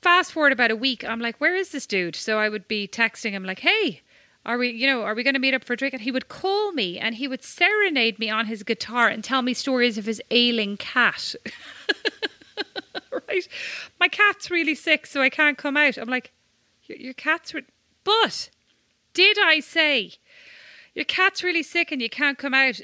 Fast 0.00 0.32
forward 0.32 0.52
about 0.52 0.70
a 0.70 0.76
week, 0.76 1.04
I'm 1.04 1.20
like, 1.20 1.40
where 1.40 1.56
is 1.56 1.70
this 1.70 1.86
dude? 1.86 2.14
So 2.14 2.38
I 2.38 2.48
would 2.48 2.68
be 2.68 2.86
texting 2.86 3.32
him 3.32 3.44
like, 3.44 3.60
hey, 3.60 4.02
are 4.46 4.56
we, 4.56 4.70
you 4.70 4.86
know, 4.86 5.02
are 5.02 5.14
we 5.14 5.24
going 5.24 5.34
to 5.34 5.40
meet 5.40 5.54
up 5.54 5.64
for 5.64 5.72
a 5.72 5.76
drink? 5.76 5.92
And 5.92 6.02
he 6.02 6.12
would 6.12 6.28
call 6.28 6.72
me 6.72 6.98
and 6.98 7.16
he 7.16 7.26
would 7.26 7.42
serenade 7.42 8.18
me 8.18 8.30
on 8.30 8.46
his 8.46 8.62
guitar 8.62 9.08
and 9.08 9.24
tell 9.24 9.42
me 9.42 9.54
stories 9.54 9.98
of 9.98 10.06
his 10.06 10.22
ailing 10.30 10.76
cat. 10.76 11.34
right? 13.28 13.48
My 13.98 14.08
cat's 14.08 14.50
really 14.50 14.74
sick, 14.74 15.04
so 15.04 15.20
I 15.20 15.30
can't 15.30 15.58
come 15.58 15.76
out. 15.76 15.98
I'm 15.98 16.08
like, 16.08 16.32
your, 16.86 17.12
cat's, 17.14 17.52
re-. 17.52 17.64
but 18.04 18.50
did 19.18 19.36
I 19.36 19.58
say 19.58 20.12
your 20.94 21.04
cat's 21.04 21.42
really 21.42 21.64
sick 21.64 21.90
and 21.90 22.00
you 22.00 22.08
can't 22.08 22.38
come 22.38 22.54
out? 22.54 22.80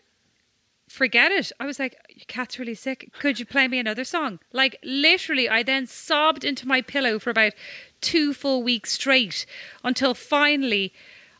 Forget 0.88 1.30
it. 1.30 1.52
I 1.60 1.64
was 1.64 1.78
like, 1.78 1.94
your 2.08 2.24
cat's 2.26 2.58
really 2.58 2.74
sick. 2.74 3.12
Could 3.20 3.38
you 3.38 3.46
play 3.46 3.68
me 3.68 3.78
another 3.78 4.02
song? 4.02 4.40
Like 4.52 4.76
literally, 4.82 5.48
I 5.48 5.62
then 5.62 5.86
sobbed 5.86 6.42
into 6.44 6.66
my 6.66 6.82
pillow 6.82 7.20
for 7.20 7.30
about 7.30 7.52
two 8.00 8.34
full 8.34 8.64
weeks 8.64 8.94
straight 8.94 9.46
until 9.84 10.12
finally 10.12 10.92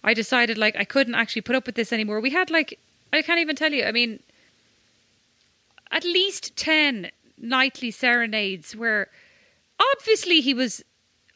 I 0.04 0.14
decided 0.14 0.59
like 0.59 0.76
I 0.76 0.85
couldn't 0.85 1.16
actually 1.16 1.42
put 1.42 1.57
up 1.57 1.66
with 1.66 1.74
this 1.74 1.92
anymore. 1.92 2.20
We 2.20 2.30
had 2.30 2.48
like 2.48 2.78
I 3.12 3.20
can't 3.20 3.40
even 3.40 3.57
tell 3.57 3.72
you. 3.72 3.85
I 3.85 3.90
mean, 3.90 4.20
at 5.90 6.04
least 6.04 6.57
ten 6.57 7.11
nightly 7.37 7.90
serenades 7.90 8.76
where 8.76 9.09
obviously 9.92 10.40
he 10.40 10.54
was 10.54 10.85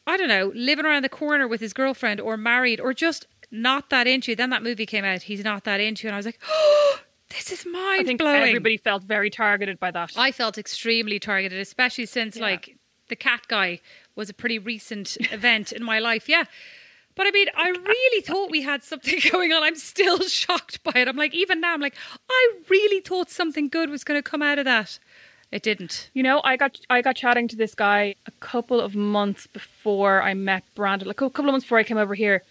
I 0.07 0.15
don't 0.15 0.29
know 0.29 0.53
living 0.55 0.85
around 0.85 1.03
the 1.03 1.09
corner 1.09 1.45
with 1.45 1.59
his 1.59 1.73
girlfriend 1.73 2.21
or 2.21 2.37
married 2.37 2.79
or 2.79 2.93
just 2.93 3.27
not 3.51 3.89
that 3.89 4.07
into. 4.07 4.35
Then 4.35 4.49
that 4.51 4.63
movie 4.63 4.85
came 4.85 5.05
out. 5.05 5.23
He's 5.23 5.43
not 5.43 5.63
that 5.65 5.79
into, 5.79 6.07
and 6.07 6.15
I 6.15 6.17
was 6.17 6.25
like, 6.25 6.39
oh. 6.47 6.99
This 7.29 7.51
is 7.51 7.63
mind 7.63 8.01
I 8.01 8.03
think 8.05 8.19
blowing. 8.19 8.41
everybody 8.41 8.77
felt 8.77 9.03
very 9.03 9.29
targeted 9.29 9.79
by 9.79 9.91
that. 9.91 10.13
I 10.17 10.31
felt 10.31 10.57
extremely 10.57 11.19
targeted, 11.19 11.59
especially 11.59 12.07
since 12.07 12.37
Yeah. 12.37 12.41
like 12.41 12.75
the 13.07 13.15
cat 13.15 13.41
guy 13.47 13.81
was 14.15 14.31
a 14.31 14.33
pretty 14.33 14.57
recent 14.57 15.15
event 15.31 15.71
in 15.71 15.83
my 15.83 15.99
life. 15.99 16.27
Yeah. 16.27 16.45
But 17.13 17.27
I 17.27 17.31
mean, 17.31 17.45
I 17.55 17.69
really 17.69 18.21
thought 18.21 18.49
we 18.49 18.63
had 18.63 18.81
something 18.81 19.19
going 19.31 19.53
on. 19.53 19.61
I'm 19.61 19.75
still 19.75 20.19
shocked 20.27 20.83
by 20.83 20.93
it. 20.95 21.07
I'm 21.07 21.17
like, 21.17 21.35
even 21.35 21.61
now, 21.61 21.75
I'm 21.75 21.81
like, 21.81 21.93
I 22.31 22.51
really 22.67 22.99
thought 22.99 23.29
something 23.29 23.67
good 23.69 23.91
was 23.91 24.03
going 24.03 24.17
to 24.17 24.27
come 24.27 24.41
out 24.41 24.57
of 24.57 24.65
that. 24.65 24.97
It 25.51 25.61
didn't. 25.61 26.09
You 26.15 26.23
know, 26.23 26.41
I 26.43 26.57
got 26.57 26.79
I 26.89 27.03
got 27.03 27.15
chatting 27.15 27.47
to 27.49 27.55
this 27.55 27.75
guy 27.75 28.15
a 28.25 28.31
couple 28.39 28.81
of 28.81 28.95
months 28.95 29.45
before 29.45 30.23
I 30.23 30.33
met 30.33 30.63
Brandon, 30.73 31.07
like 31.07 31.21
a 31.21 31.29
couple 31.29 31.49
of 31.49 31.51
months 31.51 31.65
before 31.65 31.77
I 31.77 31.83
came 31.83 31.97
over 31.99 32.15
here, 32.15 32.41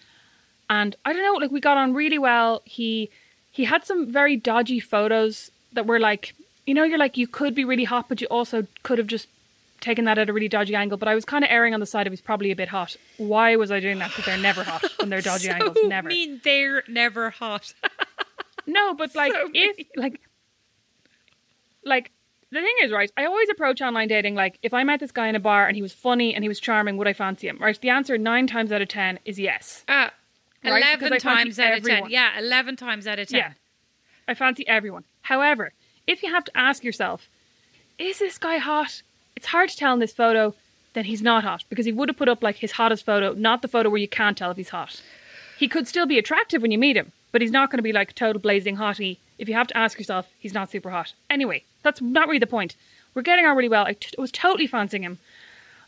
and 0.70 0.96
I 1.04 1.12
don't 1.12 1.22
know, 1.22 1.34
like 1.34 1.50
we 1.50 1.60
got 1.60 1.76
on 1.76 1.94
really 1.94 2.18
well. 2.18 2.62
He 2.64 3.10
he 3.50 3.64
had 3.64 3.84
some 3.84 4.12
very 4.12 4.36
dodgy 4.36 4.80
photos 4.80 5.50
that 5.72 5.86
were 5.86 5.98
like, 5.98 6.34
you 6.66 6.74
know, 6.74 6.84
you're 6.84 6.98
like 6.98 7.16
you 7.16 7.26
could 7.26 7.54
be 7.54 7.64
really 7.64 7.84
hot, 7.84 8.08
but 8.08 8.20
you 8.20 8.26
also 8.28 8.66
could 8.82 8.98
have 8.98 9.06
just 9.06 9.28
taken 9.80 10.04
that 10.06 10.18
at 10.18 10.28
a 10.28 10.32
really 10.32 10.48
dodgy 10.48 10.74
angle. 10.74 10.98
But 10.98 11.08
I 11.08 11.14
was 11.14 11.24
kind 11.24 11.44
of 11.44 11.50
erring 11.50 11.74
on 11.74 11.80
the 11.80 11.86
side 11.86 12.06
of 12.06 12.12
he's 12.12 12.20
probably 12.20 12.50
a 12.50 12.56
bit 12.56 12.68
hot. 12.68 12.96
Why 13.16 13.56
was 13.56 13.70
I 13.70 13.80
doing 13.80 13.98
that? 14.00 14.10
Because 14.10 14.26
they're 14.26 14.36
never 14.38 14.64
hot 14.64 14.84
when 14.98 15.08
they're 15.08 15.20
dodgy 15.20 15.48
so 15.48 15.54
angles. 15.54 15.76
Never. 15.84 16.08
mean 16.08 16.40
they're 16.44 16.82
never 16.88 17.30
hot. 17.30 17.72
No, 18.70 18.92
but 18.92 19.14
like 19.14 19.32
So 19.32 19.48
if 19.54 19.86
like 19.96 20.20
like 21.84 22.10
the 22.50 22.60
thing 22.60 22.74
is, 22.82 22.92
right, 22.92 23.10
I 23.16 23.24
always 23.24 23.48
approach 23.48 23.80
online 23.80 24.08
dating 24.08 24.34
like 24.34 24.58
if 24.62 24.74
I 24.74 24.84
met 24.84 25.00
this 25.00 25.10
guy 25.10 25.26
in 25.28 25.34
a 25.34 25.40
bar 25.40 25.66
and 25.66 25.74
he 25.74 25.80
was 25.80 25.92
funny 25.94 26.34
and 26.34 26.44
he 26.44 26.48
was 26.48 26.60
charming, 26.60 26.98
would 26.98 27.08
I 27.08 27.14
fancy 27.14 27.48
him? 27.48 27.58
Right? 27.60 27.80
The 27.80 27.88
answer 27.88 28.18
nine 28.18 28.46
times 28.46 28.70
out 28.70 28.82
of 28.82 28.88
ten 28.88 29.18
is 29.24 29.38
yes. 29.38 29.84
Uh, 29.88 30.10
Right, 30.64 30.82
11 31.00 31.18
times 31.18 31.58
out 31.58 31.78
of 31.78 31.84
10. 31.84 32.10
Yeah, 32.10 32.38
11 32.38 32.76
times 32.76 33.06
out 33.06 33.18
of 33.18 33.28
10. 33.28 33.38
Yeah. 33.38 33.52
I 34.26 34.34
fancy 34.34 34.66
everyone. 34.66 35.04
However, 35.22 35.72
if 36.06 36.22
you 36.22 36.32
have 36.32 36.44
to 36.44 36.56
ask 36.56 36.84
yourself, 36.84 37.28
is 37.98 38.18
this 38.18 38.38
guy 38.38 38.58
hot? 38.58 39.02
It's 39.36 39.46
hard 39.46 39.70
to 39.70 39.76
tell 39.76 39.92
in 39.92 40.00
this 40.00 40.12
photo, 40.12 40.54
then 40.94 41.04
he's 41.04 41.22
not 41.22 41.44
hot 41.44 41.64
because 41.68 41.86
he 41.86 41.92
would 41.92 42.08
have 42.08 42.16
put 42.16 42.28
up 42.28 42.42
like 42.42 42.56
his 42.56 42.72
hottest 42.72 43.04
photo, 43.06 43.32
not 43.34 43.62
the 43.62 43.68
photo 43.68 43.88
where 43.88 44.00
you 44.00 44.08
can't 44.08 44.36
tell 44.36 44.50
if 44.50 44.56
he's 44.56 44.70
hot. 44.70 45.00
He 45.58 45.68
could 45.68 45.88
still 45.88 46.06
be 46.06 46.18
attractive 46.18 46.62
when 46.62 46.70
you 46.70 46.78
meet 46.78 46.96
him, 46.96 47.12
but 47.32 47.40
he's 47.40 47.50
not 47.50 47.70
going 47.70 47.78
to 47.78 47.82
be 47.82 47.92
like 47.92 48.14
total 48.14 48.40
blazing 48.40 48.76
hottie. 48.76 49.18
If 49.38 49.48
you 49.48 49.54
have 49.54 49.68
to 49.68 49.76
ask 49.76 49.98
yourself, 49.98 50.28
he's 50.38 50.54
not 50.54 50.70
super 50.70 50.90
hot. 50.90 51.12
Anyway, 51.30 51.64
that's 51.82 52.00
not 52.00 52.26
really 52.26 52.38
the 52.38 52.46
point. 52.46 52.74
We're 53.14 53.22
getting 53.22 53.46
on 53.46 53.56
really 53.56 53.68
well. 53.68 53.84
I 53.86 53.94
t- 53.94 54.14
was 54.18 54.32
totally 54.32 54.66
fancying 54.66 55.02
him. 55.02 55.18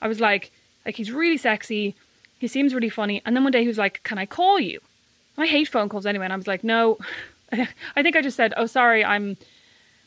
I 0.03 0.09
was 0.09 0.21
like, 0.21 0.51
like 0.85 0.97
he's 0.97 1.13
really 1.13 1.37
sexy. 1.37 1.95
He 2.41 2.49
seems 2.49 2.75
really 2.75 2.89
funny. 2.89 3.21
And 3.25 3.37
then 3.37 3.45
one 3.45 3.53
day 3.53 3.61
he 3.61 3.69
was 3.69 3.79
like, 3.79 4.03
"Can 4.03 4.19
I 4.19 4.25
call 4.27 4.59
you?" 4.59 4.81
I 5.37 5.47
hate 5.47 5.69
phone 5.69 5.91
calls 5.91 6.07
anyway. 6.07 6.25
And 6.25 6.33
I 6.33 6.37
was 6.37 6.47
like, 6.47 6.65
"No." 6.65 6.99
I 7.53 8.03
think 8.03 8.17
I 8.17 8.23
just 8.23 8.37
said, 8.37 8.55
"Oh, 8.57 8.67
sorry, 8.67 9.05
I'm 9.05 9.37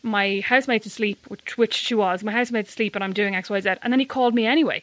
my 0.02 0.42
housemate's 0.42 0.88
asleep," 0.88 1.20
which 1.28 1.58
which 1.58 1.76
she 1.76 1.94
was. 1.94 2.24
My 2.24 2.32
housemate's 2.32 2.72
asleep, 2.72 2.96
and 2.96 3.04
I'm 3.04 3.14
doing 3.14 3.36
X, 3.36 3.52
Y, 3.52 3.60
Z. 3.60 3.76
And 3.84 3.94
then 3.94 4.00
he 4.00 4.06
called 4.08 4.34
me 4.34 4.48
anyway, 4.48 4.82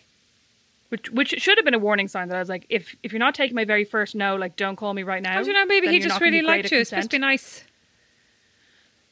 which 0.90 1.10
which 1.10 1.30
should 1.38 1.58
have 1.58 1.64
been 1.64 1.74
a 1.74 1.78
warning 1.80 2.06
sign 2.06 2.28
that 2.28 2.36
I 2.36 2.38
was 2.38 2.48
like, 2.48 2.66
if 2.68 2.94
if 3.02 3.12
you're 3.12 3.18
not 3.18 3.34
taking 3.34 3.56
my 3.56 3.64
very 3.64 3.84
first 3.84 4.14
no, 4.14 4.36
like 4.36 4.54
don't 4.56 4.76
call 4.76 4.94
me 4.94 5.02
right 5.02 5.22
now. 5.22 5.40
I 5.40 5.42
don't 5.42 5.52
know, 5.52 5.66
maybe 5.66 5.88
he 5.88 5.98
just 5.98 6.20
really 6.20 6.42
liked 6.42 6.70
you. 6.70 6.78
It's 6.78 6.90
supposed 6.90 7.10
to 7.10 7.16
be 7.16 7.20
nice. 7.20 7.64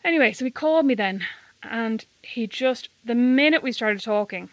Anyway, 0.05 0.32
so 0.32 0.45
he 0.45 0.53
called 0.53 0.86
me 0.86 0.95
then, 0.95 1.26
and 1.64 2.05
he 2.22 2.47
just 2.47 2.89
the 3.05 3.16
minute 3.16 3.64
we 3.64 3.72
started 3.72 4.01
talking, 4.01 4.49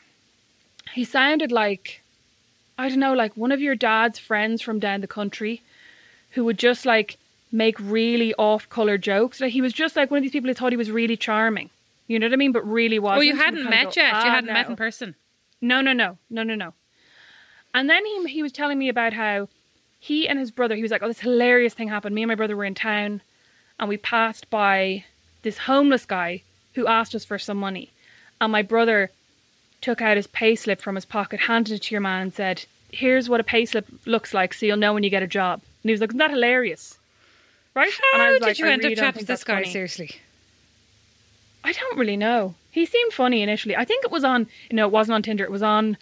he 0.94 1.04
sounded 1.04 1.52
like 1.52 2.02
I 2.78 2.90
don't 2.90 3.00
know, 3.00 3.14
like 3.14 3.36
one 3.38 3.52
of 3.52 3.62
your 3.62 3.76
dad's 3.76 4.20
friends 4.20 4.62
from 4.62 4.80
down 4.80 5.02
the 5.02 5.08
country, 5.08 5.62
who 6.32 6.44
would 6.46 6.58
just 6.58 6.86
like 6.86 7.18
make 7.52 7.80
really 7.80 8.34
off-color 8.36 8.98
jokes. 8.98 9.40
Like 9.40 9.54
he 9.54 9.62
was 9.62 9.74
just 9.74 9.96
like 9.96 10.12
one 10.12 10.18
of 10.18 10.24
these 10.24 10.32
people 10.32 10.50
who 10.50 10.54
thought 10.54 10.74
he 10.74 10.78
was 10.78 10.92
really 10.92 11.18
charming. 11.18 11.70
You 12.08 12.20
know 12.20 12.28
what 12.28 12.34
I 12.34 12.38
mean? 12.38 12.52
But 12.52 12.68
really 12.68 13.00
was. 13.00 13.18
Oh, 13.18 13.22
you 13.22 13.36
hadn't 13.36 13.64
met 13.70 13.96
yet. 13.96 14.12
you 14.12 14.30
ah, 14.30 14.36
hadn't 14.36 14.54
met 14.54 14.70
in 14.70 14.76
person. 14.76 15.16
No, 15.62 15.82
no, 15.82 15.94
no, 15.94 16.18
no, 16.30 16.44
no, 16.44 16.56
no. 16.56 16.74
And 17.74 17.90
then 17.90 18.06
he 18.06 18.28
he 18.28 18.44
was 18.44 18.52
telling 18.52 18.78
me 18.78 18.90
about 18.90 19.14
how 19.14 19.48
he 20.00 20.28
and 20.28 20.38
his 20.38 20.52
brother. 20.52 20.76
He 20.76 20.82
was 20.82 20.92
like, 20.92 21.02
"Oh, 21.02 21.08
this 21.08 21.22
hilarious 21.22 21.74
thing 21.74 21.88
happened. 21.88 22.14
Me 22.14 22.22
and 22.22 22.30
my 22.30 22.36
brother 22.36 22.56
were 22.56 22.66
in 22.66 22.76
town, 22.76 23.22
and 23.80 23.90
we 23.90 23.98
passed 23.98 24.50
by 24.50 25.06
this 25.42 25.60
homeless 25.60 26.06
guy 26.06 26.44
who 26.74 26.88
asked 26.88 27.16
us 27.16 27.26
for 27.26 27.40
some 27.40 27.58
money, 27.58 27.92
and 28.40 28.52
my 28.52 28.62
brother 28.62 29.12
took 29.82 30.02
out 30.02 30.18
his 30.18 30.28
pay 30.28 30.56
slip 30.56 30.82
from 30.82 30.96
his 30.96 31.06
pocket, 31.06 31.42
handed 31.42 31.74
it 31.76 31.82
to 31.84 31.96
your 31.96 32.02
man, 32.02 32.22
and 32.22 32.34
said." 32.34 32.66
Here's 32.92 33.28
what 33.28 33.42
a 33.42 33.44
pay 33.44 33.66
slip 33.66 33.88
looks 34.06 34.34
like, 34.34 34.54
so 34.54 34.66
you'll 34.66 34.78
know 34.78 34.94
when 34.94 35.04
you 35.04 35.10
get 35.10 35.22
a 35.24 35.28
job. 35.28 35.62
And 35.84 35.90
he 35.90 35.92
was 35.92 36.00
like, 36.00 36.12
"Isn't 36.12 36.20
that 36.20 36.32
hilarious?" 36.32 36.98
Right? 37.76 37.92
and 38.14 38.22
I 38.22 38.26
How 38.26 38.32
was 38.32 38.40
did 38.40 38.46
like, 38.46 38.60
you 38.60 38.68
I 38.68 38.72
end 38.72 38.84
really 38.84 38.96
up 38.96 39.00
chatting 39.00 39.20
to 39.22 39.26
this 39.26 39.44
guy? 39.44 39.56
funny. 39.56 39.70
Seriously. 39.72 40.16
I 41.64 41.74
don't 41.74 41.98
really 41.98 42.16
know. 42.16 42.56
He 42.72 42.86
seemed 42.86 43.12
funny 43.12 43.42
initially. 43.42 43.76
I 43.76 43.84
think 43.86 44.06
it 44.06 44.12
was 44.12 44.24
on, 44.24 44.48
no, 44.72 44.86
it 44.86 44.92
wasn't 44.92 45.16
on 45.16 45.24
Tinder. 45.24 45.44
It 45.44 45.52
was 45.52 45.64
on 45.64 45.98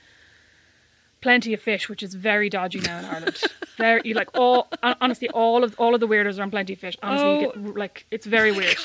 Plenty 1.22 1.54
of 1.54 1.62
Fish, 1.62 1.88
which 1.90 2.04
is 2.04 2.14
very 2.16 2.50
dodgy 2.50 2.80
now 2.82 3.00
in 3.00 3.06
Ireland. 3.06 3.42
very, 3.78 4.02
you 4.04 4.14
like 4.14 4.30
all 4.38 4.68
honestly, 5.02 5.30
all 5.30 5.64
of 5.64 5.74
all 5.80 5.96
of 5.96 6.00
the 6.02 6.08
weirdos 6.08 6.38
are 6.38 6.44
on 6.44 6.52
Plenty 6.52 6.74
of 6.74 6.80
Fish. 6.80 6.98
Honestly, 7.02 7.28
Oh. 7.28 7.40
get, 7.54 7.76
like 7.78 8.06
it's 8.12 8.26
very 8.28 8.52
weird. 8.52 8.76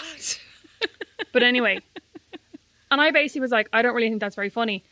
but 1.33 1.43
anyway, 1.43 1.81
and 2.91 3.01
I 3.01 3.11
basically 3.11 3.41
was 3.43 3.51
like, 3.51 3.69
I 3.73 3.83
don't 3.83 3.95
really 3.95 4.09
think 4.09 4.21
that's 4.21 4.37
very 4.37 4.51
funny. 4.51 4.83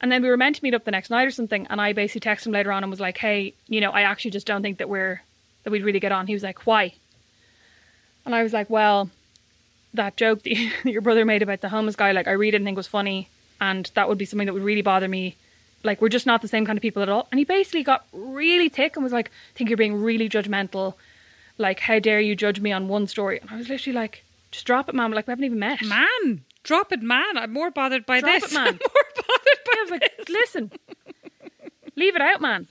And 0.00 0.10
then 0.10 0.22
we 0.22 0.28
were 0.30 0.36
meant 0.36 0.56
to 0.56 0.62
meet 0.64 0.72
up 0.74 0.84
the 0.84 0.90
next 0.90 1.10
night 1.10 1.26
or 1.26 1.30
something, 1.30 1.66
and 1.68 1.80
I 1.80 1.92
basically 1.92 2.28
texted 2.30 2.46
him 2.46 2.52
later 2.52 2.72
on 2.72 2.82
and 2.82 2.90
was 2.90 3.00
like, 3.00 3.18
Hey, 3.18 3.54
you 3.68 3.80
know, 3.80 3.90
I 3.90 4.02
actually 4.02 4.30
just 4.30 4.46
don't 4.46 4.62
think 4.62 4.78
that 4.78 4.88
we're 4.88 5.20
that 5.64 5.70
we'd 5.70 5.84
really 5.84 6.00
get 6.00 6.12
on. 6.12 6.26
He 6.26 6.34
was 6.34 6.42
like, 6.42 6.66
Why? 6.66 6.94
And 8.24 8.34
I 8.34 8.42
was 8.42 8.52
like, 8.52 8.70
Well, 8.70 9.10
that 9.94 10.16
joke 10.16 10.42
that 10.42 10.50
you- 10.56 10.70
your 10.84 11.02
brother 11.02 11.24
made 11.24 11.42
about 11.42 11.60
the 11.60 11.68
homeless 11.68 11.96
guy, 11.96 12.12
like 12.12 12.28
I 12.28 12.32
really 12.32 12.50
didn't 12.52 12.64
think 12.64 12.76
was 12.76 12.86
funny, 12.86 13.28
and 13.60 13.90
that 13.94 14.08
would 14.08 14.18
be 14.18 14.24
something 14.24 14.46
that 14.46 14.54
would 14.54 14.62
really 14.62 14.82
bother 14.82 15.08
me. 15.08 15.36
Like 15.82 16.00
we're 16.02 16.08
just 16.10 16.26
not 16.26 16.42
the 16.42 16.48
same 16.48 16.66
kind 16.66 16.78
of 16.78 16.82
people 16.82 17.02
at 17.02 17.08
all. 17.08 17.26
And 17.32 17.38
he 17.38 17.44
basically 17.44 17.82
got 17.82 18.04
really 18.12 18.68
thick 18.68 18.96
and 18.96 19.02
was 19.04 19.12
like, 19.14 19.28
I 19.28 19.56
think 19.58 19.70
you're 19.70 19.76
being 19.78 20.02
really 20.02 20.28
judgmental. 20.28 20.94
Like, 21.56 21.80
how 21.80 21.98
dare 21.98 22.20
you 22.20 22.36
judge 22.36 22.60
me 22.60 22.70
on 22.72 22.88
one 22.88 23.06
story? 23.06 23.38
And 23.40 23.48
I 23.50 23.56
was 23.56 23.68
literally 23.68 23.94
like, 23.98 24.22
just 24.50 24.66
drop 24.66 24.88
it, 24.90 24.94
man. 24.94 25.10
Like 25.12 25.26
we 25.26 25.30
haven't 25.30 25.44
even 25.44 25.58
met. 25.58 25.82
Man, 25.82 26.42
drop 26.62 26.92
it, 26.92 27.02
man. 27.02 27.36
I'm 27.36 27.52
more 27.52 27.70
bothered 27.70 28.06
by 28.06 28.20
Drop 28.20 28.40
this. 28.40 28.52
it, 28.52 28.54
man. 28.58 28.68
I'm 28.68 28.74
more 28.74 29.04
bothered 29.16 29.64
by 29.64 29.72
was 29.82 29.90
like, 29.90 30.28
listen, 30.28 30.72
leave 31.96 32.14
it 32.16 32.22
out, 32.22 32.40
man. 32.40 32.68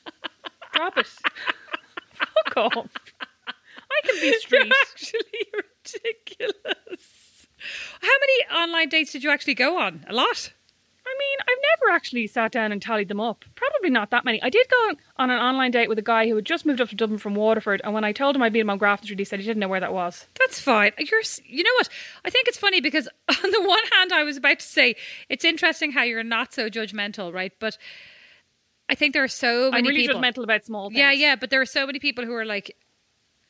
Drop 0.73 0.97
it. 0.97 1.07
Fuck 1.07 2.57
off. 2.57 2.87
I 3.47 4.07
can 4.07 4.21
be 4.21 4.33
street. 4.39 4.65
You're 4.65 4.75
actually 4.91 5.23
ridiculous. 5.53 7.47
How 8.01 8.07
many 8.07 8.63
online 8.63 8.89
dates 8.89 9.11
did 9.11 9.23
you 9.23 9.29
actually 9.31 9.55
go 9.55 9.77
on? 9.77 10.05
A 10.07 10.13
lot. 10.13 10.53
I 11.09 11.15
mean, 11.17 11.37
I've 11.41 11.63
never 11.79 11.95
actually 11.95 12.27
sat 12.27 12.51
down 12.51 12.71
and 12.71 12.81
tallied 12.81 13.07
them 13.07 13.19
up. 13.19 13.43
Probably 13.55 13.89
not 13.89 14.11
that 14.11 14.25
many. 14.25 14.41
I 14.43 14.49
did 14.49 14.67
go 14.69 14.95
on 15.17 15.31
an 15.31 15.39
online 15.39 15.71
date 15.71 15.89
with 15.89 15.97
a 15.97 16.03
guy 16.03 16.27
who 16.27 16.35
had 16.35 16.45
just 16.45 16.65
moved 16.65 16.79
up 16.79 16.89
to 16.89 16.95
Dublin 16.95 17.17
from 17.17 17.33
Waterford, 17.35 17.81
and 17.83 17.93
when 17.93 18.03
I 18.03 18.11
told 18.11 18.35
him 18.35 18.43
I'd 18.43 18.53
been 18.53 18.69
on 18.69 18.77
Grafton 18.77 19.05
Street, 19.07 19.19
he 19.19 19.25
said 19.25 19.39
he 19.39 19.45
didn't 19.45 19.59
know 19.59 19.67
where 19.67 19.79
that 19.79 19.93
was. 19.93 20.27
That's 20.39 20.59
fine. 20.59 20.91
You're, 20.99 21.21
you 21.45 21.63
know 21.63 21.71
what? 21.79 21.89
I 22.23 22.29
think 22.29 22.47
it's 22.47 22.57
funny 22.57 22.79
because 22.81 23.07
on 23.43 23.51
the 23.51 23.61
one 23.61 23.83
hand, 23.93 24.13
I 24.13 24.23
was 24.23 24.37
about 24.37 24.59
to 24.59 24.65
say 24.65 24.95
it's 25.29 25.43
interesting 25.43 25.91
how 25.91 26.03
you're 26.03 26.23
not 26.23 26.53
so 26.53 26.69
judgmental, 26.69 27.33
right? 27.33 27.53
But 27.59 27.77
I 28.87 28.95
think 28.95 29.13
there 29.13 29.23
are 29.23 29.27
so 29.27 29.67
I'm 29.67 29.71
many 29.71 29.89
really 29.89 30.07
people. 30.07 30.21
judgmental 30.21 30.43
about 30.43 30.65
small 30.65 30.89
things. 30.89 30.99
Yeah, 30.99 31.11
yeah, 31.11 31.35
but 31.35 31.49
there 31.49 31.61
are 31.61 31.65
so 31.65 31.85
many 31.85 31.99
people 31.99 32.25
who 32.25 32.33
are 32.33 32.45
like, 32.45 32.75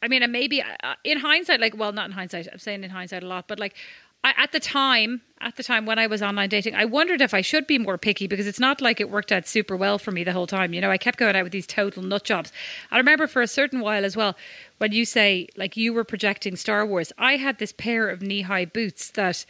I 0.01 0.07
mean, 0.07 0.23
and 0.23 0.31
maybe 0.31 0.61
uh, 0.61 0.95
in 1.03 1.19
hindsight, 1.19 1.59
like, 1.59 1.75
well, 1.77 1.91
not 1.91 2.05
in 2.05 2.13
hindsight. 2.13 2.47
I'm 2.51 2.59
saying 2.59 2.83
in 2.83 2.89
hindsight 2.89 3.23
a 3.23 3.27
lot, 3.27 3.47
but 3.47 3.59
like. 3.59 3.75
I, 4.23 4.33
at 4.37 4.51
the 4.51 4.59
time, 4.59 5.21
at 5.39 5.55
the 5.55 5.63
time 5.63 5.85
when 5.85 5.97
I 5.97 6.07
was 6.07 6.21
online 6.21 6.49
dating, 6.49 6.75
I 6.75 6.83
wondered 6.85 7.21
if 7.21 7.33
I 7.33 7.41
should 7.41 7.65
be 7.65 7.77
more 7.77 7.97
picky 7.97 8.27
because 8.27 8.47
it's 8.47 8.59
not 8.59 8.81
like 8.81 8.99
it 8.99 9.09
worked 9.09 9.31
out 9.31 9.47
super 9.47 9.77
well 9.77 9.97
for 9.97 10.11
me 10.11 10.23
the 10.25 10.33
whole 10.33 10.47
time. 10.47 10.73
You 10.73 10.81
know, 10.81 10.91
I 10.91 10.97
kept 10.97 11.17
going 11.17 11.35
out 11.35 11.43
with 11.43 11.53
these 11.53 11.67
total 11.67 12.03
nut 12.03 12.25
jobs. 12.25 12.51
I 12.91 12.97
remember 12.97 13.27
for 13.27 13.41
a 13.41 13.47
certain 13.47 13.79
while 13.79 14.03
as 14.03 14.17
well, 14.17 14.35
when 14.77 14.91
you 14.91 15.05
say 15.05 15.47
like 15.55 15.77
you 15.77 15.93
were 15.93 16.03
projecting 16.03 16.57
Star 16.57 16.85
Wars, 16.85 17.13
I 17.17 17.37
had 17.37 17.59
this 17.59 17.71
pair 17.71 18.09
of 18.09 18.21
knee 18.21 18.41
high 18.41 18.65
boots 18.65 19.11
that 19.11 19.45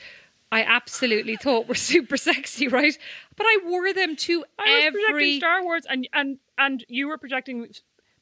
I 0.51 0.63
absolutely 0.63 1.35
thought 1.35 1.67
were 1.67 1.75
super 1.75 2.17
sexy, 2.17 2.67
right? 2.67 2.97
But 3.35 3.45
I 3.45 3.59
wore 3.65 3.91
them 3.93 4.15
to 4.15 4.45
I 4.59 4.63
was 4.63 4.83
every 4.85 5.03
projecting 5.03 5.39
Star 5.39 5.63
Wars, 5.63 5.85
and 5.89 6.07
and 6.13 6.37
and 6.59 6.85
you 6.87 7.07
were 7.07 7.17
projecting 7.17 7.69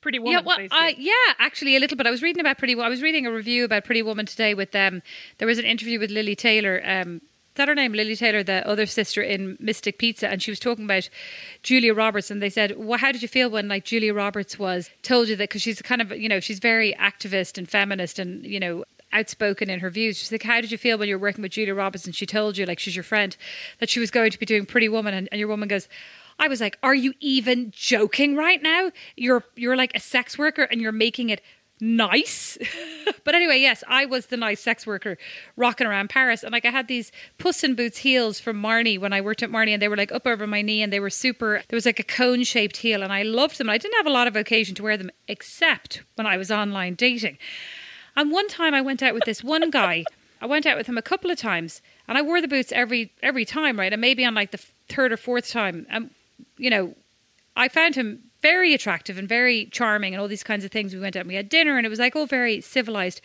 Pretty 0.08 0.20
Woman. 0.20 0.32
yeah, 0.32 0.39
well, 0.45 0.55
basically. 0.55 0.78
I, 0.80 0.95
yeah, 0.97 1.34
actually 1.38 1.76
a 1.76 1.82
little 1.82 1.97
bit. 1.97 2.08
I 2.08 2.12
was 2.12 2.22
reading 2.22 2.39
about 2.39 2.58
Pretty. 2.58 2.80
I 2.80 2.88
was 2.88 3.01
reading 3.01 3.26
a 3.26 3.32
review 3.32 3.66
about 3.66 3.84
Pretty 3.84 4.01
Woman 4.01 4.26
today 4.26 4.53
with 4.53 4.74
um. 4.74 5.01
There 5.38 5.47
was 5.49 5.60
an 5.60 5.66
interview 5.66 5.99
with 5.99 6.12
Lili 6.12 6.34
Taylor. 6.34 6.82
Um, 6.86 7.16
is 7.16 7.55
that 7.55 7.68
her 7.68 7.76
name? 7.76 7.91
Lili 7.91 8.16
Taylor, 8.16 8.41
the 8.41 8.66
other 8.66 8.86
sister 8.86 9.22
in 9.22 9.58
Mystic 9.60 9.97
Pizza, 9.97 10.30
and 10.30 10.41
she 10.41 10.49
was 10.49 10.62
talking 10.62 10.86
about 10.86 11.10
Julia 11.62 11.93
Roberts, 11.93 12.32
and 12.32 12.41
they 12.41 12.49
said, 12.49 12.78
"Well, 12.78 12.97
how 12.99 13.12
did 13.12 13.22
you 13.22 13.28
feel 13.28 13.49
when 13.49 13.68
like 13.68 13.84
Julia 13.84 14.14
Roberts 14.14 14.58
was 14.58 14.89
told 15.01 15.28
you 15.28 15.36
that 15.36 15.49
because 15.49 15.62
she's 15.62 15.82
kind 15.82 16.01
of 16.01 16.14
you 16.14 16.30
know 16.30 16.39
she's 16.39 16.60
very 16.60 16.95
activist 16.97 17.58
and 17.58 17.70
feminist 17.70 18.18
and 18.18 18.45
you 18.45 18.62
know." 18.62 18.86
outspoken 19.14 19.70
in 19.70 19.80
her 19.80 19.89
views. 19.89 20.18
She's 20.18 20.34
like, 20.34 20.43
How 20.43 20.60
did 20.60 20.70
you 20.70 20.78
feel 20.78 20.97
when 20.97 21.08
you 21.08 21.16
were 21.16 21.22
working 21.22 21.41
with 21.41 21.53
Julia 21.53 21.74
Roberts 21.74 22.05
and 22.05 22.14
she 22.14 22.26
told 22.26 22.58
you, 22.58 22.66
like 22.66 22.78
she's 22.78 22.93
your 22.93 23.03
friend, 23.03 23.38
that 23.80 23.89
she 23.89 24.01
was 24.01 24.12
going 24.12 24.32
to 24.32 24.38
be 24.38 24.45
doing 24.45 24.66
Pretty 24.66 24.89
Woman 24.89 25.14
and, 25.14 25.30
and 25.32 25.39
your 25.39 25.47
woman 25.47 25.70
goes, 25.70 25.88
I 26.39 26.47
was 26.47 26.61
like, 26.61 26.77
Are 26.83 26.95
you 26.95 27.13
even 27.19 27.71
joking 27.71 28.35
right 28.35 28.61
now? 28.61 28.91
You're 29.15 29.43
you're 29.55 29.75
like 29.75 29.95
a 29.95 29.99
sex 29.99 30.38
worker 30.38 30.63
and 30.63 30.81
you're 30.81 30.91
making 30.91 31.29
it 31.29 31.41
nice. 31.79 32.57
but 33.23 33.35
anyway, 33.35 33.59
yes, 33.59 33.83
I 33.88 34.05
was 34.05 34.27
the 34.27 34.38
nice 34.38 34.61
sex 34.61 34.88
worker 34.88 35.17
rocking 35.55 35.88
around 35.88 36.09
Paris. 36.09 36.43
And 36.43 36.51
like 36.51 36.65
I 36.65 36.71
had 36.71 36.88
these 36.88 37.11
Puss 37.38 37.63
in 37.63 37.75
Boots 37.75 37.99
heels 37.99 38.39
from 38.39 38.61
Marnie 38.61 38.99
when 38.99 39.13
I 39.13 39.21
worked 39.21 39.43
at 39.43 39.51
Marnie 39.51 39.71
and 39.71 39.81
they 39.81 39.88
were 39.88 39.97
like 39.97 40.11
up 40.11 40.25
over 40.25 40.47
my 40.47 40.61
knee 40.61 40.81
and 40.81 40.91
they 40.91 40.99
were 40.99 41.09
super 41.09 41.61
there 41.67 41.77
was 41.77 41.85
like 41.85 41.99
a 41.99 42.03
cone 42.03 42.43
shaped 42.43 42.77
heel 42.77 43.03
and 43.03 43.13
I 43.13 43.23
loved 43.23 43.57
them. 43.57 43.69
I 43.69 43.77
didn't 43.77 43.97
have 43.97 44.07
a 44.07 44.11
lot 44.11 44.27
of 44.27 44.35
occasion 44.35 44.75
to 44.75 44.83
wear 44.83 44.97
them 44.97 45.11
except 45.27 46.03
when 46.15 46.27
I 46.27 46.38
was 46.38 46.51
online 46.51 46.95
dating. 46.95 47.38
And 48.15 48.31
one 48.31 48.47
time 48.47 48.73
I 48.73 48.81
went 48.81 49.03
out 49.03 49.13
with 49.13 49.25
this 49.25 49.43
one 49.43 49.69
guy. 49.69 50.03
I 50.39 50.45
went 50.45 50.67
out 50.67 50.77
with 50.77 50.85
him 50.85 50.99
a 50.99 51.01
couple 51.01 51.31
of 51.31 51.38
times, 51.39 51.81
and 52.07 52.15
I 52.15 52.21
wore 52.21 52.41
the 52.41 52.47
boots 52.47 52.71
every 52.71 53.11
every 53.23 53.43
time, 53.43 53.79
right? 53.79 53.91
And 53.91 53.99
maybe 53.99 54.23
on 54.23 54.35
like 54.35 54.51
the 54.51 54.63
third 54.88 55.11
or 55.11 55.17
fourth 55.17 55.49
time, 55.49 55.88
and 55.89 56.11
you 56.58 56.70
know, 56.70 56.95
I 57.55 57.68
found 57.68 57.95
him 57.95 58.24
very 58.41 58.74
attractive 58.74 59.18
and 59.18 59.28
very 59.28 59.66
charming, 59.66 60.14
and 60.14 60.22
all 60.22 60.28
these 60.28 60.43
kinds 60.43 60.64
of 60.64 60.72
things. 60.72 60.93
We 60.93 60.99
went 60.99 61.16
out 61.16 61.22
and 61.22 61.30
we 61.30 61.36
had 61.36 61.49
dinner, 61.49 61.78
and 61.78 61.86
it 61.86 61.89
was 61.89 61.99
like 61.99 62.16
all 62.16 62.26
very 62.26 62.62
civilized. 62.62 63.22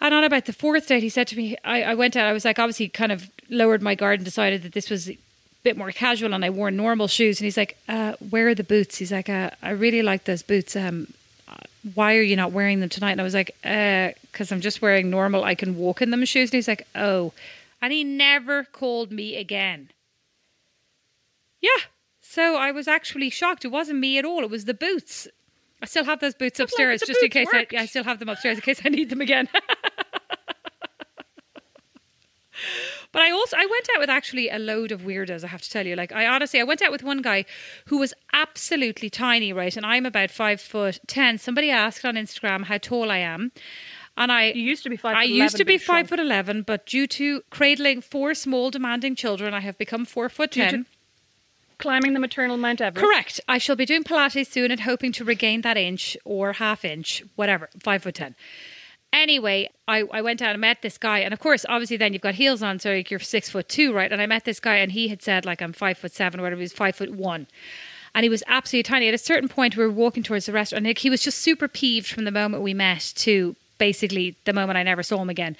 And 0.00 0.14
on 0.14 0.24
about 0.24 0.46
the 0.46 0.52
fourth 0.52 0.88
date, 0.88 1.02
he 1.02 1.10
said 1.10 1.26
to 1.28 1.36
me, 1.36 1.56
I, 1.64 1.82
I 1.82 1.94
went 1.94 2.16
out, 2.16 2.26
I 2.26 2.32
was 2.32 2.44
like, 2.44 2.58
obviously 2.58 2.88
kind 2.88 3.12
of 3.12 3.30
lowered 3.50 3.82
my 3.82 3.94
guard 3.94 4.18
and 4.18 4.24
decided 4.24 4.62
that 4.62 4.72
this 4.72 4.88
was 4.88 5.10
a 5.10 5.18
bit 5.62 5.76
more 5.76 5.90
casual 5.92 6.32
and 6.32 6.42
I 6.42 6.48
wore 6.48 6.70
normal 6.70 7.06
shoes. 7.06 7.38
And 7.38 7.44
he's 7.44 7.58
like, 7.58 7.76
uh, 7.86 8.14
where 8.30 8.48
are 8.48 8.54
the 8.54 8.64
boots? 8.64 8.96
He's 8.96 9.12
like, 9.12 9.28
uh, 9.28 9.50
I 9.62 9.70
really 9.70 10.00
like 10.00 10.24
those 10.24 10.42
boots. 10.42 10.74
Um, 10.74 11.12
uh, 11.46 11.56
why 11.94 12.16
are 12.16 12.22
you 12.22 12.34
not 12.34 12.52
wearing 12.52 12.80
them 12.80 12.88
tonight? 12.88 13.12
And 13.12 13.20
I 13.20 13.24
was 13.24 13.34
like, 13.34 13.54
because 13.60 14.50
I'm 14.50 14.62
just 14.62 14.80
wearing 14.80 15.10
normal, 15.10 15.44
I 15.44 15.54
can 15.54 15.76
walk 15.76 16.00
in 16.00 16.10
them 16.10 16.24
shoes. 16.24 16.48
And 16.48 16.54
he's 16.54 16.68
like, 16.68 16.86
oh. 16.94 17.34
And 17.82 17.92
he 17.92 18.02
never 18.02 18.64
called 18.64 19.12
me 19.12 19.36
again. 19.36 19.90
Yeah. 21.60 21.68
So 22.30 22.54
I 22.54 22.70
was 22.70 22.86
actually 22.86 23.28
shocked. 23.28 23.64
It 23.64 23.72
wasn't 23.72 23.98
me 23.98 24.16
at 24.16 24.24
all. 24.24 24.44
It 24.44 24.50
was 24.50 24.64
the 24.64 24.72
boots. 24.72 25.26
I 25.82 25.86
still 25.86 26.04
have 26.04 26.20
those 26.20 26.34
boots 26.34 26.60
upstairs 26.60 27.00
the 27.00 27.06
just 27.06 27.20
in 27.24 27.28
case 27.28 27.48
I, 27.52 27.56
worked. 27.56 27.74
I 27.74 27.86
still 27.86 28.04
have 28.04 28.20
them 28.20 28.28
upstairs 28.28 28.56
in 28.56 28.62
case 28.62 28.80
I 28.84 28.88
need 28.88 29.10
them 29.10 29.20
again. 29.20 29.48
But 33.12 33.22
I 33.22 33.32
also 33.32 33.56
I 33.56 33.66
went 33.66 33.88
out 33.92 33.98
with 33.98 34.10
actually 34.10 34.50
a 34.50 34.58
load 34.58 34.92
of 34.92 35.00
weirdos. 35.00 35.42
I 35.42 35.48
have 35.48 35.62
to 35.62 35.70
tell 35.70 35.84
you, 35.84 35.96
like 35.96 36.12
I 36.12 36.28
honestly 36.28 36.60
I 36.60 36.62
went 36.62 36.80
out 36.80 36.92
with 36.92 37.02
one 37.02 37.22
guy 37.22 37.44
who 37.86 37.98
was 37.98 38.14
absolutely 38.32 39.10
tiny, 39.10 39.52
right? 39.52 39.76
And 39.76 39.84
I'm 39.84 40.06
about 40.06 40.30
five 40.30 40.60
foot 40.60 41.00
ten. 41.08 41.38
Somebody 41.38 41.70
asked 41.70 42.04
on 42.04 42.14
Instagram 42.14 42.66
how 42.66 42.78
tall 42.78 43.10
I 43.10 43.16
am, 43.16 43.50
and 44.16 44.30
I 44.30 44.52
you 44.52 44.62
used 44.62 44.84
to 44.84 44.90
be 44.90 44.96
five. 44.96 45.16
I 45.16 45.26
foot 45.26 45.32
used 45.32 45.56
to 45.56 45.64
be 45.64 45.78
five 45.78 46.06
shrunk. 46.06 46.08
foot 46.10 46.20
eleven, 46.20 46.62
but 46.62 46.86
due 46.86 47.08
to 47.08 47.42
cradling 47.50 48.02
four 48.02 48.34
small 48.34 48.70
demanding 48.70 49.16
children, 49.16 49.54
I 49.54 49.60
have 49.60 49.76
become 49.76 50.04
four 50.04 50.28
foot 50.28 50.52
ten. 50.52 50.86
Climbing 51.80 52.12
the 52.12 52.20
maternal 52.20 52.56
Mount 52.56 52.80
Everest. 52.80 53.04
Correct. 53.04 53.40
I 53.48 53.58
shall 53.58 53.76
be 53.76 53.86
doing 53.86 54.04
Pilates 54.04 54.46
soon 54.46 54.70
and 54.70 54.80
hoping 54.80 55.10
to 55.12 55.24
regain 55.24 55.62
that 55.62 55.76
inch 55.76 56.16
or 56.24 56.52
half 56.52 56.84
inch, 56.84 57.24
whatever, 57.34 57.68
five 57.82 58.02
foot 58.02 58.14
ten. 58.14 58.36
Anyway, 59.12 59.68
I, 59.88 60.04
I 60.12 60.22
went 60.22 60.40
out 60.40 60.52
and 60.52 60.60
met 60.60 60.82
this 60.82 60.96
guy, 60.96 61.18
and 61.18 61.34
of 61.34 61.40
course, 61.40 61.66
obviously, 61.68 61.96
then 61.96 62.12
you've 62.12 62.22
got 62.22 62.34
heels 62.34 62.62
on, 62.62 62.78
so 62.78 62.92
you're 62.92 63.18
six 63.18 63.50
foot 63.50 63.68
two, 63.68 63.92
right? 63.92 64.12
And 64.12 64.22
I 64.22 64.26
met 64.26 64.44
this 64.44 64.60
guy, 64.60 64.76
and 64.76 64.92
he 64.92 65.08
had 65.08 65.20
said 65.20 65.44
like 65.44 65.60
I'm 65.60 65.72
five 65.72 65.98
foot 65.98 66.12
seven 66.12 66.38
or 66.38 66.44
whatever. 66.44 66.60
He 66.60 66.64
was 66.64 66.72
five 66.72 66.94
foot 66.94 67.10
one, 67.10 67.48
and 68.14 68.22
he 68.22 68.30
was 68.30 68.44
absolutely 68.46 68.84
tiny. 68.84 69.08
At 69.08 69.14
a 69.14 69.18
certain 69.18 69.48
point, 69.48 69.76
we 69.76 69.82
were 69.84 69.90
walking 69.90 70.22
towards 70.22 70.46
the 70.46 70.52
restaurant, 70.52 70.86
and 70.86 70.96
he 70.96 71.10
was 71.10 71.22
just 71.22 71.38
super 71.38 71.66
peeved 71.66 72.06
from 72.06 72.24
the 72.24 72.30
moment 72.30 72.62
we 72.62 72.74
met 72.74 73.12
to 73.16 73.56
basically 73.78 74.36
the 74.44 74.52
moment 74.52 74.76
I 74.76 74.84
never 74.84 75.02
saw 75.02 75.20
him 75.20 75.30
again. 75.30 75.56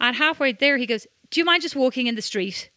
And 0.00 0.16
halfway 0.16 0.52
there, 0.52 0.78
he 0.78 0.86
goes, 0.86 1.06
"Do 1.30 1.40
you 1.40 1.44
mind 1.44 1.60
just 1.60 1.76
walking 1.76 2.06
in 2.06 2.14
the 2.14 2.22
street?" 2.22 2.70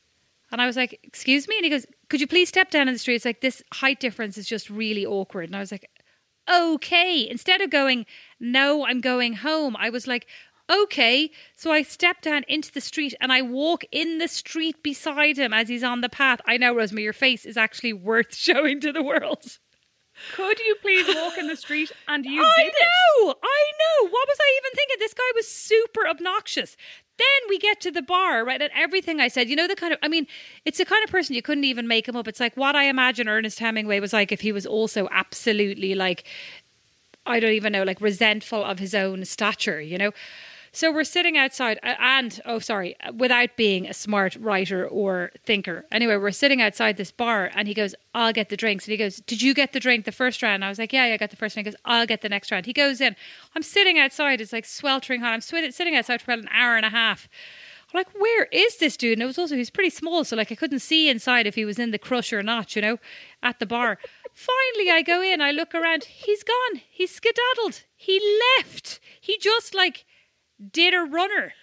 And 0.52 0.60
I 0.60 0.66
was 0.66 0.76
like, 0.76 1.00
"Excuse 1.04 1.48
me?" 1.48 1.56
And 1.56 1.64
he 1.64 1.70
goes, 1.70 1.86
"Could 2.10 2.22
you 2.22 2.28
please 2.28 2.50
step 2.50 2.72
down 2.72 2.88
in 2.88 2.94
the 2.94 3.00
street? 3.00 3.16
It's 3.16 3.26
like 3.26 3.42
this 3.42 3.64
height 3.74 4.00
difference 4.00 4.38
is 4.38 4.48
just 4.48 4.70
really 4.70 5.06
awkward." 5.06 5.46
And 5.50 5.56
I 5.56 5.60
was 5.60 5.72
like, 5.72 5.90
"Okay." 6.52 7.28
Instead 7.30 7.62
of 7.62 7.70
going, 7.70 8.06
"No, 8.40 8.86
I'm 8.86 9.02
going 9.02 9.34
home," 9.36 9.76
I 9.78 9.90
was 9.90 10.08
like, 10.08 10.28
"Okay." 10.70 11.32
So 11.56 11.72
I 11.72 11.84
step 11.84 12.22
down 12.22 12.44
into 12.48 12.72
the 12.72 12.82
street 12.82 13.14
and 13.22 13.32
I 13.32 13.42
walk 13.42 13.84
in 13.92 14.18
the 14.18 14.28
street 14.28 14.82
beside 14.84 15.38
him 15.38 15.54
as 15.54 15.70
he's 15.70 15.84
on 15.84 16.02
the 16.02 16.10
path. 16.10 16.42
I 16.46 16.58
know, 16.58 16.76
Rosemary, 16.76 17.04
your 17.04 17.14
face 17.14 17.46
is 17.46 17.58
actually 17.58 17.94
worth 17.94 18.36
showing 18.48 18.80
to 18.82 18.92
the 18.92 19.04
world. 19.04 19.60
Could 20.36 20.60
you 20.60 20.76
please 20.82 21.08
walk 21.16 21.38
in 21.38 21.48
the 21.48 21.56
street? 21.56 21.92
And 22.08 22.26
you 22.26 22.42
I 22.42 22.54
did 22.58 22.68
it. 22.68 22.74
I 22.74 23.24
know, 23.24 23.36
I 23.42 23.62
know. 23.80 24.10
What 24.10 24.28
was 24.28 24.38
I 24.40 24.60
even 24.62 24.76
thinking? 24.76 24.96
This 25.00 25.14
guy 25.14 25.32
was 25.36 25.48
super 25.48 26.08
obnoxious. 26.08 26.76
Then 27.18 27.50
we 27.50 27.60
get 27.60 27.82
to 27.82 27.92
the 27.92 28.02
bar, 28.02 28.46
right? 28.46 28.62
And 28.62 28.72
everything 28.76 29.20
I 29.20 29.28
said, 29.28 29.50
you 29.50 29.56
know, 29.56 29.68
the 29.68 29.76
kind 29.76 29.94
of, 29.94 30.00
I 30.02 30.08
mean, 30.08 30.26
it's 30.66 30.78
the 30.78 30.86
kind 30.86 31.04
of 31.04 31.10
person 31.10 31.36
you 31.36 31.42
couldn't 31.42 31.66
even 31.66 31.88
make 31.88 32.08
him 32.08 32.16
up. 32.16 32.28
It's 32.28 32.40
like 32.40 32.56
what 32.56 32.76
I 32.76 32.86
imagine 32.86 33.28
Ernest 33.28 33.60
Hemingway 33.60 34.00
was 34.00 34.14
like 34.14 34.32
if 34.32 34.42
he 34.42 34.52
was 34.52 34.66
also 34.66 35.08
absolutely 35.12 35.96
like, 35.96 36.24
I 37.26 37.40
don't 37.40 37.52
even 37.52 37.74
know, 37.74 37.84
like 37.84 38.00
resentful 38.02 38.64
of 38.64 38.80
his 38.80 38.96
own 38.96 39.26
stature, 39.26 39.82
you 39.82 39.98
know? 39.98 40.12
So 40.72 40.92
we're 40.92 41.04
sitting 41.04 41.38
outside, 41.38 41.80
uh, 41.84 41.96
and 42.00 42.40
oh, 42.46 42.60
sorry, 42.60 42.96
without 43.16 43.56
being 43.56 43.88
a 43.88 43.94
smart 43.94 44.36
writer 44.36 44.88
or 44.88 45.32
thinker. 45.46 45.86
Anyway, 45.92 46.16
we're 46.18 46.32
sitting 46.32 46.62
outside 46.62 46.98
this 46.98 47.12
bar, 47.12 47.52
and 47.56 47.68
he 47.68 47.74
goes, 47.74 47.96
"I'll 48.14 48.34
get 48.34 48.50
the 48.50 48.58
drinks." 48.58 48.86
And 48.86 48.92
he 48.92 48.98
goes, 48.98 49.18
"Did 49.18 49.42
you 49.42 49.54
get 49.54 49.74
the 49.74 49.80
drink 49.80 50.06
the 50.06 50.12
first 50.12 50.42
round?" 50.44 50.64
I 50.64 50.70
was 50.70 50.80
like, 50.80 50.94
"Yeah, 50.94 51.08
yeah, 51.08 51.14
I 51.14 51.18
got 51.18 51.32
the 51.32 51.36
first 51.36 51.56
round." 51.56 51.66
He 51.66 51.72
goes, 51.72 51.80
"I'll 51.86 52.06
get 52.06 52.22
the 52.22 52.30
next 52.30 52.52
round." 52.52 52.66
He 52.66 52.74
goes 52.74 53.02
in. 53.02 53.16
I'm 53.56 53.64
sitting 53.64 53.98
outside. 53.98 54.42
It's 54.42 54.54
like 54.54 54.66
sweltering 54.66 55.22
hot. 55.22 55.34
I'm 55.34 55.42
sitting 55.42 55.96
outside 55.96 56.22
for 56.22 56.32
about 56.32 56.44
an 56.44 56.50
hour 56.54 56.78
and 56.78 56.86
a 56.86 56.90
half. 56.90 57.28
I'm 57.92 57.98
like, 57.98 58.14
where 58.20 58.46
is 58.52 58.78
this 58.78 58.96
dude? 58.96 59.14
And 59.14 59.24
it 59.24 59.26
was 59.26 59.40
also 59.40 59.56
he's 59.56 59.72
pretty 59.72 59.90
small, 59.90 60.24
so 60.24 60.36
like 60.36 60.52
I 60.52 60.56
couldn't 60.56 60.80
see 60.80 61.10
inside 61.10 61.48
if 61.48 61.56
he 61.56 61.66
was 61.66 61.80
in 61.80 61.90
the 61.90 61.98
crush 61.98 62.32
or 62.32 62.44
not, 62.44 62.76
you 62.76 62.84
know, 62.84 63.00
at 63.42 63.58
the 63.58 63.66
bar. 63.66 63.98
Finally, 64.34 64.92
I 64.92 65.02
go 65.02 65.24
in. 65.24 65.42
I 65.42 65.52
look 65.52 65.74
around. 65.74 66.04
He's 66.04 66.44
gone. 66.44 66.82
He's 66.88 67.12
skedaddled. 67.12 67.82
He 67.96 68.22
left. 68.58 69.00
He 69.20 69.40
just 69.40 69.74
like 69.74 70.06
did 70.72 70.94
a 70.94 71.02
runner. 71.02 71.54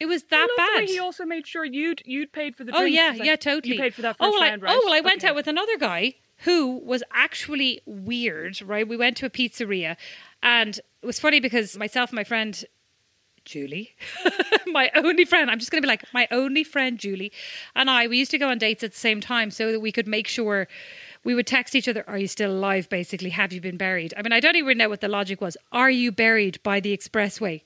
It 0.00 0.06
was 0.06 0.22
that 0.24 0.36
I 0.36 0.40
love 0.40 0.48
the 0.56 0.80
way 0.80 0.86
bad. 0.86 0.88
he 0.90 0.98
also 0.98 1.24
made 1.24 1.46
sure 1.46 1.64
you'd 1.64 2.02
you'd 2.04 2.32
paid 2.32 2.56
for 2.56 2.64
the 2.64 2.72
Oh 2.72 2.80
drinks. 2.80 2.96
yeah, 2.96 3.14
like, 3.16 3.24
yeah, 3.24 3.36
totally. 3.36 3.74
You 3.74 3.80
paid 3.80 3.94
for 3.94 4.02
that 4.02 4.16
oh, 4.20 4.26
first 4.26 4.38
well, 4.38 4.48
round, 4.48 4.62
I, 4.62 4.66
right? 4.66 4.76
oh, 4.76 4.82
well, 4.84 4.94
I 4.94 5.00
went 5.00 5.24
out 5.24 5.34
with 5.34 5.48
another 5.48 5.76
guy 5.76 6.14
who 6.44 6.78
was 6.78 7.02
actually 7.12 7.80
weird. 7.84 8.62
Right, 8.62 8.86
we 8.86 8.96
went 8.96 9.16
to 9.18 9.26
a 9.26 9.30
pizzeria, 9.30 9.96
and 10.42 10.78
it 10.78 11.06
was 11.06 11.18
funny 11.18 11.40
because 11.40 11.76
myself 11.76 12.10
and 12.10 12.16
my 12.16 12.24
friend 12.24 12.64
Julie, 13.44 13.96
my 14.68 14.90
only 14.94 15.24
friend, 15.24 15.50
I'm 15.50 15.58
just 15.58 15.72
going 15.72 15.82
to 15.82 15.86
be 15.86 15.88
like 15.88 16.04
my 16.14 16.28
only 16.30 16.62
friend 16.62 16.96
Julie, 16.96 17.32
and 17.74 17.90
I, 17.90 18.06
we 18.06 18.18
used 18.18 18.30
to 18.30 18.38
go 18.38 18.48
on 18.50 18.58
dates 18.58 18.84
at 18.84 18.92
the 18.92 18.98
same 18.98 19.20
time 19.20 19.50
so 19.50 19.72
that 19.72 19.80
we 19.80 19.90
could 19.90 20.06
make 20.06 20.28
sure. 20.28 20.68
We 21.24 21.34
would 21.34 21.46
text 21.46 21.74
each 21.74 21.88
other, 21.88 22.04
Are 22.08 22.18
you 22.18 22.28
still 22.28 22.50
alive? 22.52 22.88
Basically, 22.88 23.30
have 23.30 23.52
you 23.52 23.60
been 23.60 23.76
buried? 23.76 24.14
I 24.16 24.22
mean, 24.22 24.32
I 24.32 24.40
don't 24.40 24.56
even 24.56 24.78
know 24.78 24.88
what 24.88 25.00
the 25.00 25.08
logic 25.08 25.40
was. 25.40 25.56
Are 25.72 25.90
you 25.90 26.12
buried 26.12 26.62
by 26.62 26.80
the 26.80 26.96
expressway? 26.96 27.62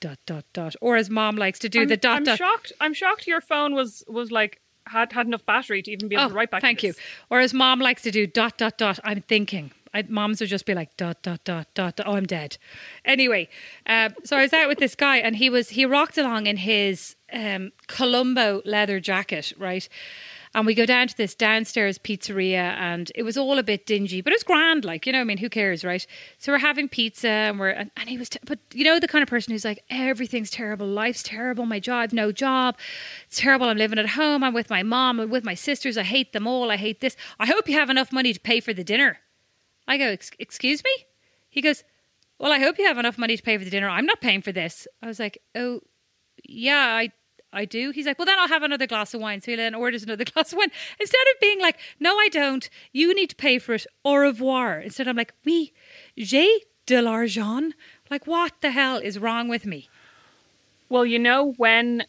Dot, 0.00 0.18
dot, 0.26 0.44
dot. 0.52 0.76
Or 0.80 0.96
as 0.96 1.10
mom 1.10 1.36
likes 1.36 1.58
to 1.60 1.68
do, 1.68 1.82
I'm, 1.82 1.88
the 1.88 1.96
dot, 1.96 2.18
I'm 2.18 2.24
dot. 2.24 2.38
shocked. 2.38 2.72
I'm 2.80 2.94
shocked 2.94 3.26
your 3.26 3.40
phone 3.40 3.74
was 3.74 4.04
was 4.06 4.30
like 4.30 4.60
had 4.86 5.12
had 5.12 5.26
enough 5.26 5.44
battery 5.44 5.82
to 5.82 5.90
even 5.90 6.08
be 6.08 6.14
able 6.14 6.26
Oh, 6.26 6.28
to 6.28 6.34
write 6.34 6.50
back. 6.50 6.60
to 6.60 6.66
Thank 6.66 6.82
you. 6.82 6.94
Or 7.30 7.40
as 7.40 7.52
mom 7.52 7.80
likes 7.80 8.02
to 8.02 8.10
do, 8.10 8.26
dot, 8.26 8.56
dot, 8.56 8.78
dot. 8.78 8.98
I'm 9.04 9.22
thinking. 9.22 9.72
I, 9.92 10.04
moms 10.06 10.40
would 10.40 10.50
just 10.50 10.66
be 10.66 10.74
like, 10.74 10.96
dot, 10.98 11.22
dot, 11.22 11.42
dot, 11.44 11.66
dot, 11.74 11.96
dot. 11.96 12.06
Oh, 12.06 12.12
I'm 12.14 12.26
dead. 12.26 12.58
Anyway, 13.06 13.48
um, 13.86 14.14
so 14.22 14.36
I 14.36 14.42
was 14.42 14.52
out 14.52 14.68
with 14.68 14.78
this 14.78 14.94
guy 14.94 15.16
and 15.16 15.34
he 15.36 15.48
was, 15.48 15.70
he 15.70 15.86
rocked 15.86 16.18
along 16.18 16.46
in 16.46 16.58
his 16.58 17.16
um, 17.32 17.72
Colombo 17.86 18.60
leather 18.66 19.00
jacket, 19.00 19.52
right? 19.58 19.88
And 20.58 20.66
we 20.66 20.74
go 20.74 20.86
down 20.86 21.06
to 21.06 21.16
this 21.16 21.36
downstairs 21.36 21.98
pizzeria 21.98 22.56
and 22.56 23.12
it 23.14 23.22
was 23.22 23.38
all 23.38 23.60
a 23.60 23.62
bit 23.62 23.86
dingy, 23.86 24.20
but 24.20 24.32
it 24.32 24.36
was 24.36 24.42
grand. 24.42 24.84
Like, 24.84 25.06
you 25.06 25.12
know, 25.12 25.20
I 25.20 25.24
mean, 25.24 25.38
who 25.38 25.48
cares, 25.48 25.84
right? 25.84 26.04
So 26.38 26.50
we're 26.50 26.58
having 26.58 26.88
pizza 26.88 27.28
and 27.28 27.60
we're, 27.60 27.68
and, 27.68 27.92
and 27.96 28.08
he 28.08 28.18
was, 28.18 28.28
t- 28.28 28.40
but 28.44 28.58
you 28.74 28.82
know, 28.82 28.98
the 28.98 29.06
kind 29.06 29.22
of 29.22 29.28
person 29.28 29.52
who's 29.52 29.64
like, 29.64 29.84
everything's 29.88 30.50
terrible. 30.50 30.84
Life's 30.88 31.22
terrible. 31.22 31.64
My 31.64 31.78
job, 31.78 31.98
I've 32.02 32.12
no 32.12 32.32
job. 32.32 32.76
It's 33.28 33.38
terrible. 33.38 33.68
I'm 33.68 33.78
living 33.78 34.00
at 34.00 34.08
home. 34.08 34.42
I'm 34.42 34.52
with 34.52 34.68
my 34.68 34.82
mom. 34.82 35.20
I'm 35.20 35.30
with 35.30 35.44
my 35.44 35.54
sisters. 35.54 35.96
I 35.96 36.02
hate 36.02 36.32
them 36.32 36.48
all. 36.48 36.72
I 36.72 36.76
hate 36.76 37.00
this. 37.00 37.16
I 37.38 37.46
hope 37.46 37.68
you 37.68 37.74
have 37.74 37.88
enough 37.88 38.10
money 38.10 38.32
to 38.32 38.40
pay 38.40 38.58
for 38.58 38.74
the 38.74 38.82
dinner. 38.82 39.18
I 39.86 39.96
go, 39.96 40.16
excuse 40.40 40.82
me? 40.82 40.90
He 41.48 41.62
goes, 41.62 41.84
well, 42.40 42.50
I 42.50 42.58
hope 42.58 42.78
you 42.78 42.86
have 42.86 42.98
enough 42.98 43.16
money 43.16 43.36
to 43.36 43.42
pay 43.44 43.58
for 43.58 43.64
the 43.64 43.70
dinner. 43.70 43.88
I'm 43.88 44.06
not 44.06 44.20
paying 44.20 44.42
for 44.42 44.50
this. 44.50 44.88
I 45.04 45.06
was 45.06 45.20
like, 45.20 45.40
oh, 45.54 45.82
yeah, 46.42 46.96
I 46.96 47.12
I 47.52 47.64
do. 47.64 47.90
He's 47.90 48.06
like, 48.06 48.18
well, 48.18 48.26
then 48.26 48.38
I'll 48.38 48.48
have 48.48 48.62
another 48.62 48.86
glass 48.86 49.14
of 49.14 49.20
wine. 49.20 49.40
So 49.40 49.52
he 49.52 49.56
then 49.56 49.74
orders 49.74 50.02
another 50.02 50.24
glass 50.32 50.52
of 50.52 50.58
wine. 50.58 50.70
Instead 51.00 51.26
of 51.34 51.40
being 51.40 51.60
like, 51.60 51.78
no, 51.98 52.16
I 52.18 52.28
don't. 52.30 52.68
You 52.92 53.14
need 53.14 53.30
to 53.30 53.36
pay 53.36 53.58
for 53.58 53.74
it. 53.74 53.86
Au 54.04 54.16
revoir. 54.16 54.80
Instead, 54.80 55.08
I'm 55.08 55.16
like, 55.16 55.34
oui, 55.44 55.72
j'ai 56.16 56.60
de 56.86 57.00
l'argent. 57.00 57.74
Like, 58.10 58.26
what 58.26 58.52
the 58.60 58.70
hell 58.70 58.96
is 58.96 59.18
wrong 59.18 59.48
with 59.48 59.66
me? 59.66 59.88
Well, 60.88 61.04
you 61.04 61.18
know 61.18 61.52
when 61.56 62.04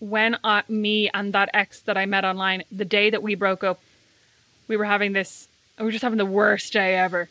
when 0.00 0.36
uh, 0.44 0.62
me 0.68 1.08
and 1.14 1.32
that 1.32 1.48
ex 1.54 1.80
that 1.82 1.96
I 1.96 2.04
met 2.04 2.24
online, 2.24 2.64
the 2.70 2.84
day 2.84 3.10
that 3.10 3.22
we 3.22 3.34
broke 3.34 3.64
up, 3.64 3.80
we 4.68 4.76
were 4.76 4.84
having 4.84 5.12
this. 5.12 5.48
We 5.78 5.84
were 5.84 5.92
just 5.92 6.02
having 6.02 6.18
the 6.18 6.26
worst 6.26 6.72
day 6.72 6.96
ever, 6.96 7.28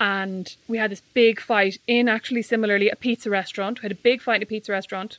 and 0.00 0.54
we 0.68 0.78
had 0.78 0.90
this 0.90 1.02
big 1.14 1.40
fight 1.40 1.78
in 1.86 2.08
actually 2.08 2.42
similarly 2.42 2.90
a 2.90 2.96
pizza 2.96 3.30
restaurant. 3.30 3.80
We 3.80 3.86
had 3.86 3.92
a 3.92 4.02
big 4.02 4.22
fight 4.22 4.36
in 4.36 4.42
a 4.42 4.46
pizza 4.46 4.72
restaurant, 4.72 5.18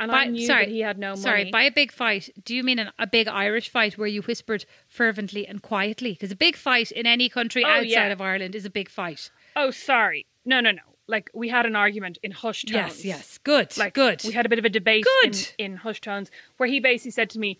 and 0.00 0.10
I 0.10 0.24
knew 0.24 0.46
sorry, 0.46 0.64
that 0.64 0.70
he 0.72 0.80
had 0.80 0.98
no 0.98 1.10
money. 1.10 1.20
Sorry, 1.20 1.50
by 1.50 1.62
a 1.62 1.70
big 1.70 1.92
fight, 1.92 2.30
do 2.44 2.56
you 2.56 2.64
mean 2.64 2.78
an, 2.78 2.90
a 2.98 3.06
big 3.06 3.28
Irish 3.28 3.68
fight 3.68 3.96
where 3.98 4.08
you 4.08 4.22
whispered 4.22 4.64
fervently 4.88 5.46
and 5.46 5.62
quietly? 5.62 6.12
Because 6.12 6.32
a 6.32 6.36
big 6.36 6.56
fight 6.56 6.90
in 6.90 7.06
any 7.06 7.28
country 7.28 7.64
Oh, 7.64 7.68
outside 7.68 7.86
yeah. 7.88 8.06
of 8.08 8.20
Ireland 8.20 8.54
is 8.54 8.64
a 8.64 8.70
big 8.70 8.88
fight. 8.88 9.30
Oh, 9.54 9.70
sorry. 9.70 10.26
No, 10.44 10.60
no, 10.60 10.70
no. 10.72 10.82
Like 11.06 11.30
we 11.34 11.48
had 11.48 11.66
an 11.66 11.76
argument 11.76 12.18
in 12.22 12.30
hushed 12.30 12.68
tones. 12.68 13.04
Yes, 13.04 13.04
yes. 13.04 13.38
Good, 13.38 13.76
Like 13.76 13.94
good. 13.94 14.22
We 14.24 14.32
had 14.32 14.46
a 14.46 14.48
bit 14.48 14.58
of 14.58 14.64
a 14.64 14.68
debate 14.68 15.04
Good. 15.22 15.48
in, 15.58 15.72
in 15.72 15.76
hushed 15.76 16.04
tones 16.04 16.30
where 16.56 16.68
he 16.68 16.78
basically 16.80 17.10
said 17.10 17.30
to 17.30 17.38
me, 17.40 17.58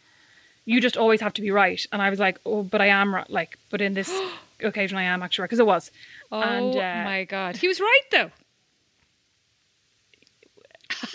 "You 0.65 0.81
just 0.81 0.97
always 0.97 1.21
have 1.21 1.33
to 1.35 1.43
be 1.43 1.51
right," 1.51 1.85
and 1.93 2.01
I 2.01 2.11
was 2.11 2.21
like, 2.21 2.39
"Oh, 2.47 2.63
but 2.63 2.81
I 2.81 2.87
am 2.87 3.13
right." 3.13 3.29
Like, 3.29 3.59
but 3.69 3.81
in 3.81 3.95
this 3.95 4.09
occasion, 4.63 4.99
I 4.99 5.03
am 5.03 5.23
actually 5.25 5.43
right 5.43 5.47
because 5.51 5.59
it 5.59 5.67
was. 5.67 5.91
Oh 6.31 6.41
and, 6.41 6.77
uh, 6.77 7.05
my 7.05 7.25
God. 7.25 7.57
He 7.57 7.67
was 7.67 7.81
right, 7.81 8.01
though. 8.13 8.31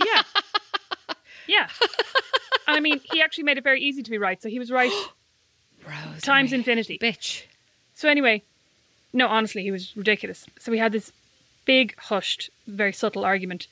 Yeah. 0.06 0.24
yeah. 1.48 1.70
And 2.68 2.78
I 2.78 2.80
mean, 2.80 3.00
he 3.12 3.22
actually 3.22 3.44
made 3.44 3.58
it 3.58 3.64
very 3.64 3.82
easy 3.82 4.04
to 4.04 4.12
be 4.12 4.18
right. 4.18 4.42
So 4.42 4.50
he 4.50 4.60
was 4.60 4.72
right 4.72 4.92
times 6.22 6.52
infinity. 6.54 6.98
Bitch. 7.00 7.44
So 7.94 8.10
anyway, 8.10 8.44
no, 9.14 9.28
honestly, 9.28 9.64
he 9.64 9.72
was 9.72 9.96
ridiculous. 9.96 10.46
So 10.60 10.72
we 10.72 10.78
had 10.78 10.92
this 10.92 11.12
big, 11.66 11.96
hushed, 11.98 12.50
very 12.68 12.94
subtle 12.94 13.24
argument. 13.24 13.68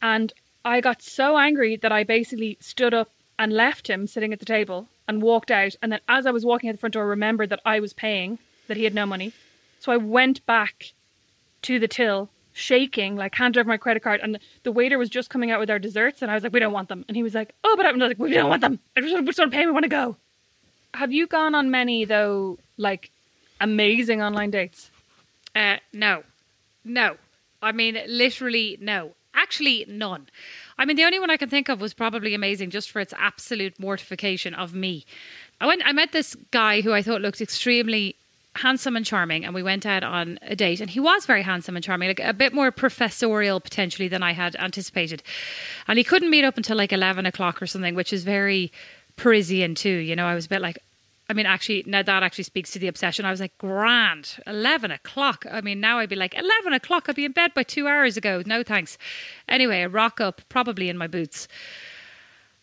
And 0.00 0.32
I 0.64 0.80
got 0.80 1.02
so 1.02 1.38
angry 1.38 1.76
that 1.76 1.92
I 1.92 2.04
basically 2.04 2.56
stood 2.60 2.94
up 2.94 3.10
and 3.38 3.52
left 3.52 3.88
him 3.88 4.06
sitting 4.06 4.32
at 4.32 4.38
the 4.38 4.44
table 4.44 4.88
and 5.08 5.22
walked 5.22 5.50
out. 5.50 5.74
And 5.82 5.92
then 5.92 6.00
as 6.08 6.26
I 6.26 6.30
was 6.30 6.44
walking 6.44 6.68
out 6.68 6.72
the 6.72 6.78
front 6.78 6.94
door, 6.94 7.04
I 7.04 7.08
remembered 7.08 7.50
that 7.50 7.60
I 7.64 7.80
was 7.80 7.92
paying, 7.92 8.38
that 8.68 8.76
he 8.76 8.84
had 8.84 8.94
no 8.94 9.06
money. 9.06 9.32
So 9.80 9.92
I 9.92 9.96
went 9.96 10.44
back 10.46 10.92
to 11.62 11.78
the 11.78 11.88
till, 11.88 12.28
shaking, 12.60 13.16
like 13.16 13.34
hand 13.34 13.56
over 13.56 13.68
my 13.68 13.76
credit 13.76 14.02
card. 14.02 14.20
And 14.22 14.38
the 14.62 14.72
waiter 14.72 14.98
was 14.98 15.08
just 15.08 15.30
coming 15.30 15.50
out 15.50 15.58
with 15.58 15.70
our 15.70 15.78
desserts. 15.78 16.22
And 16.22 16.30
I 16.30 16.34
was 16.34 16.42
like, 16.42 16.52
we 16.52 16.60
don't 16.60 16.72
want 16.72 16.88
them. 16.88 17.04
And 17.08 17.16
he 17.16 17.22
was 17.22 17.34
like, 17.34 17.54
oh, 17.64 17.74
but 17.76 17.86
I 17.86 17.92
was 17.92 18.00
like, 18.00 18.18
we 18.18 18.32
don't 18.32 18.50
want 18.50 18.60
them. 18.60 18.78
I 18.96 19.00
just, 19.00 19.14
just 19.24 19.38
want 19.38 19.50
to 19.50 19.56
pay. 19.56 19.66
We 19.66 19.72
want 19.72 19.84
to 19.84 19.88
go. 19.88 20.16
Have 20.94 21.12
you 21.12 21.26
gone 21.26 21.54
on 21.54 21.70
many, 21.70 22.04
though, 22.04 22.58
like 22.76 23.10
amazing 23.60 24.22
online 24.22 24.50
dates? 24.50 24.90
Uh, 25.54 25.76
no, 25.92 26.22
no. 26.84 27.16
I 27.62 27.72
mean, 27.72 27.98
literally 28.06 28.78
no. 28.80 29.12
Actually, 29.34 29.84
none. 29.88 30.28
I 30.76 30.84
mean, 30.84 30.96
the 30.96 31.04
only 31.04 31.20
one 31.20 31.30
I 31.30 31.36
can 31.36 31.48
think 31.48 31.68
of 31.68 31.80
was 31.80 31.94
probably 31.94 32.34
amazing, 32.34 32.70
just 32.70 32.90
for 32.90 33.00
its 33.00 33.14
absolute 33.16 33.78
mortification 33.78 34.54
of 34.54 34.74
me. 34.74 35.04
I 35.60 35.66
went. 35.66 35.82
I 35.84 35.92
met 35.92 36.10
this 36.10 36.34
guy 36.50 36.80
who 36.80 36.92
I 36.92 37.02
thought 37.02 37.20
looked 37.20 37.40
extremely 37.40 38.16
handsome 38.56 38.96
and 38.96 39.06
charming, 39.06 39.44
and 39.44 39.54
we 39.54 39.62
went 39.62 39.86
out 39.86 40.02
on 40.02 40.38
a 40.42 40.56
date. 40.56 40.80
And 40.80 40.90
he 40.90 41.00
was 41.00 41.26
very 41.26 41.42
handsome 41.42 41.76
and 41.76 41.84
charming, 41.84 42.08
like 42.08 42.20
a 42.20 42.32
bit 42.32 42.52
more 42.52 42.70
professorial 42.70 43.60
potentially 43.60 44.08
than 44.08 44.22
I 44.22 44.32
had 44.32 44.56
anticipated. 44.56 45.22
And 45.86 45.98
he 45.98 46.04
couldn't 46.04 46.30
meet 46.30 46.44
up 46.44 46.56
until 46.56 46.76
like 46.76 46.92
eleven 46.92 47.26
o'clock 47.26 47.62
or 47.62 47.66
something, 47.66 47.94
which 47.94 48.12
is 48.12 48.24
very 48.24 48.72
Parisian 49.16 49.74
too. 49.74 49.88
You 49.88 50.16
know, 50.16 50.26
I 50.26 50.34
was 50.34 50.46
a 50.46 50.48
bit 50.48 50.62
like, 50.62 50.78
I 51.28 51.32
mean, 51.32 51.46
actually, 51.46 51.84
now 51.86 52.02
that 52.02 52.22
actually 52.22 52.44
speaks 52.44 52.72
to 52.72 52.78
the 52.78 52.88
obsession. 52.88 53.24
I 53.24 53.30
was 53.30 53.38
like, 53.38 53.56
grand, 53.58 54.38
11 54.46 54.90
o'clock. 54.90 55.44
I 55.48 55.60
mean, 55.60 55.78
now 55.78 55.98
I'd 55.98 56.08
be 56.08 56.16
like, 56.16 56.34
11 56.34 56.72
o'clock, 56.72 57.04
I'd 57.08 57.14
be 57.14 57.24
in 57.24 57.32
bed 57.32 57.54
by 57.54 57.62
two 57.62 57.86
hours 57.86 58.16
ago. 58.16 58.42
No 58.46 58.62
thanks. 58.64 58.98
Anyway, 59.48 59.82
I 59.82 59.86
rock 59.86 60.20
up, 60.20 60.40
probably 60.48 60.88
in 60.88 60.98
my 60.98 61.06
boots. 61.06 61.46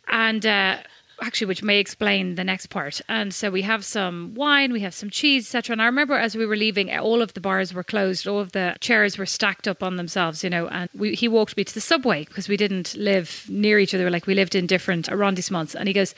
And 0.10 0.46
uh, 0.46 0.80
actually, 1.22 1.47
which 1.47 1.63
may 1.63 1.80
explain 1.80 2.36
the 2.36 2.43
next 2.43 2.68
part. 2.68 3.01
And 3.09 3.34
so 3.34 3.49
we 3.49 3.63
have 3.63 3.84
some 3.84 4.34
wine, 4.36 4.72
we 4.72 4.82
have 4.82 4.93
some 4.93 5.09
cheese, 5.09 5.45
etc. 5.45 5.74
And 5.74 5.82
I 5.82 5.86
remember 5.86 6.15
as 6.15 6.36
we 6.36 6.45
were 6.45 6.55
leaving, 6.55 6.95
all 6.95 7.22
of 7.22 7.34
the 7.34 7.39
bars 7.39 7.74
were 7.74 7.84
closed, 7.84 8.28
all 8.28 8.39
of 8.39 8.51
the 8.51 8.76
chairs 8.80 9.18
were 9.18 9.26
stacked 9.26 9.68
up 9.68 9.82
on 9.82 9.95
themselves, 9.95 10.43
you 10.43 10.49
know. 10.49 10.68
And 10.68 10.89
we, 10.93 11.15
he 11.15 11.28
walked 11.28 11.57
me 11.57 11.63
to 11.63 11.74
the 11.74 11.82
subway 11.82 12.26
because 12.26 12.47
we 12.47 12.57
didn't 12.57 12.95
live 12.95 13.45
near 13.49 13.80
each 13.80 13.93
other, 13.93 14.09
like 14.09 14.28
we 14.28 14.36
lived 14.36 14.55
in 14.55 14.68
different 14.68 15.07
arrondissements. 15.07 15.74
And 15.74 15.88
he 15.88 15.93
goes, 15.93 16.13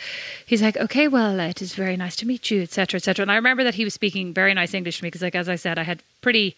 he's 0.46 0.62
like, 0.62 0.78
okay, 0.78 1.08
well, 1.08 1.40
uh, 1.40 1.48
it 1.48 1.62
is 1.62 1.76
very 1.76 1.96
nice 1.96 2.16
to 2.18 2.28
meet 2.28 2.52
you, 2.52 2.62
etc., 2.64 2.98
etc. 2.98 3.24
And 3.24 3.32
I 3.32 3.36
remember 3.36 3.64
that 3.64 3.76
he 3.76 3.84
was 3.84 3.94
speaking 3.94 4.34
very 4.34 4.54
nice 4.54 4.74
English 4.74 5.00
to 5.00 5.04
me 5.04 5.08
because, 5.08 5.22
like 5.22 5.36
as 5.36 5.50
I 5.50 5.56
said, 5.56 5.80
I 5.80 5.84
had 5.84 6.04
pretty 6.22 6.56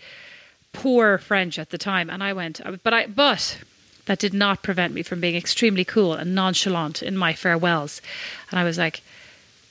poor 0.73 1.17
French 1.17 1.59
at 1.59 1.69
the 1.69 1.77
time, 1.77 2.09
and 2.09 2.23
I 2.23 2.33
went, 2.33 2.65
uh, 2.65 2.77
but 2.83 2.93
I 2.93 3.05
but 3.07 3.59
that 4.05 4.19
did 4.19 4.33
not 4.33 4.63
prevent 4.63 4.93
me 4.93 5.03
from 5.03 5.21
being 5.21 5.35
extremely 5.35 5.85
cool 5.85 6.13
and 6.13 6.33
nonchalant 6.35 7.03
in 7.03 7.15
my 7.17 7.33
farewells. 7.33 8.01
And 8.49 8.59
I 8.59 8.63
was 8.63 8.77
like, 8.77 9.01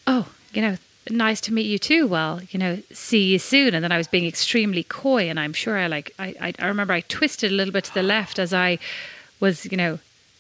oh, 0.07 0.29
you 0.53 0.63
know, 0.63 0.77
nice 1.09 1.41
to 1.43 1.53
meet 1.53 1.67
you 1.67 1.79
too. 1.79 2.07
Well, 2.07 2.41
you 2.51 2.59
know, 2.59 2.83
see 2.93 3.25
you 3.25 3.39
soon. 3.39 3.75
And 3.75 3.83
then 3.83 3.93
I 3.93 3.99
was 3.99 4.07
being 4.09 4.27
extremely 4.27 4.83
coy, 4.83 5.29
and 5.29 5.39
I'm 5.39 5.53
sure 5.53 5.79
I 5.79 5.87
like 5.87 6.13
I 6.19 6.35
I, 6.41 6.55
I 6.59 6.67
remember 6.67 6.93
I 6.93 7.01
twisted 7.03 7.51
a 7.51 7.55
little 7.55 7.73
bit 7.73 7.85
to 7.85 7.95
the 7.95 8.03
left 8.03 8.39
as 8.39 8.53
I 8.53 8.79
was, 9.41 9.67
you 9.67 9.77
know, 9.77 9.99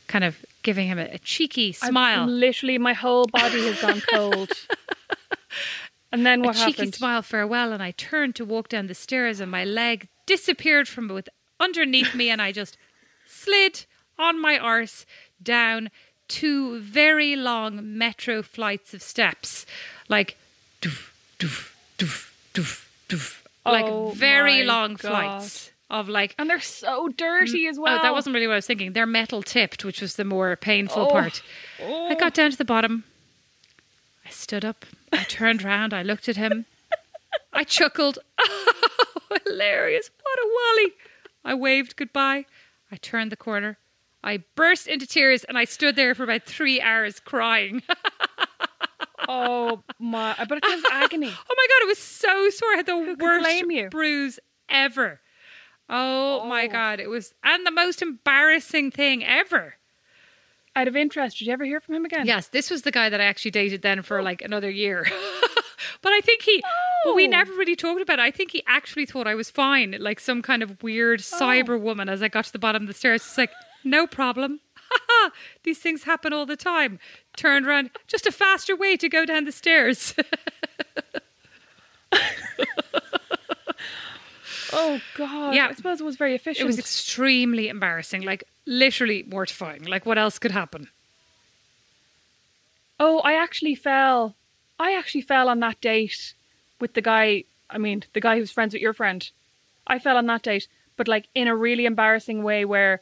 kind 0.09 0.25
of 0.25 0.45
giving 0.63 0.87
him 0.87 0.99
a, 0.99 1.05
a 1.05 1.19
cheeky 1.19 1.73
smile. 1.73 2.27
literally, 2.27 2.79
my 2.79 2.93
whole 2.93 3.27
body 3.27 3.67
has 3.67 3.81
gone 3.81 4.03
cold. 4.13 4.51
and 6.13 6.27
then 6.27 6.43
what 6.43 6.57
a 6.57 6.65
cheeky 6.67 6.91
smile 6.93 7.23
farewell, 7.23 7.73
and 7.73 7.83
I 7.83 7.93
turned 7.93 8.35
to 8.37 8.45
walk 8.45 8.69
down 8.69 8.87
the 8.87 8.95
stairs, 8.95 9.41
and 9.41 9.51
my 9.51 9.65
leg 9.65 10.09
disappeared 10.27 10.89
from 10.89 11.09
with 11.09 11.29
underneath 11.59 12.15
me, 12.15 12.29
and 12.31 12.43
I 12.43 12.53
just 12.53 12.77
slid 13.43 13.85
on 14.19 14.41
my 14.41 14.59
arse 14.59 15.07
down 15.43 15.91
two 16.29 16.81
very 16.81 17.35
long 17.37 17.97
metro 17.99 18.43
flights 18.43 18.95
of 18.95 19.03
steps, 19.03 19.67
like 20.09 20.37
doof, 20.83 21.11
doof, 21.39 21.73
doof, 21.99 22.31
doof, 22.55 22.87
doof, 23.09 23.43
like 23.65 23.85
Oh 23.87 24.11
very 24.11 24.63
long 24.65 24.95
God. 24.95 25.01
flights 25.11 25.71
of 25.89 26.09
like. 26.09 26.35
And 26.39 26.49
they're 26.49 26.61
so 26.61 27.09
dirty 27.09 27.67
as 27.67 27.79
well. 27.79 27.99
Oh, 27.99 28.03
that 28.03 28.13
wasn't 28.13 28.35
really 28.35 28.47
what 28.47 28.53
I 28.55 28.57
was 28.57 28.67
thinking. 28.67 28.93
They're 28.93 29.07
metal 29.07 29.43
tipped, 29.43 29.85
which 29.85 30.01
was 30.01 30.15
the 30.17 30.25
more 30.25 30.55
painful 30.57 31.07
Oh. 31.07 31.11
part. 31.11 31.43
I 31.83 32.15
got 32.19 32.35
down 32.35 32.51
to 32.53 32.57
the 32.57 32.65
bottom. 32.65 33.05
I 34.25 34.31
stood 34.31 34.65
up. 34.65 34.87
I 35.13 35.25
turned 35.29 35.63
round. 35.65 35.93
I 35.93 36.03
looked 36.03 36.29
at 36.29 36.37
him. 36.37 36.67
I 37.53 37.65
chuckled. 37.65 38.19
Oh, 39.33 39.37
hilarious. 39.47 40.11
What 40.25 40.39
a 40.41 40.49
wally. 40.49 40.93
I 41.45 41.55
waved 41.55 41.95
goodbye. 41.95 42.47
I 42.91 42.97
turned 42.97 43.33
the 43.33 43.37
corner. 43.37 43.79
I 44.23 44.45
burst 44.55 44.87
into 44.87 45.07
tears 45.07 45.45
and 45.45 45.57
I 45.57 45.65
stood 45.65 45.97
there 45.97 46.15
for 46.15 46.25
about 46.25 46.43
three 46.45 46.81
hours 46.81 47.21
crying. 47.21 47.83
Oh 49.33 49.85
my! 50.01 50.35
But 50.37 50.59
it 50.59 50.65
was 50.65 50.83
agony. 50.91 51.29
Oh 51.51 51.55
my 51.57 51.67
god, 51.69 51.85
it 51.85 51.87
was 51.87 51.99
so 51.99 52.51
sore. 52.51 52.73
I 52.73 52.77
had 52.79 52.87
the 52.87 53.15
could 53.17 53.21
worst 53.23 53.91
bruise 53.91 54.41
ever. 54.69 55.21
Oh, 55.89 56.45
my 56.47 56.65
oh. 56.65 56.69
god, 56.69 56.99
it 56.99 57.09
was 57.09 57.33
and 57.45 57.65
the 57.65 57.71
most 57.71 58.03
embarrassing 58.03 58.91
thing 58.91 59.25
ever. 59.25 59.75
Out 60.75 60.89
of 60.89 60.97
interest, 60.97 61.39
did 61.39 61.47
you 61.47 61.53
ever 61.53 61.65
hear 61.65 61.81
from 61.81 61.95
him 61.95 62.05
again? 62.05 62.27
Yes, 62.27 62.49
this 62.49 62.71
was 62.71 62.83
the 62.83 62.91
guy 62.91 63.09
that 63.09 63.21
I 63.21 63.25
actually 63.25 63.51
dated 63.53 63.83
then 63.83 64.03
for 64.03 64.21
like 64.21 64.43
another 64.43 64.71
year. 64.71 65.07
but 66.03 66.13
I 66.13 66.21
think 66.21 66.43
he 66.43 66.63
oh. 66.65 66.90
But 67.05 67.15
we 67.15 67.27
Oh. 67.27 67.31
never 67.31 67.53
really 67.53 67.77
talked 67.77 68.01
about 68.01 68.19
it. 68.19 68.23
I 68.23 68.31
think 68.31 68.51
he 68.53 68.63
actually 68.67 69.07
thought 69.07 69.27
I 69.27 69.35
was 69.35 69.51
fine, 69.51 69.97
like 69.99 70.21
some 70.21 70.43
kind 70.43 70.63
of 70.63 70.83
weird 70.83 71.21
oh. 71.21 71.39
cyber 71.39 71.81
woman 71.81 72.09
as 72.09 72.23
I 72.23 72.29
got 72.29 72.45
to 72.47 72.53
the 72.53 72.59
bottom 72.59 72.83
of 72.83 72.89
the 72.89 72.95
stairs. 72.95 73.23
It's 73.23 73.39
like, 73.39 73.53
no 73.85 74.07
problem. 74.07 74.61
These 75.63 75.79
things 75.79 76.05
happen 76.05 76.33
all 76.33 76.47
the 76.47 76.57
time. 76.57 76.99
Turned 77.37 77.67
around, 77.67 77.91
just 78.07 78.27
a 78.27 78.33
faster 78.33 78.77
way 78.77 78.97
to 78.97 79.09
go 79.09 79.25
down 79.25 79.45
the 79.45 79.53
stairs. 79.53 80.15
Oh 84.73 85.01
God. 85.17 85.55
Yeah. 85.55 85.69
I 85.69 85.75
suppose 85.75 86.01
it 86.01 86.05
was 86.05 86.17
very 86.17 86.35
efficient. 86.35 86.63
It 86.63 86.67
was 86.67 86.79
extremely 86.79 87.69
embarrassing, 87.69 88.23
like 88.23 88.45
literally 88.67 89.25
mortifying. 89.29 89.85
Like 89.85 90.07
what 90.07 90.19
else 90.19 90.39
could 90.39 90.53
happen? 90.53 90.89
Oh, 92.99 93.19
I 93.21 93.35
actually 93.35 93.75
fell. 93.75 94.37
I 94.79 94.97
actually 94.97 95.23
fell 95.23 95.49
on 95.49 95.61
that 95.61 95.81
date 95.81 96.35
with 96.81 96.95
the 96.95 97.03
guy. 97.03 97.45
I 97.69 97.79
mean, 97.79 98.03
the 98.13 98.21
guy 98.21 98.39
who's 98.39 98.51
friends 98.51 98.73
with 98.73 98.83
your 98.83 98.93
friend. 98.93 99.29
I 99.87 99.99
fell 99.99 100.17
on 100.17 100.27
that 100.27 100.43
date, 100.43 100.69
but 100.97 101.09
like 101.09 101.29
in 101.35 101.49
a 101.49 101.57
really 101.57 101.87
embarrassing 101.87 102.43
way 102.43 102.65
where 102.65 103.01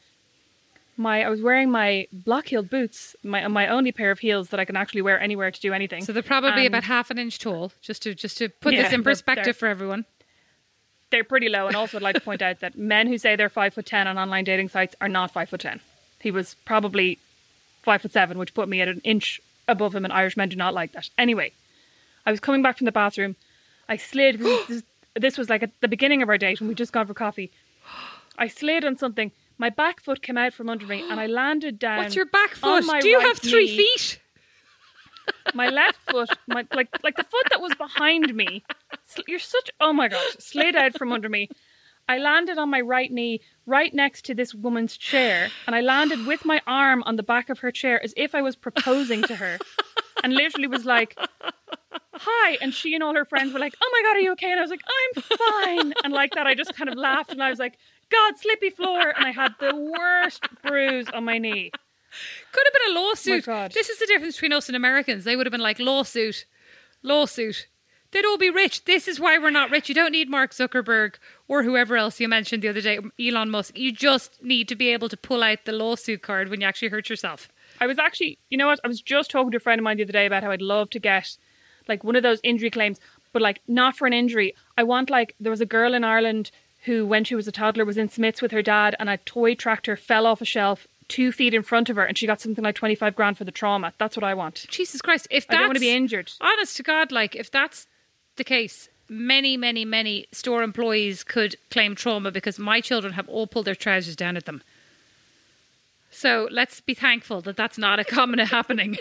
my 0.97 1.22
I 1.22 1.29
was 1.29 1.41
wearing 1.41 1.70
my 1.70 2.07
block 2.12 2.49
heeled 2.49 2.68
boots, 2.68 3.14
my 3.22 3.47
my 3.49 3.68
only 3.68 3.93
pair 3.93 4.11
of 4.11 4.18
heels 4.18 4.49
that 4.51 4.61
I 4.61 4.64
can 4.64 4.76
actually 4.76 5.03
wear 5.03 5.20
anywhere 5.20 5.51
to 5.51 5.61
do 5.61 5.72
anything. 5.72 6.05
So 6.05 6.12
they're 6.12 6.22
probably 6.22 6.66
And 6.66 6.74
about 6.74 6.85
half 6.85 7.11
an 7.11 7.18
inch 7.18 7.39
tall, 7.39 7.72
just 7.81 8.03
to 8.03 8.14
just 8.14 8.37
to 8.39 8.49
put 8.49 8.74
Yeah, 8.74 8.83
this 8.83 8.93
in 8.93 9.03
perspective 9.03 9.57
for 9.57 9.66
everyone. 9.66 10.05
They're 11.11 11.24
pretty 11.24 11.49
low, 11.49 11.66
and 11.66 11.76
also 11.76 11.97
I'd 11.97 12.03
like 12.03 12.16
to 12.16 12.20
point 12.20 12.43
out 12.43 12.61
that 12.61 12.76
men 12.76 13.07
who 13.07 13.16
say 13.16 13.35
they're 13.37 13.49
five 13.49 13.74
foot 13.74 13.87
ten 13.87 14.07
on 14.07 14.18
online 14.18 14.45
dating 14.45 14.68
sites 14.68 14.95
are 15.01 15.09
not 15.09 15.31
five 15.31 15.49
foot 15.49 15.61
ten. 15.61 15.81
He 16.20 16.31
was 16.31 16.57
probably 16.64 17.18
five 17.83 18.03
foot 18.03 18.12
seven, 18.12 18.37
which 18.37 18.53
put 18.53 18.68
me 18.68 18.81
at 18.81 18.89
an 18.89 19.01
inch 19.05 19.41
above 19.66 19.95
him, 19.95 20.05
and 20.05 20.12
Irish 20.12 20.37
men 20.37 20.49
do 20.49 20.57
not 20.57 20.74
like 20.74 20.93
that. 20.93 21.09
Anyway, 21.16 21.53
I 22.26 22.31
was 22.31 22.41
coming 22.41 22.61
back 22.61 22.76
from 22.76 22.85
the 22.87 22.93
bathroom. 22.93 23.37
I 23.89 23.97
slid. 23.97 24.41
this, 24.41 24.82
this 25.14 25.39
was 25.39 25.49
like 25.49 25.62
at 25.62 25.70
the 25.80 25.89
beginning 25.89 26.22
of 26.22 26.28
our 26.28 26.39
date, 26.39 26.61
when 26.61 26.68
we 26.68 26.74
just 26.74 26.93
gone 26.93 27.07
for 27.07 27.14
coffee. 27.14 27.51
I 28.36 28.49
slid 28.49 28.84
on 28.84 28.97
something. 28.97 29.32
My 29.57 29.70
back 29.70 30.01
foot 30.01 30.22
came 30.22 30.39
out 30.39 30.55
from 30.55 30.68
under 30.68 30.86
me, 30.86 31.05
and 31.09 31.18
I 31.18 31.26
landed 31.43 31.78
down. 31.78 31.99
What's 31.99 32.14
your 32.14 32.26
back 32.26 32.51
foot? 32.55 32.84
my 32.84 33.01
Do 33.01 33.09
you 33.09 33.18
right 33.18 33.26
have 33.26 33.39
three 33.39 33.66
knee. 33.66 33.76
feet? 33.76 34.20
My 35.55 35.68
left 35.68 35.99
foot, 36.11 36.30
my 36.47 36.66
like 36.74 36.89
like 37.03 37.16
the 37.16 37.24
foot 37.24 37.47
that 37.51 37.61
was 37.61 37.72
behind 37.74 38.34
me. 38.34 38.62
You're 39.26 39.39
such 39.39 39.70
oh 39.80 39.93
my 39.93 40.09
god, 40.09 40.24
slid 40.39 40.74
out 40.76 40.97
from 40.97 41.12
under 41.12 41.28
me. 41.28 41.49
I 42.09 42.16
landed 42.16 42.57
on 42.57 42.70
my 42.70 42.80
right 42.80 43.12
knee, 43.12 43.43
right 43.66 43.93
next 43.93 44.24
to 44.26 44.34
this 44.34 44.55
woman's 44.55 44.97
chair, 44.97 45.51
and 45.66 45.76
I 45.76 45.82
landed 45.82 46.26
with 46.26 46.47
my 46.47 46.62
arm 46.66 47.03
on 47.05 47.16
the 47.16 47.22
back 47.22 47.51
of 47.51 47.59
her 47.59 47.70
chair 47.70 48.03
as 48.03 48.14
if 48.16 48.34
I 48.34 48.41
was 48.41 48.57
proposing 48.57 49.22
to 49.24 49.36
her, 49.36 49.59
and 50.23 50.33
literally 50.33 50.66
was 50.66 50.85
like, 50.85 51.16
"Hi," 52.14 52.59
and 52.61 52.75
she 52.75 52.95
and 52.95 53.03
all 53.03 53.14
her 53.14 53.25
friends 53.25 53.53
were 53.53 53.61
like, 53.61 53.75
"Oh 53.83 53.91
my 53.93 54.03
god, 54.09 54.16
are 54.16 54.21
you 54.21 54.33
okay?" 54.33 54.51
And 54.51 54.59
I 54.59 54.62
was 54.62 54.71
like, 54.71 54.83
"I'm 55.16 55.23
fine," 55.23 55.95
and 56.05 56.12
like 56.12 56.33
that, 56.35 56.47
I 56.47 56.55
just 56.55 56.75
kind 56.75 56.89
of 56.89 56.97
laughed, 56.97 57.33
and 57.33 57.43
I 57.43 57.51
was 57.51 57.59
like, 57.59 57.79
"God, 58.11 58.39
slippy 58.39 58.71
floor," 58.71 59.12
and 59.16 59.25
I 59.25 59.31
had 59.31 59.55
the 59.61 59.75
worst 59.75 60.45
bruise 60.62 61.09
on 61.12 61.25
my 61.25 61.39
knee. 61.39 61.71
Could 62.53 62.64
have 62.64 62.73
been 62.73 62.97
a 62.97 63.01
lawsuit. 63.01 63.49
Oh 63.49 63.53
god. 63.53 63.73
This 63.73 63.89
is 63.89 63.99
the 63.99 64.07
difference 64.07 64.37
between 64.37 64.53
us 64.53 64.69
and 64.69 64.77
Americans. 64.77 65.25
They 65.25 65.37
would 65.37 65.47
have 65.47 65.53
been 65.53 65.61
like 65.61 65.79
lawsuit, 65.79 66.47
lawsuit. 67.03 67.66
They'd 68.11 68.25
all 68.25 68.39
be 68.39 68.49
rich. 68.49 68.87
This 68.87 69.07
is 69.07 69.21
why 69.21 69.37
we're 69.37 69.51
not 69.51 69.71
rich. 69.71 69.91
You 69.91 69.95
don't 69.95 70.12
need 70.12 70.31
Mark 70.31 70.53
Zuckerberg 70.53 71.16
or 71.47 71.62
whoever 71.62 71.97
else 71.99 72.19
you 72.19 72.27
mentioned 72.27 72.62
the 72.62 72.69
other 72.69 72.81
day, 72.81 72.99
Elon 73.21 73.51
Musk. 73.51 73.77
You 73.77 73.93
just 73.93 74.43
need 74.43 74.66
to 74.69 74.75
be 74.75 74.89
able 74.95 75.11
to 75.11 75.16
pull 75.16 75.43
out 75.43 75.66
the 75.66 75.73
lawsuit 75.73 76.23
card 76.23 76.49
when 76.49 76.62
you 76.62 76.66
actually 76.66 76.89
hurt 76.89 77.11
yourself. 77.11 77.51
I 77.81 77.87
was 77.87 77.99
actually, 77.99 78.39
you 78.51 78.59
know 78.59 78.66
what? 78.66 78.81
I 78.85 78.89
was 78.89 79.01
just 79.01 79.31
talking 79.31 79.51
to 79.53 79.57
a 79.57 79.61
friend 79.61 79.79
of 79.79 79.85
mine 79.85 79.97
the 79.97 80.05
other 80.05 80.12
day 80.12 80.26
about 80.26 80.43
how 80.43 80.51
I'd 80.51 80.62
love 80.62 80.91
to 80.91 80.99
get 80.99 81.37
like 81.89 82.05
one 82.05 82.16
of 82.16 82.22
those 82.22 82.41
injury 82.43 82.70
claims, 82.70 83.01
but 83.33 83.43
like 83.43 83.61
not 83.66 83.97
for 83.97 84.07
an 84.07 84.12
injury. 84.12 84.55
I 84.76 84.83
want 84.83 85.11
like 85.11 85.35
there 85.41 85.51
was 85.51 85.61
a 85.61 85.66
girl 85.66 85.95
in 85.95 86.05
Ireland 86.05 86.51
who, 86.85 87.07
when 87.07 87.24
she 87.24 87.35
was 87.35 87.49
a 87.49 87.53
toddler, 87.53 87.85
was 87.85 87.99
in 87.99 88.09
Smiths 88.09 88.41
with 88.41 88.53
her 88.53 88.62
dad, 88.62 88.95
and 88.99 89.09
a 89.09 89.16
toy 89.18 89.55
tractor 89.55 89.97
fell 89.97 90.26
off 90.26 90.41
a 90.41 90.45
shelf 90.45 90.87
two 91.09 91.33
feet 91.33 91.55
in 91.55 91.62
front 91.62 91.89
of 91.89 91.97
her, 91.97 92.05
and 92.05 92.16
she 92.16 92.26
got 92.26 92.41
something 92.41 92.62
like 92.62 92.74
twenty 92.74 92.95
five 92.95 93.16
grand 93.16 93.39
for 93.39 93.45
the 93.45 93.51
trauma. 93.51 93.93
That's 93.99 94.16
what 94.16 94.24
I 94.24 94.35
want. 94.35 94.66
Jesus 94.68 95.03
Christ! 95.03 95.26
If 95.31 95.47
I 95.49 95.55
don't 95.55 95.68
want 95.68 95.74
to 95.74 95.81
be 95.81 95.91
injured. 95.91 96.33
Honest 96.41 96.76
to 96.76 96.83
God, 96.83 97.11
like 97.11 97.35
if 97.35 97.51
that's 97.51 97.87
the 98.37 98.45
case, 98.45 98.89
many, 99.09 99.57
many, 99.57 99.85
many 99.85 100.26
store 100.33 100.62
employees 100.62 101.24
could 101.24 101.57
claim 101.70 101.95
trauma 101.95 102.31
because 102.31 102.59
my 102.59 102.81
children 102.81 103.14
have 103.14 103.29
all 103.29 103.47
pulled 103.47 103.66
their 103.66 103.74
trousers 103.74 104.16
down 104.16 104.37
at 104.37 104.45
them. 104.45 104.62
So 106.11 106.49
let's 106.51 106.81
be 106.81 106.95
thankful 106.95 107.41
that 107.43 107.57
that's 107.57 107.79
not 107.79 107.99
a 107.99 108.05
common 108.05 108.39
happening. 108.57 108.97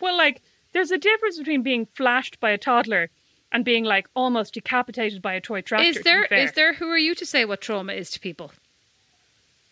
Well, 0.00 0.16
like 0.16 0.42
there's 0.72 0.90
a 0.90 0.98
difference 0.98 1.38
between 1.38 1.62
being 1.62 1.86
flashed 1.86 2.40
by 2.40 2.50
a 2.50 2.58
toddler 2.58 3.10
and 3.52 3.64
being 3.64 3.84
like 3.84 4.08
almost 4.16 4.54
decapitated 4.54 5.22
by 5.22 5.34
a 5.34 5.40
toy 5.40 5.60
tractor. 5.60 5.86
is 5.86 6.02
there? 6.02 6.24
Is 6.24 6.52
there? 6.52 6.72
Who 6.74 6.88
are 6.88 6.98
you 6.98 7.14
to 7.14 7.26
say 7.26 7.44
what 7.44 7.60
trauma 7.60 7.92
is 7.92 8.10
to 8.10 8.20
people? 8.20 8.52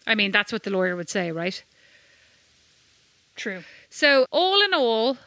I 0.07 0.15
mean, 0.15 0.31
that's 0.31 0.53
what 0.53 0.63
the 0.63 0.71
lawyer 0.71 0.95
would 0.95 1.09
say, 1.11 1.33
right? 1.33 1.63
True. 3.37 3.65
So, 3.89 4.27
all 4.31 4.63
in 4.63 4.73
all, 4.75 5.19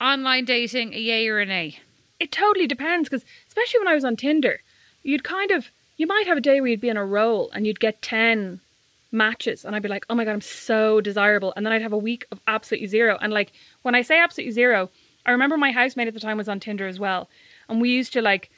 online 0.00 0.44
dating, 0.44 0.92
a 0.92 0.98
yay 0.98 1.28
or 1.28 1.38
a 1.40 1.46
nay? 1.46 1.78
it 2.20 2.32
totally 2.32 2.66
depends 2.66 3.08
because 3.08 3.24
especially 3.48 3.80
when 3.80 3.88
I 3.88 3.94
was 3.94 4.04
on 4.04 4.16
Tinder, 4.16 4.60
you'd 5.02 5.24
kind 5.24 5.50
of 5.50 5.70
you 5.96 6.06
might 6.06 6.26
have 6.26 6.36
a 6.36 6.40
day 6.40 6.60
where 6.60 6.70
you'd 6.70 6.80
be 6.80 6.88
in 6.88 6.96
a 6.96 7.04
roll 7.04 7.50
and 7.52 7.66
you'd 7.66 7.80
get 7.80 8.02
ten 8.02 8.60
matches 9.12 9.64
and 9.64 9.76
I'd 9.76 9.82
be 9.82 9.88
like, 9.88 10.04
oh 10.10 10.14
my 10.14 10.24
god, 10.24 10.32
I'm 10.32 10.40
so 10.40 11.00
desirable, 11.00 11.52
and 11.56 11.64
then 11.64 11.72
I'd 11.72 11.82
have 11.82 11.92
a 11.92 11.98
week 11.98 12.26
of 12.32 12.40
absolutely 12.46 12.88
zero. 12.88 13.16
And 13.20 13.32
like 13.32 13.52
when 13.82 13.94
I 13.94 14.02
say 14.02 14.18
absolutely 14.18 14.52
zero, 14.52 14.90
I 15.24 15.30
remember 15.30 15.56
my 15.56 15.72
housemate 15.72 16.08
at 16.08 16.14
the 16.14 16.20
time 16.20 16.36
was 16.36 16.48
on 16.48 16.60
Tinder 16.60 16.86
as 16.86 16.98
well, 16.98 17.28
and 17.68 17.80
we 17.80 17.90
used 17.90 18.12
to 18.14 18.22
like, 18.22 18.50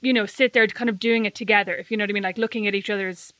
you 0.00 0.12
know, 0.12 0.26
sit 0.26 0.52
there 0.52 0.66
kind 0.68 0.88
of 0.88 1.00
doing 1.00 1.24
it 1.24 1.34
together, 1.34 1.74
if 1.74 1.90
you 1.90 1.96
know 1.96 2.04
what 2.04 2.10
I 2.10 2.12
mean, 2.12 2.22
like 2.22 2.38
looking 2.38 2.66
at 2.66 2.74
each 2.74 2.90
other's 2.90 3.32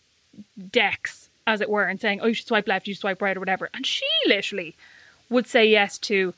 decks 0.70 1.28
as 1.46 1.60
it 1.60 1.70
were 1.70 1.84
and 1.84 2.00
saying, 2.00 2.20
oh, 2.20 2.26
you 2.26 2.34
should 2.34 2.48
swipe 2.48 2.66
left, 2.66 2.88
you 2.88 2.94
should 2.94 3.02
swipe 3.02 3.22
right, 3.22 3.36
or 3.36 3.40
whatever. 3.40 3.70
And 3.72 3.86
she 3.86 4.04
literally 4.26 4.74
would 5.30 5.46
say 5.46 5.64
yes 5.66 5.98
to 5.98 6.34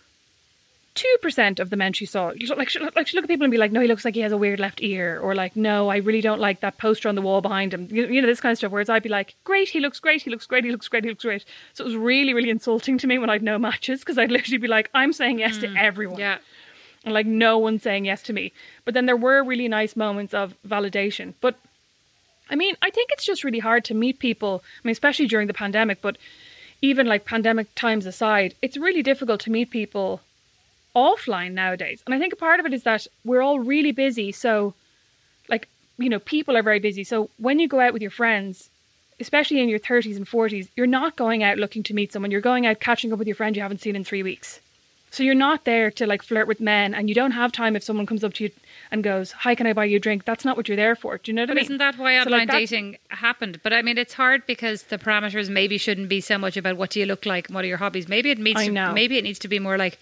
two 0.98 1.16
percent 1.22 1.60
of 1.60 1.70
the 1.70 1.76
men 1.76 1.92
she 1.92 2.04
saw. 2.06 2.32
Like 2.56 2.68
she, 2.68 2.80
like 2.80 3.06
she 3.06 3.16
look 3.16 3.24
at 3.24 3.28
people 3.28 3.44
and 3.44 3.52
be 3.52 3.56
like, 3.56 3.70
"No, 3.70 3.80
he 3.80 3.86
looks 3.86 4.04
like 4.04 4.16
he 4.16 4.20
has 4.22 4.32
a 4.32 4.36
weird 4.36 4.58
left 4.58 4.82
ear," 4.82 5.20
or 5.20 5.34
like, 5.34 5.54
"No, 5.54 5.88
I 5.88 5.98
really 5.98 6.20
don't 6.20 6.40
like 6.40 6.60
that 6.60 6.78
poster 6.78 7.08
on 7.08 7.14
the 7.14 7.22
wall 7.22 7.40
behind 7.40 7.72
him." 7.72 7.86
You, 7.90 8.06
you 8.08 8.20
know 8.20 8.26
this 8.26 8.40
kind 8.40 8.52
of 8.52 8.58
stuff. 8.58 8.72
Whereas 8.72 8.88
I'd 8.88 9.04
be 9.04 9.08
like, 9.08 9.36
"Great, 9.44 9.68
he 9.68 9.80
looks 9.80 10.00
great. 10.00 10.22
He 10.22 10.30
looks 10.30 10.46
great. 10.46 10.64
He 10.64 10.72
looks 10.72 10.88
great. 10.88 11.04
He 11.04 11.10
looks 11.10 11.24
great." 11.24 11.44
So 11.74 11.84
it 11.84 11.86
was 11.86 11.96
really, 11.96 12.34
really 12.34 12.50
insulting 12.50 12.98
to 12.98 13.06
me 13.06 13.18
when 13.18 13.30
I'd 13.30 13.42
no 13.42 13.58
matches 13.58 14.00
because 14.00 14.18
I'd 14.18 14.32
literally 14.32 14.58
be 14.58 14.68
like, 14.68 14.90
"I'm 14.92 15.12
saying 15.12 15.38
yes 15.38 15.58
to 15.58 15.68
mm. 15.68 15.78
everyone." 15.78 16.18
Yeah. 16.18 16.38
and 17.04 17.14
like 17.14 17.26
no 17.26 17.58
one's 17.58 17.84
saying 17.84 18.04
yes 18.04 18.22
to 18.24 18.32
me. 18.32 18.52
But 18.84 18.94
then 18.94 19.06
there 19.06 19.16
were 19.16 19.44
really 19.44 19.68
nice 19.68 19.94
moments 19.94 20.34
of 20.34 20.54
validation. 20.66 21.34
But 21.40 21.54
I 22.50 22.56
mean, 22.56 22.74
I 22.82 22.90
think 22.90 23.10
it's 23.12 23.24
just 23.24 23.44
really 23.44 23.60
hard 23.60 23.84
to 23.86 23.94
meet 23.94 24.18
people. 24.18 24.62
I 24.64 24.80
mean, 24.88 24.92
especially 24.92 25.28
during 25.28 25.46
the 25.46 25.54
pandemic, 25.54 26.02
but 26.02 26.18
even 26.80 27.06
like 27.06 27.24
pandemic 27.24 27.74
times 27.74 28.06
aside, 28.06 28.54
it's 28.62 28.76
really 28.76 29.02
difficult 29.02 29.40
to 29.42 29.50
meet 29.50 29.70
people 29.70 30.20
offline 30.98 31.52
nowadays. 31.52 32.02
And 32.06 32.14
I 32.14 32.18
think 32.18 32.32
a 32.32 32.36
part 32.36 32.60
of 32.60 32.66
it 32.66 32.74
is 32.74 32.82
that 32.84 33.06
we're 33.24 33.42
all 33.42 33.58
really 33.60 33.92
busy. 33.92 34.32
So, 34.32 34.74
like, 35.48 35.68
you 35.98 36.08
know, 36.08 36.18
people 36.20 36.56
are 36.56 36.62
very 36.62 36.80
busy. 36.80 37.04
So 37.04 37.30
when 37.38 37.58
you 37.58 37.68
go 37.68 37.80
out 37.80 37.92
with 37.92 38.02
your 38.02 38.10
friends, 38.10 38.70
especially 39.20 39.60
in 39.60 39.68
your 39.68 39.80
30s 39.80 40.16
and 40.16 40.26
40s, 40.26 40.68
you're 40.76 40.86
not 40.86 41.16
going 41.16 41.42
out 41.42 41.58
looking 41.58 41.82
to 41.84 41.94
meet 41.94 42.12
someone. 42.12 42.30
You're 42.30 42.40
going 42.40 42.66
out 42.66 42.80
catching 42.80 43.12
up 43.12 43.18
with 43.18 43.28
your 43.28 43.34
friend 43.36 43.56
you 43.56 43.62
haven't 43.62 43.80
seen 43.80 43.96
in 43.96 44.04
three 44.04 44.22
weeks. 44.22 44.60
So 45.10 45.22
you're 45.22 45.34
not 45.48 45.64
there 45.64 45.90
to 45.92 46.06
like 46.06 46.22
flirt 46.22 46.46
with 46.46 46.60
men, 46.60 46.94
and 46.94 47.08
you 47.08 47.14
don't 47.14 47.30
have 47.30 47.50
time 47.50 47.74
if 47.76 47.82
someone 47.82 48.04
comes 48.04 48.22
up 48.22 48.34
to 48.34 48.44
you 48.44 48.50
and 48.90 49.02
goes, 49.02 49.32
"Hi, 49.32 49.54
can 49.54 49.66
I 49.66 49.72
buy 49.72 49.86
you 49.86 49.96
a 49.96 50.00
drink?" 50.00 50.26
That's 50.26 50.44
not 50.44 50.54
what 50.54 50.68
you're 50.68 50.76
there 50.76 50.94
for. 50.94 51.16
Do 51.16 51.30
you 51.30 51.34
know 51.34 51.42
what 51.42 51.48
But 51.48 51.52
I 51.56 51.60
mean? 51.60 51.64
isn't 51.64 51.78
that 51.78 51.96
why 51.96 52.16
So, 52.18 52.24
online 52.26 52.46
like, 52.48 52.50
dating 52.50 52.98
happened? 53.08 53.60
But 53.62 53.72
I 53.72 53.80
mean, 53.80 53.96
it's 53.96 54.12
hard 54.12 54.46
because 54.46 54.82
the 54.92 54.98
parameters 54.98 55.48
maybe 55.48 55.78
shouldn't 55.78 56.10
be 56.10 56.20
so 56.20 56.36
much 56.36 56.58
about 56.58 56.76
what 56.76 56.90
do 56.90 57.00
you 57.00 57.06
look 57.06 57.24
like 57.24 57.48
and 57.48 57.54
what 57.54 57.64
are 57.64 57.68
your 57.68 57.78
hobbies. 57.78 58.06
Maybe 58.06 58.30
it 58.30 58.38
needs 58.38 58.60
to, 58.66 58.92
maybe 58.92 59.16
it 59.16 59.24
needs 59.24 59.38
to 59.38 59.48
be 59.48 59.58
more 59.58 59.78
like 59.78 59.98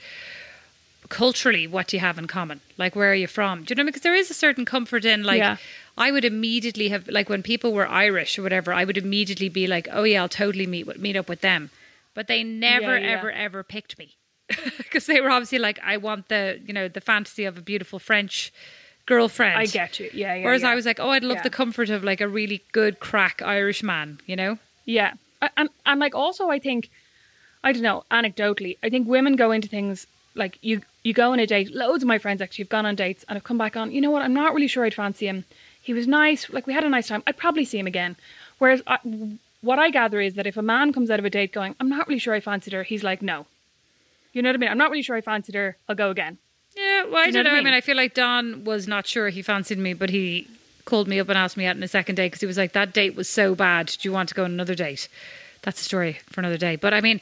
culturally 1.09 1.67
what 1.67 1.89
do 1.89 1.97
you 1.97 2.01
have 2.01 2.19
in 2.19 2.27
common? 2.27 2.61
Like 2.79 2.97
where 2.97 3.11
are 3.11 3.15
you 3.15 3.27
from? 3.27 3.65
Do 3.65 3.73
you 3.73 3.77
know? 3.77 3.85
Because 3.85 4.03
there 4.03 4.15
is 4.15 4.31
a 4.31 4.35
certain 4.35 4.65
comfort 4.65 5.05
in 5.05 5.23
like. 5.23 5.39
Yeah. 5.39 5.57
I 5.99 6.11
would 6.13 6.27
immediately 6.27 6.91
have 6.91 7.09
like 7.09 7.31
when 7.31 7.43
people 7.43 7.73
were 7.73 7.89
Irish 7.89 8.39
or 8.39 8.43
whatever. 8.43 8.71
I 8.73 8.85
would 8.85 8.99
immediately 8.99 9.49
be 9.49 9.67
like, 9.67 9.89
"Oh 9.91 10.05
yeah, 10.05 10.21
I'll 10.21 10.29
totally 10.29 10.67
meet 10.67 10.99
meet 11.01 11.17
up 11.17 11.27
with 11.27 11.41
them," 11.41 11.71
but 12.13 12.27
they 12.27 12.43
never, 12.45 12.99
Yeah, 12.99 13.07
yeah. 13.07 13.19
ever, 13.19 13.31
ever 13.31 13.63
picked 13.63 13.99
me 13.99 14.15
because 14.77 15.07
they 15.07 15.23
were 15.23 15.31
obviously 15.31 15.59
like, 15.59 15.79
"I 15.83 15.97
want 15.97 16.29
the 16.29 16.61
you 16.67 16.75
know 16.75 16.89
the 16.89 17.01
fantasy 17.01 17.47
of 17.47 17.57
a 17.57 17.63
beautiful 17.63 17.99
French 17.99 18.53
girlfriend." 19.07 19.59
I 19.59 19.65
get 19.65 19.99
you. 19.99 20.11
Yeah, 20.13 20.35
yeah. 20.35 20.45
Whereas. 20.45 20.65
I 20.65 20.75
was 20.75 20.85
like, 20.85 21.01
oh, 21.01 21.09
I'd 21.11 21.25
love 21.25 21.43
the 21.43 21.49
comfort 21.51 21.89
of 21.89 22.05
like 22.05 22.21
a 22.21 22.29
really 22.29 22.63
good 22.73 23.01
crack 23.01 23.41
Irish 23.41 23.83
man, 23.83 24.21
you 24.27 24.37
know? 24.37 24.59
Yeah, 24.85 25.15
and 25.57 25.71
and 25.87 25.99
like 25.99 26.15
also 26.15 26.51
I 26.51 26.59
think 26.59 26.91
I 27.65 27.73
don't 27.73 27.83
know 27.83 28.05
anecdotally 28.11 28.77
I 28.83 28.91
think 28.91 29.09
women 29.09 29.35
go 29.37 29.51
into 29.51 29.69
things 29.69 30.07
like 30.35 30.59
you 30.61 30.83
you 31.07 31.13
go 31.13 31.31
on 31.33 31.39
a 31.39 31.47
date. 31.47 31.73
Loads 31.73 32.03
of 32.03 32.09
my 32.09 32.19
friends 32.19 32.43
actually 32.43 32.65
have 32.65 32.69
gone 32.69 32.85
on 32.85 32.97
dates 32.97 33.25
and 33.29 33.37
have 33.37 33.45
come 33.45 33.57
back 33.57 33.77
on. 33.77 33.93
You 33.93 34.01
know 34.01 34.11
what? 34.11 34.23
I'm 34.23 34.35
not 34.35 34.53
really 34.55 34.67
sure 34.67 34.85
I'd 34.85 34.93
fancy 34.93 35.29
him. 35.29 35.45
He 35.81 35.95
was 35.95 36.09
nice. 36.09 36.51
Like 36.51 36.67
we 36.67 36.73
had 36.73 36.83
a 36.83 36.89
nice 36.89 37.07
time. 37.07 37.23
I'd 37.29 37.37
probably 37.37 37.65
see 37.65 37.79
him 37.79 37.87
again. 37.87 38.17
Whereas 38.59 38.83
I, 38.89 38.99
what 39.61 39.79
I 39.79 39.91
gather 39.91 40.21
is 40.21 40.35
that 40.35 40.49
if 40.49 40.57
a 40.57 40.63
man 40.63 40.93
comes 40.93 41.09
out 41.09 41.21
of 41.21 41.25
a 41.25 41.31
date 41.31 41.53
going, 41.53 41.77
I'm 41.79 41.89
not 41.89 42.09
really 42.09 42.19
sure 42.19 42.35
I 42.35 42.41
fancied 42.41 42.73
her. 42.73 42.83
He's 42.83 43.05
like, 43.05 43.23
no. 43.23 43.47
You 44.33 44.43
know 44.43 44.49
what 44.49 44.57
I 44.57 44.59
mean? 44.59 44.71
I'm 44.71 44.79
not 44.79 44.91
really 44.91 45.05
sure 45.05 45.15
I 45.15 45.21
fancied 45.21 45.55
her. 45.55 45.77
I'll 45.89 45.95
go 45.95 46.11
again. 46.11 46.39
Yeah, 46.77 47.05
well, 47.05 47.19
I 47.19 47.27
you 47.27 47.33
know 47.33 47.45
don't 47.45 47.45
know. 47.45 47.51
I 47.51 47.53
I 47.53 47.57
mean, 47.59 47.65
mean? 47.67 47.75
I 47.75 47.81
feel 47.83 47.97
like 47.97 48.15
Don 48.15 48.65
was 48.65 48.89
not 48.89 49.07
sure 49.07 49.29
he 49.29 49.43
fancied 49.43 49.79
me, 49.79 49.95
but 49.95 50.11
he 50.11 50.49
called 50.87 51.07
me 51.07 51.21
up 51.21 51.29
and 51.29 51.39
asked 51.39 51.57
me 51.57 51.67
out 51.67 51.77
on 51.77 51.83
a 51.85 51.89
second 51.89 52.17
date 52.17 52.31
because 52.31 52.41
he 52.41 52.47
was 52.47 52.59
like, 52.59 52.73
that 52.73 52.93
date 52.93 53.15
was 53.15 53.29
so 53.29 53.55
bad. 53.55 53.87
Do 53.87 54.09
you 54.09 54.13
want 54.13 54.29
to 54.31 54.35
go 54.35 54.43
on 54.43 54.51
another 54.51 54.75
date? 54.75 55.09
That's 55.63 55.81
a 55.81 55.85
story 55.85 56.19
for 56.27 56.41
another 56.41 56.59
day. 56.59 56.75
But 56.75 56.95
I 56.95 57.01
mean, 57.01 57.21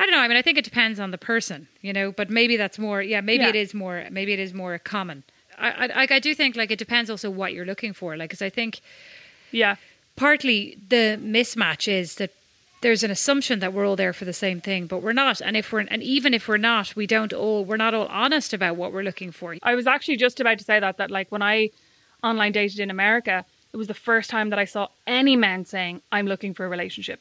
I 0.00 0.04
don't 0.06 0.12
know. 0.12 0.20
I 0.20 0.28
mean, 0.28 0.38
I 0.38 0.42
think 0.42 0.56
it 0.56 0.64
depends 0.64 0.98
on 0.98 1.10
the 1.10 1.18
person, 1.18 1.68
you 1.82 1.92
know, 1.92 2.10
but 2.10 2.30
maybe 2.30 2.56
that's 2.56 2.78
more, 2.78 3.02
yeah, 3.02 3.20
maybe 3.20 3.42
Yeah. 3.42 3.50
it 3.50 3.54
is 3.54 3.74
more, 3.74 4.06
maybe 4.10 4.32
it 4.32 4.38
is 4.38 4.54
more 4.54 4.78
common. 4.78 5.24
I, 5.58 5.88
I, 6.02 6.06
I 6.16 6.18
do 6.18 6.34
think 6.34 6.56
like 6.56 6.70
it 6.70 6.78
depends 6.78 7.10
also 7.10 7.28
what 7.28 7.52
you're 7.52 7.66
looking 7.66 7.92
for. 7.92 8.16
Like, 8.16 8.30
because 8.30 8.40
I 8.40 8.48
think 8.48 8.80
Yeah. 9.52 9.76
partly 10.16 10.78
the 10.88 11.18
mismatch 11.22 11.86
is 11.86 12.14
that 12.14 12.30
there's 12.80 13.02
an 13.02 13.10
assumption 13.10 13.58
that 13.58 13.74
we're 13.74 13.86
all 13.86 13.94
there 13.94 14.14
for 14.14 14.24
the 14.24 14.32
same 14.32 14.58
thing, 14.62 14.86
but 14.86 15.02
we're 15.02 15.12
not. 15.12 15.42
And 15.42 15.54
if 15.54 15.70
we're 15.70 15.80
and 15.80 16.02
even 16.02 16.32
if 16.32 16.48
we're 16.48 16.56
not, 16.72 16.96
we 16.96 17.06
don't 17.06 17.34
all 17.34 17.62
we're 17.66 17.76
not 17.76 17.92
all 17.92 18.06
honest 18.06 18.54
about 18.54 18.76
what 18.76 18.90
we're 18.94 19.02
looking 19.02 19.32
for. 19.32 19.54
I 19.62 19.74
was 19.74 19.86
actually 19.86 20.16
just 20.16 20.40
about 20.40 20.56
to 20.60 20.64
say 20.64 20.80
that 20.80 20.96
that 20.96 21.10
like 21.10 21.30
when 21.30 21.42
I 21.42 21.68
online 22.24 22.52
dated 22.52 22.80
in 22.80 22.90
America, 22.90 23.44
it 23.74 23.76
was 23.76 23.86
the 23.86 23.92
first 24.08 24.30
time 24.30 24.48
that 24.48 24.58
I 24.58 24.64
saw 24.64 24.88
any 25.06 25.36
man 25.36 25.66
saying 25.66 26.00
I'm 26.10 26.26
looking 26.26 26.54
for 26.54 26.64
a 26.64 26.70
relationship. 26.70 27.20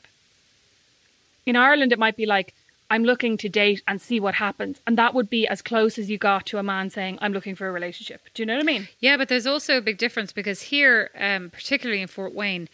In 1.46 1.58
Ireland, 1.58 1.92
it 1.92 2.00
might 2.00 2.16
be 2.16 2.26
like 2.26 2.54
I'm 2.90 3.04
looking 3.04 3.38
to 3.38 3.50
date 3.50 3.82
and 3.88 4.02
see 4.02 4.20
what 4.20 4.36
happens, 4.36 4.80
and 4.88 4.98
that 4.98 5.14
would 5.14 5.30
be 5.30 5.48
as 5.48 5.62
close 5.62 5.98
as 6.00 6.10
you 6.10 6.18
got 6.18 6.46
to 6.48 6.58
a 6.58 6.64
man 6.64 6.90
saying 6.90 7.20
I'm 7.22 7.34
looking 7.34 7.56
for 7.56 7.68
a 7.68 7.72
relationship. 7.72 8.22
Do 8.34 8.42
you 8.42 8.48
know 8.48 8.56
what 8.56 8.64
I 8.64 8.66
mean? 8.66 8.88
Yeah, 9.00 9.16
but 9.18 9.30
there's 9.30 9.46
also 9.48 9.78
a 9.78 9.82
big 9.82 9.98
difference 9.98 10.32
because 10.32 10.62
here, 10.64 11.12
um, 11.18 11.50
particularly 11.52 12.02
in 12.02 12.08
Fort 12.08 12.34
Wayne, 12.34 12.68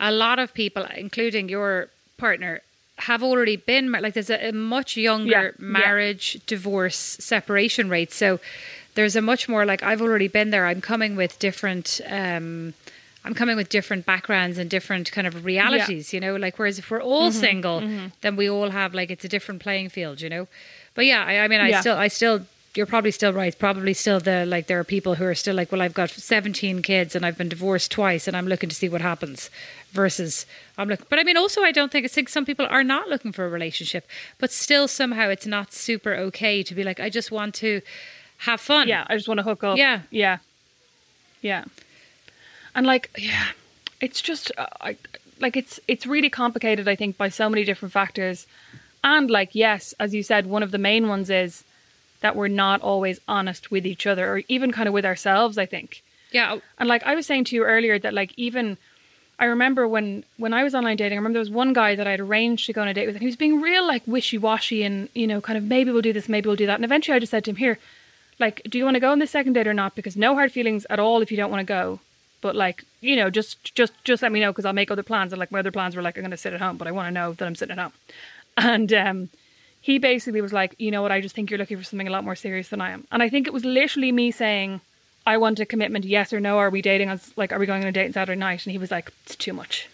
a 0.00 0.10
lot 0.10 0.38
of 0.38 0.52
people, 0.52 0.84
including 0.96 1.48
your 1.48 1.88
partner, 2.18 2.60
have 2.98 3.22
already 3.22 3.56
been 3.56 3.90
like 3.92 4.14
there's 4.14 4.30
a, 4.30 4.48
a 4.48 4.52
much 4.52 4.96
younger 4.96 5.30
Yeah, 5.30 5.42
yeah. 5.44 5.52
marriage, 5.58 6.40
divorce, 6.46 6.96
separation 6.96 7.88
rate. 7.88 8.12
So 8.12 8.40
there's 8.94 9.16
a 9.16 9.22
much 9.22 9.48
more 9.48 9.64
like 9.64 9.82
I've 9.82 10.02
already 10.02 10.28
been 10.28 10.50
there. 10.50 10.66
I'm 10.66 10.80
coming 10.80 11.16
with 11.16 11.38
different. 11.38 12.00
Um, 12.08 12.74
I'm 13.24 13.34
coming 13.34 13.56
with 13.56 13.68
different 13.68 14.04
backgrounds 14.04 14.58
and 14.58 14.68
different 14.68 15.12
kind 15.12 15.26
of 15.28 15.44
realities, 15.44 16.12
you 16.12 16.20
know. 16.20 16.34
Like 16.36 16.58
whereas 16.58 16.78
if 16.78 16.90
we're 16.90 17.00
all 17.02 17.30
Mm-hmm, 17.30 17.40
single, 17.40 17.80
then 18.22 18.36
we 18.36 18.50
all 18.50 18.70
have 18.70 18.94
like 18.94 19.10
it's 19.10 19.24
a 19.24 19.28
different 19.28 19.62
playing 19.62 19.90
field, 19.90 20.20
you 20.20 20.28
know. 20.28 20.48
But 20.94 21.06
yeah, 21.06 21.24
I, 21.24 21.38
I 21.44 21.48
mean, 21.48 21.60
I 21.60 21.68
Yeah. 21.68 21.80
still, 21.80 21.96
I 21.96 22.08
still, 22.08 22.40
you're 22.74 22.86
probably 22.86 23.10
still 23.12 23.32
right. 23.32 23.56
Probably 23.58 23.94
still 23.94 24.18
the 24.18 24.44
like 24.46 24.66
there 24.66 24.80
are 24.80 24.84
people 24.84 25.14
who 25.16 25.24
are 25.24 25.34
still 25.36 25.54
like, 25.54 25.70
well, 25.70 25.82
I've 25.82 25.94
got 25.94 26.10
17 26.10 26.82
kids 26.82 27.14
and 27.14 27.24
I've 27.24 27.38
been 27.38 27.48
divorced 27.48 27.90
twice 27.92 28.26
and 28.26 28.36
I'm 28.36 28.46
looking 28.48 28.68
to 28.70 28.74
see 28.74 28.88
what 28.88 29.00
happens. 29.02 29.50
Versus 29.92 30.46
I'm 30.78 30.88
looking, 30.88 31.04
but 31.10 31.18
I 31.18 31.22
mean, 31.22 31.36
also 31.36 31.60
I 31.62 31.70
don't 31.70 31.92
think 31.92 32.06
I 32.06 32.08
think 32.08 32.30
some 32.30 32.46
people 32.46 32.66
are 32.70 32.82
not 32.82 33.08
looking 33.10 33.30
for 33.30 33.44
a 33.44 33.48
relationship, 33.50 34.06
but 34.38 34.50
still 34.50 34.88
somehow 34.88 35.28
it's 35.28 35.46
not 35.46 35.74
super 35.74 36.14
okay 36.14 36.62
to 36.62 36.74
be 36.74 36.82
like, 36.82 36.98
I 36.98 37.10
just 37.10 37.30
want 37.30 37.54
to 37.56 37.82
have 38.38 38.58
fun. 38.58 38.88
Yeah, 38.88 39.04
I 39.10 39.16
just 39.16 39.28
want 39.28 39.36
to 39.38 39.44
hook 39.44 39.62
up. 39.62 39.76
Yeah. 39.76 40.00
yeah, 40.10 40.38
yeah. 41.42 41.64
And 42.74 42.86
like, 42.86 43.10
yeah, 43.18 43.48
it's 44.00 44.20
just 44.20 44.52
uh, 44.56 44.66
I 44.80 44.96
like 45.40 45.56
it's 45.56 45.80
it's 45.88 46.06
really 46.06 46.30
complicated. 46.30 46.88
I 46.88 46.96
think 46.96 47.16
by 47.16 47.28
so 47.28 47.48
many 47.48 47.64
different 47.64 47.92
factors, 47.92 48.46
and 49.04 49.30
like 49.30 49.54
yes, 49.54 49.94
as 50.00 50.14
you 50.14 50.22
said, 50.22 50.46
one 50.46 50.62
of 50.62 50.70
the 50.70 50.78
main 50.78 51.08
ones 51.08 51.30
is 51.30 51.64
that 52.20 52.36
we're 52.36 52.48
not 52.48 52.80
always 52.80 53.20
honest 53.26 53.70
with 53.70 53.84
each 53.86 54.06
other, 54.06 54.32
or 54.32 54.42
even 54.48 54.72
kind 54.72 54.88
of 54.88 54.94
with 54.94 55.04
ourselves. 55.04 55.58
I 55.58 55.66
think. 55.66 56.02
Yeah. 56.32 56.58
And 56.78 56.88
like 56.88 57.02
I 57.04 57.14
was 57.14 57.26
saying 57.26 57.44
to 57.44 57.56
you 57.56 57.64
earlier 57.64 57.98
that 57.98 58.14
like 58.14 58.32
even 58.36 58.78
I 59.38 59.46
remember 59.46 59.88
when 59.88 60.24
when 60.36 60.52
I 60.52 60.62
was 60.62 60.74
online 60.74 60.96
dating, 60.96 61.16
I 61.16 61.20
remember 61.20 61.34
there 61.34 61.40
was 61.40 61.50
one 61.50 61.72
guy 61.72 61.94
that 61.94 62.06
I'd 62.06 62.20
arranged 62.20 62.66
to 62.66 62.72
go 62.72 62.82
on 62.82 62.88
a 62.88 62.94
date 62.94 63.06
with 63.06 63.16
and 63.16 63.22
he 63.22 63.26
was 63.26 63.36
being 63.36 63.60
real 63.60 63.86
like 63.86 64.02
wishy 64.06 64.38
washy 64.38 64.82
and, 64.82 65.08
you 65.14 65.26
know, 65.26 65.40
kind 65.40 65.56
of 65.56 65.64
maybe 65.64 65.90
we'll 65.90 66.02
do 66.02 66.12
this, 66.12 66.28
maybe 66.28 66.46
we'll 66.46 66.56
do 66.56 66.66
that. 66.66 66.76
And 66.76 66.84
eventually 66.84 67.16
I 67.16 67.18
just 67.18 67.30
said 67.30 67.44
to 67.44 67.50
him, 67.50 67.56
Here, 67.56 67.78
like, 68.38 68.62
do 68.68 68.78
you 68.78 68.84
want 68.84 68.94
to 68.94 69.00
go 69.00 69.10
on 69.10 69.18
this 69.18 69.30
second 69.30 69.54
date 69.54 69.66
or 69.66 69.74
not? 69.74 69.94
Because 69.94 70.16
no 70.16 70.34
hard 70.34 70.52
feelings 70.52 70.86
at 70.88 71.00
all 71.00 71.22
if 71.22 71.30
you 71.30 71.36
don't 71.36 71.50
want 71.50 71.60
to 71.60 71.64
go. 71.64 72.00
But 72.42 72.54
like, 72.54 72.84
you 73.00 73.16
know, 73.16 73.30
just 73.30 73.74
just 73.74 73.92
just 74.04 74.22
let 74.22 74.30
me 74.30 74.40
know 74.40 74.52
because 74.52 74.66
I'll 74.66 74.74
make 74.74 74.90
other 74.90 75.02
plans. 75.02 75.32
And 75.32 75.40
like 75.40 75.50
my 75.50 75.60
other 75.60 75.70
plans 75.70 75.96
were 75.96 76.02
like 76.02 76.18
I'm 76.18 76.24
gonna 76.24 76.36
sit 76.36 76.52
at 76.52 76.60
home, 76.60 76.76
but 76.76 76.86
I 76.86 76.90
want 76.90 77.06
to 77.06 77.10
know 77.10 77.32
that 77.32 77.46
I'm 77.46 77.54
sitting 77.54 77.78
at 77.78 77.82
home. 77.82 77.92
And 78.58 78.92
um 78.92 79.30
he 79.80 79.98
basically 79.98 80.40
was 80.40 80.52
like, 80.52 80.76
you 80.78 80.90
know 80.90 81.02
what, 81.02 81.10
I 81.10 81.20
just 81.20 81.34
think 81.34 81.50
you're 81.50 81.58
looking 81.58 81.76
for 81.76 81.82
something 81.82 82.06
a 82.06 82.10
lot 82.10 82.22
more 82.22 82.36
serious 82.36 82.68
than 82.68 82.80
I 82.80 82.90
am. 82.90 83.04
And 83.10 83.22
I 83.22 83.28
think 83.28 83.48
it 83.48 83.52
was 83.52 83.64
literally 83.64 84.12
me 84.12 84.30
saying, 84.30 84.80
I 85.26 85.36
want 85.36 85.58
a 85.58 85.66
commitment, 85.66 86.04
yes 86.04 86.32
or 86.32 86.38
no. 86.38 86.58
Are 86.58 86.70
we 86.70 86.82
dating? 86.82 87.08
On, 87.08 87.20
like, 87.36 87.52
are 87.52 87.58
we 87.58 87.66
going 87.66 87.82
on 87.82 87.88
a 87.88 87.92
date 87.92 88.06
on 88.06 88.12
Saturday 88.12 88.38
night? 88.38 88.64
And 88.64 88.70
he 88.70 88.78
was 88.78 88.92
like, 88.92 89.12
it's 89.24 89.34
too 89.34 89.52
much. 89.52 89.88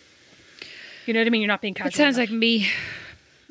You 1.07 1.15
know 1.15 1.21
what 1.21 1.27
I 1.27 1.31
mean? 1.31 1.41
You're 1.41 1.49
not 1.49 1.63
being 1.63 1.73
casual. 1.73 1.89
It 1.89 1.95
sounds 1.95 2.19
enough. 2.19 2.29
like 2.29 2.39
me. 2.39 2.69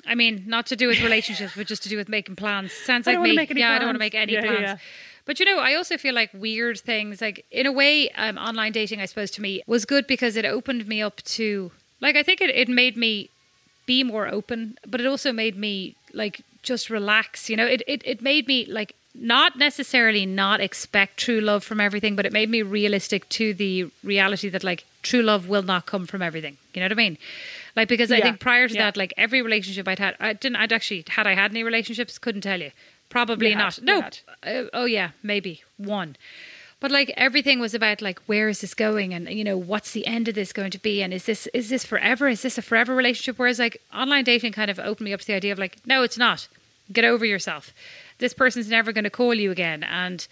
I 0.06 0.14
mean, 0.14 0.44
not 0.46 0.68
to 0.68 0.76
do 0.76 0.88
with 0.88 1.02
relationships, 1.02 1.54
but 1.56 1.66
just 1.66 1.82
to 1.84 1.90
do 1.90 1.98
with 1.98 2.08
making 2.08 2.36
plans. 2.36 2.72
Sounds 2.72 3.08
like 3.08 3.20
me. 3.20 3.34
yeah, 3.56 3.72
I 3.72 3.80
don't 3.80 3.88
want 3.88 3.96
to 3.96 4.00
make 4.00 4.14
any 4.14 4.34
yeah, 4.34 4.42
plans. 4.42 4.62
yeah. 4.62 4.78
But 5.28 5.40
you 5.40 5.46
know, 5.46 5.60
I 5.60 5.76
also 5.76 5.98
feel 5.98 6.16
like 6.16 6.32
weird 6.34 6.80
things, 6.80 7.22
like 7.22 7.46
in 7.52 7.66
a 7.68 7.72
way, 7.72 8.10
um, 8.12 8.38
online 8.38 8.72
dating, 8.72 9.02
I 9.02 9.06
suppose, 9.06 9.30
to 9.32 9.42
me 9.42 9.62
was 9.68 9.86
good 9.86 10.08
because 10.08 10.38
it 10.38 10.46
opened 10.46 10.88
me 10.88 11.02
up 11.02 11.22
to, 11.24 11.72
like, 12.00 12.16
I 12.16 12.24
think 12.24 12.40
it, 12.42 12.50
it 12.50 12.70
made 12.70 12.96
me 12.96 13.30
be 13.86 14.04
more 14.04 14.28
open, 14.28 14.78
but 14.88 15.02
it 15.02 15.06
also 15.06 15.32
made 15.32 15.58
me 15.58 15.96
like 16.14 16.42
just 16.64 16.90
relax. 16.90 17.50
You 17.50 17.58
know, 17.58 17.66
it, 17.66 17.84
it, 17.88 18.02
it 18.06 18.22
made 18.22 18.48
me 18.48 18.66
like 18.66 18.96
not 19.14 19.58
necessarily 19.58 20.26
not 20.26 20.62
expect 20.62 21.18
true 21.18 21.42
love 21.42 21.64
from 21.64 21.82
everything, 21.82 22.16
but 22.16 22.26
it 22.26 22.32
made 22.32 22.50
me 22.50 22.62
realistic 22.62 23.28
to 23.30 23.54
the 23.54 23.90
reality 24.04 24.50
that 24.50 24.64
like 24.64 24.86
true 25.02 25.24
love 25.24 25.50
will 25.50 25.64
not 25.64 25.86
come 25.86 26.06
from 26.06 26.22
everything. 26.22 26.58
You 26.74 26.82
know 26.82 26.86
what 26.86 26.92
I 26.92 26.96
mean? 26.96 27.18
Like 27.76 27.88
because 27.88 28.12
I 28.12 28.22
think 28.22 28.40
prior 28.40 28.68
to 28.68 28.74
yeah. 28.74 28.86
that, 28.86 28.98
like 28.98 29.14
every 29.18 29.42
relationship 29.42 29.88
I'd 29.88 30.00
had, 30.00 30.16
I 30.20 30.34
didn't. 30.34 30.58
I'd 30.58 30.74
actually 30.74 31.04
had 31.08 31.28
I 31.28 31.34
had 31.34 31.52
any 31.52 31.64
relationships, 31.64 32.18
couldn't 32.18 32.42
tell 32.42 32.62
you. 32.62 32.72
Probably 33.10 33.52
had, 33.52 33.58
not. 33.58 33.82
No. 33.84 34.00
Uh, 34.44 34.68
oh 34.74 34.86
yeah, 34.86 35.12
maybe 35.24 35.64
one. 35.78 36.16
But 36.80 36.92
like 36.92 37.12
everything 37.18 37.60
was 37.60 37.74
about 37.74 38.02
like 38.02 38.20
where 38.28 38.50
is 38.50 38.62
this 38.62 38.76
going 38.76 39.14
and 39.14 39.28
you 39.30 39.44
know 39.44 39.58
what's 39.58 39.92
the 39.92 40.06
end 40.06 40.28
of 40.28 40.36
this 40.36 40.54
going 40.54 40.70
to 40.72 40.78
be 40.78 41.02
and 41.02 41.12
is 41.12 41.26
this 41.26 41.48
is 41.48 41.70
this 41.70 41.84
forever 41.84 42.28
is 42.28 42.44
this 42.44 42.60
a 42.60 42.62
forever 42.62 42.94
relationship 42.96 43.40
whereas 43.40 43.58
like 43.58 43.82
online 43.92 44.24
dating 44.24 44.52
kind 44.52 44.70
of 44.70 44.78
opened 44.78 45.06
me 45.06 45.14
up 45.14 45.22
to 45.22 45.26
the 45.26 45.34
idea 45.34 45.52
of 45.52 45.58
like 45.58 45.78
no 45.88 46.04
it's 46.04 46.20
not 46.20 46.48
get 46.94 47.04
over 47.04 47.26
yourself 47.26 47.74
this 48.20 48.32
person's 48.32 48.70
never 48.70 48.94
going 48.94 49.06
to 49.06 49.10
call 49.10 49.34
you 49.34 49.50
again 49.50 49.82
and 49.82 50.28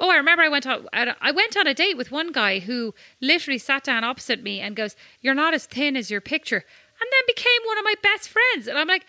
Oh, 0.00 0.10
I 0.10 0.16
remember 0.16 0.44
I 0.44 0.48
went 0.48 0.66
on 0.66 0.86
I 0.92 1.32
went 1.32 1.56
on 1.56 1.66
a 1.66 1.74
date 1.74 1.96
with 1.96 2.12
one 2.12 2.30
guy 2.30 2.60
who 2.60 2.94
literally 3.20 3.58
sat 3.58 3.82
down 3.82 4.04
opposite 4.04 4.42
me 4.42 4.60
and 4.60 4.76
goes, 4.76 4.94
"You're 5.20 5.34
not 5.34 5.54
as 5.54 5.66
thin 5.66 5.96
as 5.96 6.08
your 6.08 6.20
picture." 6.20 6.64
And 7.00 7.08
then 7.10 7.22
became 7.26 7.60
one 7.64 7.78
of 7.78 7.84
my 7.84 7.94
best 8.02 8.28
friends. 8.28 8.68
And 8.68 8.78
I'm 8.78 8.86
like, 8.86 9.06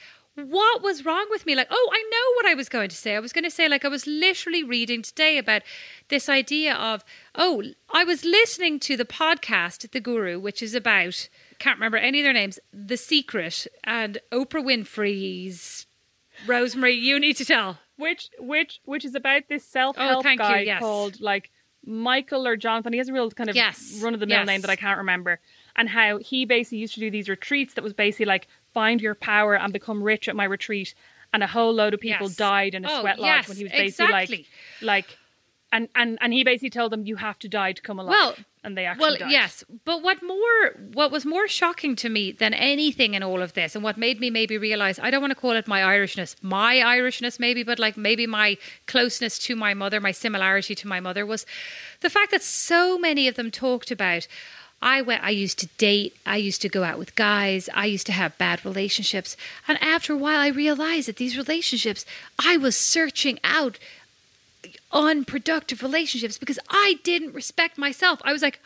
"What 0.48 0.82
was 0.82 1.06
wrong 1.06 1.28
with 1.30 1.46
me?" 1.46 1.56
Like, 1.56 1.68
"Oh, 1.70 1.90
I 1.92 2.02
know 2.12 2.36
what 2.36 2.46
I 2.46 2.54
was 2.56 2.70
going 2.70 2.90
to 2.90 2.96
say. 2.96 3.16
I 3.16 3.20
was 3.20 3.34
going 3.34 3.44
to 3.44 3.52
say 3.52 3.68
like 3.68 3.84
I 3.86 3.90
was 3.90 4.06
literally 4.08 4.64
reading 4.64 5.02
today 5.02 5.38
about 5.38 5.62
this 6.10 6.30
idea 6.30 6.74
of, 6.76 7.04
"Oh, 7.36 7.64
I 7.92 8.04
was 8.04 8.24
listening 8.26 8.80
to 8.82 8.96
the 8.98 9.06
podcast 9.06 9.90
The 9.92 10.00
Guru, 10.00 10.40
which 10.40 10.62
is 10.64 10.74
about 10.76 11.28
can't 11.60 11.78
remember 11.78 11.98
any 11.98 12.20
of 12.20 12.24
their 12.24 12.34
names, 12.34 12.58
The 12.72 12.96
Secret 12.98 13.68
and 13.84 14.18
Oprah 14.32 14.64
Winfrey's 14.64 15.86
Rosemary, 16.48 16.94
you 16.94 17.20
need 17.20 17.36
to 17.38 17.46
tell. 17.46 17.80
which 17.98 18.30
which 18.40 18.80
which 18.86 19.04
is 19.04 19.14
about 19.16 19.44
this 19.50 19.66
self 19.66 19.98
help 19.98 20.20
Oh, 20.20 20.22
thank 20.22 20.40
you, 20.40 20.46
guy 20.48 20.62
yes. 20.62 20.80
called 20.80 21.20
like 21.20 21.52
Michael 21.86 22.48
or 22.48 22.56
Jonathan. 22.56 22.94
He 22.94 22.98
has 23.00 23.10
a 23.10 23.14
real 23.14 23.30
kind 23.32 23.50
of 23.50 23.56
Yes, 23.58 24.00
run 24.02 24.14
of 24.14 24.20
the 24.22 24.26
mill 24.26 24.38
yes. 24.40 24.48
name 24.48 24.62
that 24.62 24.70
I 24.70 24.76
can't 24.78 24.98
remember. 25.00 25.40
And 25.76 25.90
how 25.90 26.18
he 26.18 26.46
basically 26.46 26.78
used 26.80 26.94
to 26.96 27.00
do 27.02 27.10
these 27.12 27.28
retreats 27.30 27.74
that 27.74 27.84
was 27.84 27.94
basically 27.94 28.26
like 28.26 28.48
find 28.74 29.02
your 29.02 29.16
power 29.16 29.56
and 29.56 29.72
become 29.74 30.04
rich 30.04 30.28
at 30.28 30.36
my 30.36 30.46
retreat. 30.46 30.94
And 31.32 31.44
a 31.44 31.48
whole 31.48 31.74
load 31.74 31.94
of 31.94 32.00
people 32.00 32.28
Yes. 32.28 32.36
died 32.36 32.74
in 32.74 32.86
a 32.86 32.92
Oh, 32.92 33.02
sweat 33.02 33.20
lodge 33.20 33.28
yes, 33.28 33.48
when 33.48 33.58
he 33.58 33.64
was 33.64 33.72
basically 33.72 34.06
exactly. 34.06 34.38
like 34.82 35.06
like 35.06 35.18
and, 35.72 35.88
and 35.94 36.18
and 36.22 36.34
he 36.34 36.44
basically 36.44 36.72
told 36.72 36.92
them 36.92 37.06
you 37.06 37.18
have 37.18 37.38
to 37.40 37.48
die 37.48 37.74
to 37.74 37.82
come 37.84 38.00
alive. 38.00 38.10
Well, 38.10 38.36
and 38.64 38.76
they 38.76 38.86
actually 38.86 39.02
well, 39.02 39.18
died. 39.18 39.32
yes, 39.32 39.64
but 39.86 40.02
what 40.02 40.24
more? 40.24 40.72
What 40.94 41.12
was 41.12 41.24
more 41.28 41.48
shocking 41.48 41.96
to 41.98 42.10
me 42.10 42.32
than 42.32 42.56
anything 42.56 43.14
in 43.14 43.22
all 43.22 43.44
of 43.44 43.54
this, 43.54 43.76
and 43.76 43.84
what 43.84 43.96
made 43.96 44.20
me 44.20 44.32
maybe 44.32 44.58
realize 44.58 44.98
I 44.98 45.12
don't 45.12 45.22
want 45.22 45.30
to 45.30 45.40
call 45.40 45.52
it 45.52 45.68
my 45.68 45.82
Irishness, 45.82 46.36
my 46.42 46.78
Irishness 46.78 47.40
maybe, 47.40 47.62
but 47.62 47.78
like 47.78 47.96
maybe 47.98 48.26
my 48.26 48.58
closeness 48.88 49.38
to 49.46 49.56
my 49.56 49.76
mother, 49.76 50.02
my 50.02 50.12
similarity 50.12 50.74
to 50.74 50.88
my 50.88 51.00
mother 51.00 51.24
was 51.28 51.46
the 52.00 52.10
fact 52.10 52.32
that 52.32 52.42
so 52.42 52.98
many 52.98 53.28
of 53.28 53.36
them 53.36 53.52
talked 53.52 53.92
about. 53.92 54.28
I 54.82 55.02
went. 55.02 55.24
I 55.24 55.32
used 55.32 55.60
to 55.60 55.68
date. 55.78 56.16
I 56.26 56.38
used 56.38 56.62
to 56.62 56.70
go 56.70 56.84
out 56.84 56.98
with 56.98 57.16
guys. 57.16 57.70
I 57.74 57.86
used 57.86 58.06
to 58.08 58.14
have 58.14 58.38
bad 58.38 58.64
relationships, 58.64 59.36
and 59.68 59.82
after 59.82 60.14
a 60.14 60.18
while, 60.18 60.40
I 60.40 60.48
realized 60.48 61.08
that 61.08 61.18
these 61.18 61.38
relationships, 61.38 62.06
I 62.38 62.58
was 62.58 62.78
searching 62.78 63.40
out 63.44 63.78
unproductive 64.92 65.84
relationships 65.84 66.38
because 66.38 66.60
I 66.70 67.00
didn't 67.04 67.34
respect 67.34 67.78
myself. 67.78 68.22
I 68.24 68.34
was 68.34 68.42
like, 68.42 68.60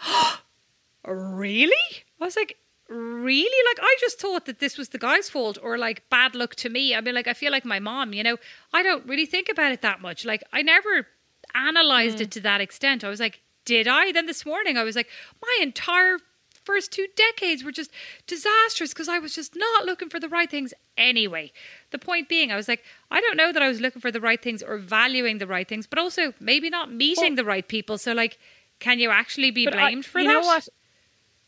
really? 1.08 1.74
I 2.20 2.26
was 2.26 2.36
like, 2.36 2.58
really? 2.90 3.70
Like, 3.72 3.80
I 3.82 3.96
just 4.00 4.20
thought 4.20 4.46
that 4.46 4.60
this 4.60 4.78
was 4.78 4.90
the 4.90 4.98
guy's 4.98 5.30
fault 5.30 5.58
or 5.62 5.78
like 5.78 6.08
bad 6.10 6.36
luck 6.36 6.56
to 6.56 6.70
me. 6.70 6.96
I 6.96 7.02
mean, 7.02 7.16
like, 7.16 7.28
I 7.28 7.34
feel 7.34 7.52
like 7.52 7.66
my 7.66 7.80
mom, 7.80 8.14
you 8.14 8.24
know, 8.24 8.38
I 8.72 8.84
don't 8.84 9.06
really 9.06 9.26
think 9.26 9.50
about 9.50 9.72
it 9.72 9.82
that 9.82 10.02
much. 10.02 10.26
Like, 10.26 10.44
I 10.54 10.62
never 10.62 11.08
analyzed 11.54 12.22
it 12.22 12.30
mm. 12.30 12.34
to 12.34 12.40
that 12.42 12.62
extent. 12.62 13.04
I 13.04 13.10
was 13.10 13.20
like, 13.20 13.42
did 13.66 13.88
I? 13.88 14.12
Then 14.12 14.26
this 14.26 14.46
morning, 14.46 14.78
I 14.78 14.84
was 14.84 14.96
like, 14.96 15.08
my 15.42 15.58
entire 15.62 16.18
first 16.64 16.92
two 16.94 17.08
decades 17.16 17.64
were 17.64 17.72
just 17.74 17.92
disastrous 18.26 18.94
because 18.94 19.10
I 19.10 19.20
was 19.20 19.36
just 19.36 19.56
not 19.56 19.86
looking 19.86 20.10
for 20.10 20.20
the 20.20 20.30
right 20.30 20.50
things 20.50 20.74
anyway. 20.98 21.52
The 21.92 22.00
point 22.00 22.30
being, 22.30 22.52
I 22.52 22.56
was 22.56 22.68
like, 22.70 22.84
I 23.12 23.20
don't 23.20 23.36
know 23.36 23.52
that 23.52 23.62
I 23.62 23.68
was 23.68 23.82
looking 23.82 24.02
for 24.02 24.12
the 24.12 24.22
right 24.22 24.42
things 24.42 24.64
or 24.64 24.78
valuing 24.78 25.40
the 25.40 25.48
right 25.48 25.68
things, 25.68 25.88
but 25.88 26.00
also 26.00 26.34
maybe 26.40 26.70
not 26.70 26.92
meeting 26.92 27.36
the 27.36 27.44
right 27.44 27.68
people. 27.68 27.98
So, 27.98 28.14
like, 28.14 28.38
can 28.80 29.00
you 29.00 29.10
actually 29.12 29.52
be 29.52 29.66
But 29.66 29.76
I- 29.76 29.90
blamed 29.90 30.06
for 30.06 30.20
you 30.20 30.28
that? 30.28 30.34
know 30.34 30.48
what? 30.48 30.70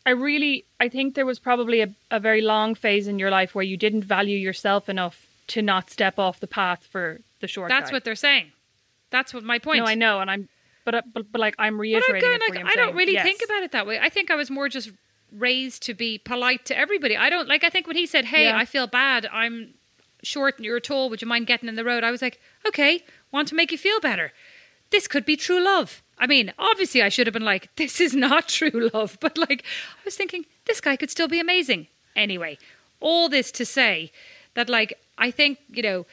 I 0.04 0.10
really, 0.10 0.64
I 0.78 0.88
think 0.88 1.14
there 1.16 1.26
was 1.26 1.40
probably 1.40 1.80
a, 1.80 1.88
a 2.12 2.20
very 2.20 2.40
long 2.40 2.76
phase 2.76 3.08
in 3.08 3.18
your 3.18 3.30
life 3.30 3.54
where 3.56 3.64
you 3.64 3.76
didn't 3.76 4.04
value 4.04 4.36
yourself 4.38 4.88
enough 4.88 5.26
to 5.48 5.62
not 5.62 5.90
step 5.90 6.16
off 6.18 6.38
the 6.38 6.46
path 6.46 6.84
for 6.84 7.20
the 7.40 7.48
short. 7.48 7.70
That's 7.70 7.90
guy. 7.90 7.96
what 7.96 8.04
they're 8.04 8.14
saying. 8.14 8.52
That's 9.10 9.34
what 9.34 9.42
my 9.42 9.58
point. 9.58 9.80
No, 9.80 9.84
I 9.86 9.94
know, 9.94 10.20
and 10.20 10.30
I'm, 10.30 10.48
but 10.86 10.94
uh, 10.94 11.02
but, 11.12 11.30
but 11.30 11.40
like 11.40 11.54
I'm 11.58 11.74
But 11.74 11.74
I'm 11.74 11.80
reiterating 11.80 12.20
going 12.20 12.40
it 12.40 12.50
like. 12.50 12.60
I'm 12.60 12.66
I 12.66 12.74
don't 12.76 12.94
really 12.94 13.12
yes. 13.12 13.24
think 13.24 13.42
about 13.44 13.62
it 13.62 13.72
that 13.72 13.86
way. 13.86 13.98
I 13.98 14.08
think 14.08 14.30
I 14.30 14.36
was 14.36 14.50
more 14.50 14.70
just 14.70 14.90
raised 15.32 15.82
to 15.82 15.92
be 15.92 16.16
polite 16.16 16.64
to 16.66 16.78
everybody. 16.78 17.14
I 17.16 17.28
don't 17.28 17.48
like. 17.48 17.64
I 17.64 17.68
think 17.68 17.86
when 17.86 17.96
he 17.96 18.06
said, 18.06 18.24
"Hey, 18.26 18.44
Yeah. 18.44 18.56
I 18.56 18.64
feel 18.64 18.86
bad. 18.86 19.26
I'm 19.30 19.74
short 20.22 20.56
and 20.56 20.64
you're 20.64 20.80
tall. 20.80 21.10
Would 21.10 21.20
you 21.20 21.28
mind 21.28 21.46
getting 21.48 21.68
in 21.68 21.74
the 21.74 21.84
road?" 21.84 22.04
I 22.04 22.10
was 22.10 22.22
like, 22.22 22.40
"Okay, 22.66 23.04
want 23.32 23.48
to 23.48 23.54
make 23.54 23.72
you 23.72 23.78
feel 23.78 24.00
better. 24.00 24.32
This 24.90 25.06
could 25.08 25.26
be 25.26 25.36
true 25.36 25.62
love." 25.62 26.02
I 26.18 26.26
mean, 26.26 26.54
obviously, 26.58 27.02
I 27.02 27.10
should 27.10 27.26
have 27.26 27.34
been 27.34 27.44
like, 27.44 27.74
"This 27.76 28.00
is 28.00 28.14
not 28.14 28.48
true 28.58 28.88
love," 28.94 29.18
but 29.20 29.36
like, 29.36 29.64
I 29.98 30.02
was 30.04 30.16
thinking 30.16 30.46
this 30.66 30.80
guy 30.80 30.96
could 30.96 31.10
still 31.10 31.28
be 31.28 31.40
amazing. 31.40 31.88
Anyway, 32.14 32.58
all 33.00 33.28
this 33.28 33.50
to 33.52 33.66
say 33.66 34.12
that, 34.54 34.70
like, 34.70 34.98
I 35.18 35.32
think 35.32 35.58
you 35.68 35.82
know 35.82 36.06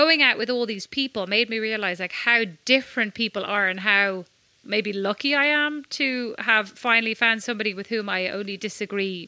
going 0.00 0.20
out 0.28 0.36
with 0.40 0.50
all 0.50 0.66
these 0.66 0.86
people 1.00 1.22
made 1.26 1.48
me 1.48 1.58
realize 1.58 1.98
like 2.00 2.12
how 2.28 2.40
different 2.74 3.14
people 3.22 3.44
are 3.56 3.66
and 3.72 3.80
how 3.80 4.24
maybe 4.74 4.92
lucky 4.92 5.32
I 5.34 5.46
am 5.46 5.72
to 6.00 6.34
have 6.50 6.64
finally 6.88 7.14
found 7.14 7.38
somebody 7.42 7.72
with 7.78 7.86
whom 7.92 8.06
I 8.08 8.20
only 8.38 8.56
disagree 8.68 9.20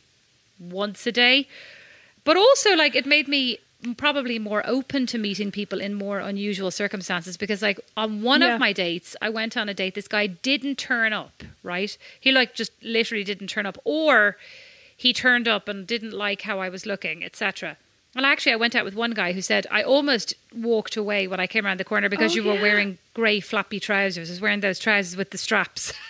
once 0.82 1.06
a 1.06 1.12
day. 1.24 1.36
But 2.24 2.36
also 2.36 2.70
like 2.82 2.94
it 3.00 3.06
made 3.06 3.28
me 3.28 3.42
probably 3.96 4.38
more 4.50 4.62
open 4.76 5.06
to 5.06 5.16
meeting 5.18 5.50
people 5.60 5.80
in 5.80 5.94
more 5.94 6.18
unusual 6.18 6.70
circumstances 6.82 7.36
because 7.36 7.62
like 7.68 7.78
on 7.96 8.10
one 8.22 8.40
Yeah. 8.42 8.54
of 8.54 8.60
my 8.66 8.72
dates 8.86 9.10
I 9.26 9.28
went 9.40 9.56
on 9.56 9.68
a 9.68 9.74
date 9.82 9.94
this 9.94 10.08
guy 10.08 10.26
didn't 10.26 10.76
turn 10.76 11.12
up, 11.22 11.36
right? 11.62 11.96
He 12.24 12.30
like 12.40 12.50
just 12.54 12.72
literally 12.82 13.24
didn't 13.24 13.48
turn 13.54 13.66
up 13.70 13.78
or 13.84 14.36
he 15.04 15.10
turned 15.12 15.46
up 15.56 15.64
and 15.68 15.86
didn't 15.86 16.12
like 16.26 16.40
how 16.42 16.56
I 16.58 16.68
was 16.68 16.84
looking, 16.92 17.18
etc. 17.24 17.76
Well, 18.14 18.24
actually, 18.24 18.52
I 18.52 18.56
went 18.56 18.74
out 18.74 18.84
with 18.84 18.94
one 18.94 19.10
guy 19.12 19.32
who 19.32 19.42
said 19.42 19.66
I 19.70 19.82
almost 19.82 20.34
walked 20.54 20.96
away 20.96 21.28
when 21.28 21.40
I 21.40 21.46
came 21.46 21.66
around 21.66 21.78
the 21.78 21.84
corner 21.84 22.08
because 22.08 22.32
Oh, 22.32 22.36
you 22.36 22.44
were 22.44 22.54
yeah. 22.54 22.62
wearing 22.62 22.98
grey 23.14 23.38
floppy 23.40 23.78
trousers. 23.80 24.28
I 24.30 24.32
was 24.32 24.40
wearing 24.40 24.60
those 24.60 24.78
trousers 24.78 25.16
with 25.16 25.30
the 25.30 25.38
straps. 25.38 25.92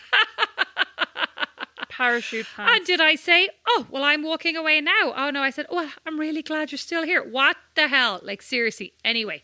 parachute 1.89 2.47
pants. 2.55 2.73
And 2.77 2.87
did 2.87 3.01
I 3.01 3.17
say, 3.17 3.49
"Oh, 3.67 3.87
well, 3.91 4.05
I'm 4.05 4.23
walking 4.23 4.57
away 4.57 4.81
now"? 4.81 5.13
Oh 5.17 5.31
no, 5.31 5.43
I 5.43 5.51
said, 5.51 5.67
"Oh, 5.71 5.93
I'm 6.07 6.19
really 6.19 6.43
glad 6.43 6.71
you're 6.71 6.79
still 6.79 7.03
here." 7.03 7.23
What 7.23 7.57
the 7.75 7.89
hell? 7.89 8.21
Like 8.23 8.43
seriously. 8.43 8.93
Anyway, 9.05 9.43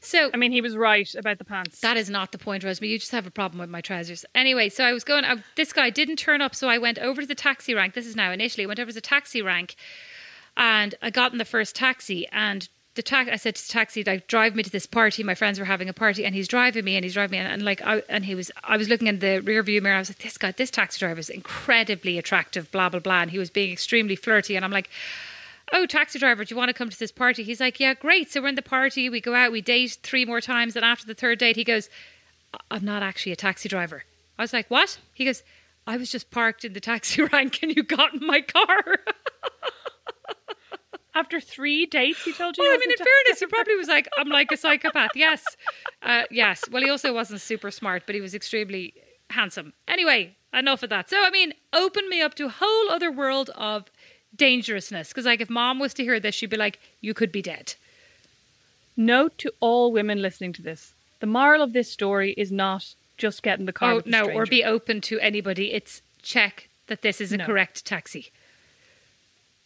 so 0.00 0.30
I 0.32 0.36
mean, 0.38 0.52
he 0.52 0.60
was 0.62 0.76
right 0.76 1.12
about 1.14 1.36
the 1.38 1.44
pants. 1.44 1.80
that 1.80 1.96
is 1.98 2.08
not 2.08 2.32
the 2.32 2.38
point, 2.38 2.64
Rosemary. 2.64 2.92
You 2.92 2.98
just 2.98 3.12
have 3.12 3.26
a 3.26 3.30
problem 3.30 3.60
with 3.60 3.68
my 3.68 3.82
trousers. 3.82 4.24
Anyway, 4.34 4.70
so 4.70 4.84
I 4.84 4.92
was 4.92 5.04
going. 5.04 5.24
I, 5.24 5.42
this 5.56 5.72
guy 5.72 5.90
didn't 5.90 6.16
turn 6.16 6.40
up, 6.40 6.54
so 6.54 6.68
I 6.68 6.78
went 6.78 6.98
over 6.98 7.20
to 7.20 7.26
the 7.26 7.34
taxi 7.34 7.74
rank. 7.74 7.92
This 7.94 8.06
is 8.06 8.16
now 8.16 8.32
in 8.32 8.40
Italy. 8.40 8.64
I 8.64 8.68
went 8.68 8.80
over 8.80 8.90
to 8.90 8.94
the 8.94 9.00
taxi 9.02 9.42
rank, 9.42 9.74
and 10.56 10.94
I 11.02 11.10
got 11.10 11.32
in 11.32 11.38
the 11.38 11.44
first 11.44 11.74
taxi. 11.76 12.26
And 12.32 12.68
the 12.94 13.02
tax, 13.02 13.30
I 13.32 13.36
said 13.36 13.54
to 13.54 13.66
the 13.66 13.72
taxi, 13.72 14.04
like, 14.04 14.26
drive 14.26 14.54
me 14.54 14.62
to 14.62 14.70
this 14.70 14.86
party. 14.86 15.22
My 15.22 15.34
friends 15.34 15.58
were 15.58 15.64
having 15.64 15.88
a 15.88 15.94
party, 15.94 16.24
and 16.24 16.34
he's 16.34 16.48
driving 16.48 16.84
me, 16.84 16.96
and 16.96 17.04
he's 17.04 17.14
driving 17.14 17.38
me, 17.38 17.44
and, 17.44 17.52
and 17.52 17.62
like, 17.64 17.82
I, 17.82 18.02
and 18.08 18.24
he 18.24 18.34
was. 18.34 18.50
I 18.62 18.76
was 18.76 18.88
looking 18.88 19.08
in 19.08 19.18
the 19.18 19.40
rear 19.40 19.62
view 19.62 19.80
mirror. 19.80 19.96
I 19.96 20.00
was 20.00 20.10
like, 20.10 20.18
this 20.18 20.38
guy, 20.38 20.52
this 20.52 20.70
taxi 20.70 20.98
driver 20.98 21.20
is 21.20 21.30
incredibly 21.30 22.18
attractive. 22.18 22.70
Blah 22.70 22.90
blah 22.90 23.00
blah. 23.00 23.22
And 23.22 23.30
he 23.30 23.38
was 23.38 23.50
being 23.50 23.72
extremely 23.72 24.16
flirty, 24.16 24.56
and 24.56 24.64
I'm 24.64 24.72
like 24.72 24.88
oh, 25.72 25.86
taxi 25.86 26.18
driver, 26.18 26.44
do 26.44 26.54
you 26.54 26.58
want 26.58 26.68
to 26.68 26.74
come 26.74 26.90
to 26.90 26.98
this 26.98 27.12
party? 27.12 27.42
He's 27.42 27.60
like, 27.60 27.80
yeah, 27.80 27.94
great. 27.94 28.30
So 28.30 28.42
we're 28.42 28.48
in 28.48 28.54
the 28.54 28.62
party, 28.62 29.08
we 29.08 29.20
go 29.20 29.34
out, 29.34 29.52
we 29.52 29.60
date 29.60 29.98
three 30.02 30.24
more 30.24 30.40
times, 30.40 30.76
and 30.76 30.84
after 30.84 31.06
the 31.06 31.14
third 31.14 31.38
date, 31.38 31.56
he 31.56 31.64
goes, 31.64 31.88
"I- 32.52 32.58
I'm 32.70 32.84
not 32.84 33.02
actually 33.02 33.32
a 33.32 33.36
taxi 33.36 33.68
driver. 33.68 34.04
I 34.38 34.42
was 34.42 34.52
like, 34.52 34.70
what? 34.70 34.98
He 35.14 35.24
goes, 35.24 35.42
I 35.86 35.96
was 35.96 36.10
just 36.10 36.30
parked 36.30 36.64
in 36.64 36.72
the 36.74 36.80
taxi 36.80 37.22
rank 37.32 37.62
and 37.62 37.74
you 37.74 37.82
got 37.82 38.14
in 38.14 38.26
my 38.26 38.40
car. 38.40 38.82
After 41.14 41.40
three 41.40 41.84
dates, 41.86 42.24
he 42.24 42.32
told 42.32 42.56
you. 42.56 42.64
well, 42.64 42.72
I 42.74 42.78
mean, 42.78 42.90
in 42.90 42.96
fairness, 42.96 43.40
he 43.40 43.46
probably 43.56 43.76
was 43.76 43.88
like, 43.88 44.08
I'm 44.18 44.28
like 44.28 44.50
a 44.50 44.56
psychopath. 44.56 45.10
Yes. 45.14 45.44
Uh, 46.02 46.22
yes. 46.30 46.62
Well, 46.70 46.82
he 46.82 46.88
also 46.88 47.12
wasn't 47.12 47.40
super 47.42 47.70
smart, 47.70 48.04
but 48.06 48.14
he 48.14 48.20
was 48.20 48.34
extremely 48.34 48.94
handsome. 49.30 49.74
Anyway, 49.86 50.34
enough 50.54 50.82
of 50.82 50.88
that. 50.90 51.10
So, 51.10 51.22
I 51.22 51.30
mean, 51.30 51.52
open 51.74 52.08
me 52.08 52.22
up 52.22 52.34
to 52.36 52.46
a 52.46 52.48
whole 52.50 52.90
other 52.90 53.10
world 53.12 53.50
of 53.54 53.90
dangerousness. 54.34 55.08
Because, 55.08 55.26
like, 55.26 55.40
if 55.42 55.50
mom 55.50 55.78
was 55.78 55.92
to 55.94 56.02
hear 56.02 56.18
this, 56.18 56.34
she'd 56.34 56.50
be 56.50 56.56
like, 56.56 56.78
you 57.02 57.12
could 57.12 57.30
be 57.30 57.42
dead. 57.42 57.74
Note 58.96 59.36
to 59.38 59.52
all 59.60 59.90
women 59.92 60.20
listening 60.20 60.52
to 60.54 60.62
this: 60.62 60.92
the 61.20 61.26
moral 61.26 61.62
of 61.62 61.72
this 61.72 61.90
story 61.90 62.32
is 62.36 62.52
not 62.52 62.94
just 63.16 63.42
get 63.42 63.58
in 63.58 63.64
the 63.64 63.72
car. 63.72 63.92
Oh 63.94 64.02
no, 64.04 64.24
or 64.30 64.44
be 64.44 64.64
open 64.64 65.00
to 65.02 65.18
anybody. 65.20 65.72
It's 65.72 66.02
check 66.22 66.68
that 66.88 67.00
this 67.00 67.18
is 67.20 67.32
a 67.32 67.38
No. 67.38 67.46
correct 67.46 67.86
taxi. 67.86 68.30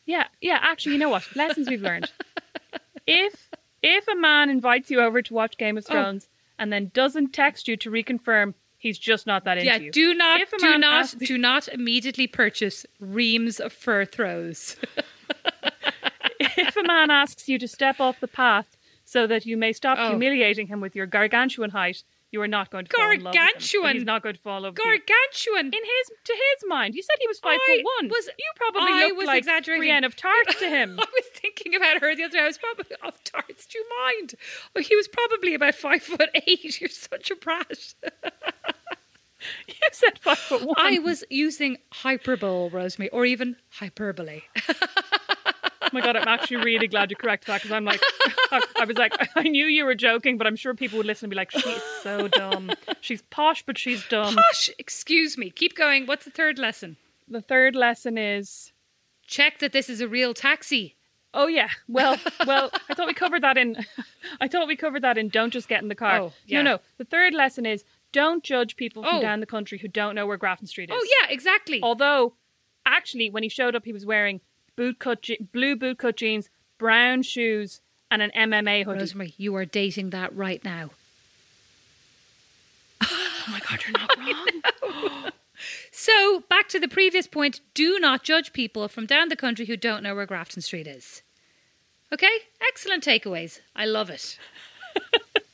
Yeah, 0.06 0.26
yeah. 0.40 0.58
Actually, 0.62 0.92
you 0.94 0.98
know 0.98 1.08
what? 1.10 1.24
Lessons 1.36 1.68
we've 1.68 1.82
learned. 1.82 2.10
If 3.06 3.50
if 3.82 4.08
a 4.08 4.14
man 4.16 4.50
invites 4.50 4.90
you 4.90 5.00
over 5.00 5.20
to 5.22 5.34
watch 5.34 5.56
Game 5.58 5.76
of 5.76 5.84
Oh. 5.88 5.92
Thrones 5.92 6.28
and 6.58 6.72
then 6.72 6.90
doesn't 6.94 7.32
text 7.32 7.68
you 7.68 7.76
to 7.76 7.90
reconfirm, 7.90 8.54
he's 8.78 8.98
just 8.98 9.26
not 9.26 9.44
that 9.44 9.58
into 9.58 9.66
Yeah, 9.66 9.76
you. 9.76 9.90
do 9.92 10.14
not, 10.14 10.40
If 10.40 10.52
a 10.52 10.58
do 10.58 10.78
not, 10.78 11.00
asks- 11.04 11.26
do 11.26 11.36
not 11.38 11.68
immediately 11.68 12.26
purchase 12.26 12.86
reams 12.98 13.60
of 13.60 13.72
fur 13.72 14.04
throws. 14.04 14.76
if 16.40 16.76
a 16.76 16.82
man 16.82 17.10
asks 17.10 17.48
you 17.48 17.58
to 17.58 17.68
step 17.68 18.00
off 18.00 18.20
the 18.20 18.28
path 18.28 18.76
so 19.04 19.26
that 19.26 19.46
you 19.46 19.56
may 19.56 19.72
stop 19.72 19.98
Oh. 20.00 20.08
humiliating 20.10 20.66
him 20.66 20.80
with 20.80 20.96
your 20.96 21.06
gargantuan 21.06 21.70
height, 21.70 22.02
you 22.36 22.42
are 22.42 22.48
not 22.48 22.70
going 22.70 22.84
to 22.84 22.92
fall 22.94 23.10
in 23.10 23.22
love 23.24 23.32
with 23.32 23.34
him. 23.34 23.46
Gargantuan? 23.46 23.94
He's 23.94 24.04
not 24.04 24.22
going 24.22 24.34
to 24.34 24.40
fall 24.42 24.58
in 24.58 24.62
love. 24.64 24.74
Gargantuan. 24.74 25.66
In 25.66 25.72
his 25.72 26.06
to 26.24 26.32
his 26.32 26.68
mind, 26.68 26.94
you 26.94 27.02
said 27.02 27.16
he 27.18 27.26
was 27.26 27.38
five 27.38 27.58
I 27.58 27.76
foot 27.76 27.84
one. 27.98 28.08
was- 28.10 28.28
you 28.38 28.50
probably 28.56 28.92
I 28.92 29.04
looked 29.06 29.16
was 29.16 29.26
like 29.26 29.38
exaggerating. 29.38 29.80
Brienne 29.80 30.04
of 30.04 30.14
Tarth 30.14 30.58
to 30.58 30.68
him. 30.68 30.96
I 31.00 31.04
was 31.14 31.24
thinking 31.34 31.74
about 31.74 32.00
her 32.02 32.14
the 32.14 32.24
other 32.24 32.32
day. 32.36 32.42
I 32.42 32.46
was 32.46 32.58
probably 32.58 32.94
off 33.02 33.24
tarts. 33.24 33.64
Do 33.66 33.78
you 33.78 33.86
mind? 34.04 34.34
Oh, 34.76 34.80
he 34.82 34.94
was 34.94 35.08
probably 35.08 35.54
about 35.54 35.74
five 35.74 36.02
foot 36.02 36.28
eight. 36.46 36.78
You're 36.80 36.90
such 36.90 37.30
a 37.30 37.36
brat. 37.36 37.94
you 39.68 39.74
said 39.92 40.18
five 40.20 40.38
foot 40.38 40.62
one. 40.62 40.74
I 40.78 40.98
was 40.98 41.24
using 41.30 41.78
hyperbole, 41.92 42.68
Rosemary, 42.70 43.08
or 43.10 43.24
even 43.24 43.56
hyperbole. 43.70 44.42
Oh 45.96 45.98
my 45.98 46.04
god, 46.04 46.16
I'm 46.16 46.28
actually 46.28 46.58
really 46.58 46.88
glad 46.88 47.08
you 47.10 47.16
corrected 47.16 47.48
that 47.48 47.62
because 47.62 47.72
I'm 47.72 47.86
like, 47.86 48.00
I, 48.52 48.60
I 48.80 48.84
was 48.84 48.98
like, 48.98 49.14
I 49.34 49.44
knew 49.44 49.64
you 49.64 49.86
were 49.86 49.94
joking, 49.94 50.36
but 50.36 50.46
I'm 50.46 50.54
sure 50.56 50.74
people 50.74 50.98
would 50.98 51.06
listen 51.06 51.24
and 51.24 51.30
be 51.30 51.36
like, 51.36 51.50
she's 51.50 51.82
so 52.02 52.28
dumb. 52.28 52.70
She's 53.00 53.22
posh, 53.22 53.62
but 53.64 53.78
she's 53.78 54.06
dumb. 54.08 54.34
Posh, 54.34 54.68
excuse 54.78 55.38
me. 55.38 55.48
Keep 55.48 55.74
going. 55.74 56.04
What's 56.06 56.26
the 56.26 56.30
third 56.30 56.58
lesson? 56.58 56.98
The 57.28 57.40
third 57.40 57.74
lesson 57.74 58.18
is 58.18 58.72
Check 59.26 59.58
that 59.60 59.72
this 59.72 59.88
is 59.88 60.02
a 60.02 60.08
real 60.08 60.34
taxi. 60.34 60.96
Oh 61.32 61.46
yeah. 61.46 61.68
Well, 61.88 62.18
well, 62.46 62.70
I 62.90 62.94
thought 62.94 63.06
we 63.06 63.14
covered 63.14 63.42
that 63.42 63.56
in. 63.56 63.76
I 64.40 64.48
thought 64.48 64.68
we 64.68 64.76
covered 64.76 65.02
that 65.02 65.16
in. 65.16 65.28
Don't 65.28 65.50
just 65.50 65.66
get 65.66 65.82
in 65.82 65.88
the 65.88 65.94
car. 65.94 66.20
Oh, 66.20 66.32
yeah. 66.46 66.60
No, 66.60 66.72
no. 66.72 66.80
The 66.98 67.04
third 67.06 67.32
lesson 67.32 67.64
is 67.64 67.84
don't 68.12 68.44
judge 68.44 68.76
people 68.76 69.02
from 69.02 69.16
Oh. 69.16 69.20
down 69.22 69.40
the 69.40 69.46
country 69.46 69.78
who 69.78 69.88
don't 69.88 70.14
know 70.14 70.26
where 70.26 70.36
Grafton 70.36 70.66
Street 70.66 70.90
is. 70.90 70.96
Oh 70.98 71.06
yeah, 71.22 71.32
exactly. 71.32 71.80
Although, 71.82 72.34
actually, 72.84 73.30
when 73.30 73.42
he 73.42 73.48
showed 73.48 73.74
up, 73.74 73.84
he 73.86 73.92
was 73.94 74.04
wearing 74.06 74.40
boot 74.76 74.98
cut, 74.98 75.22
je- 75.22 75.38
blue 75.52 75.74
boot 75.76 75.98
cut 75.98 76.16
jeans, 76.16 76.48
brown 76.78 77.22
shoes, 77.22 77.80
and 78.10 78.22
an 78.22 78.30
MMA 78.36 78.84
hoodie. 78.84 79.00
Rosemary, 79.00 79.34
you 79.36 79.54
are 79.56 79.64
dating 79.64 80.10
that 80.10 80.34
right 80.36 80.62
now. 80.64 80.90
Oh 83.48 83.52
my 83.52 83.60
god, 83.60 83.80
you're 83.84 83.92
not 83.92 84.62
wrong. 84.82 85.30
So, 85.90 86.40
back 86.50 86.68
to 86.68 86.78
the 86.78 86.88
previous 86.88 87.26
point 87.26 87.60
do 87.72 87.98
not 87.98 88.22
judge 88.24 88.52
people 88.52 88.88
from 88.88 89.06
down 89.06 89.28
the 89.30 89.36
country 89.36 89.64
who 89.66 89.76
don't 89.76 90.02
know 90.02 90.14
where 90.14 90.26
Grafton 90.26 90.60
Street 90.60 90.86
is. 90.86 91.22
Okay? 92.12 92.40
Excellent 92.68 93.02
takeaways. 93.02 93.60
I 93.74 93.86
love 93.86 94.10
it. 94.10 94.38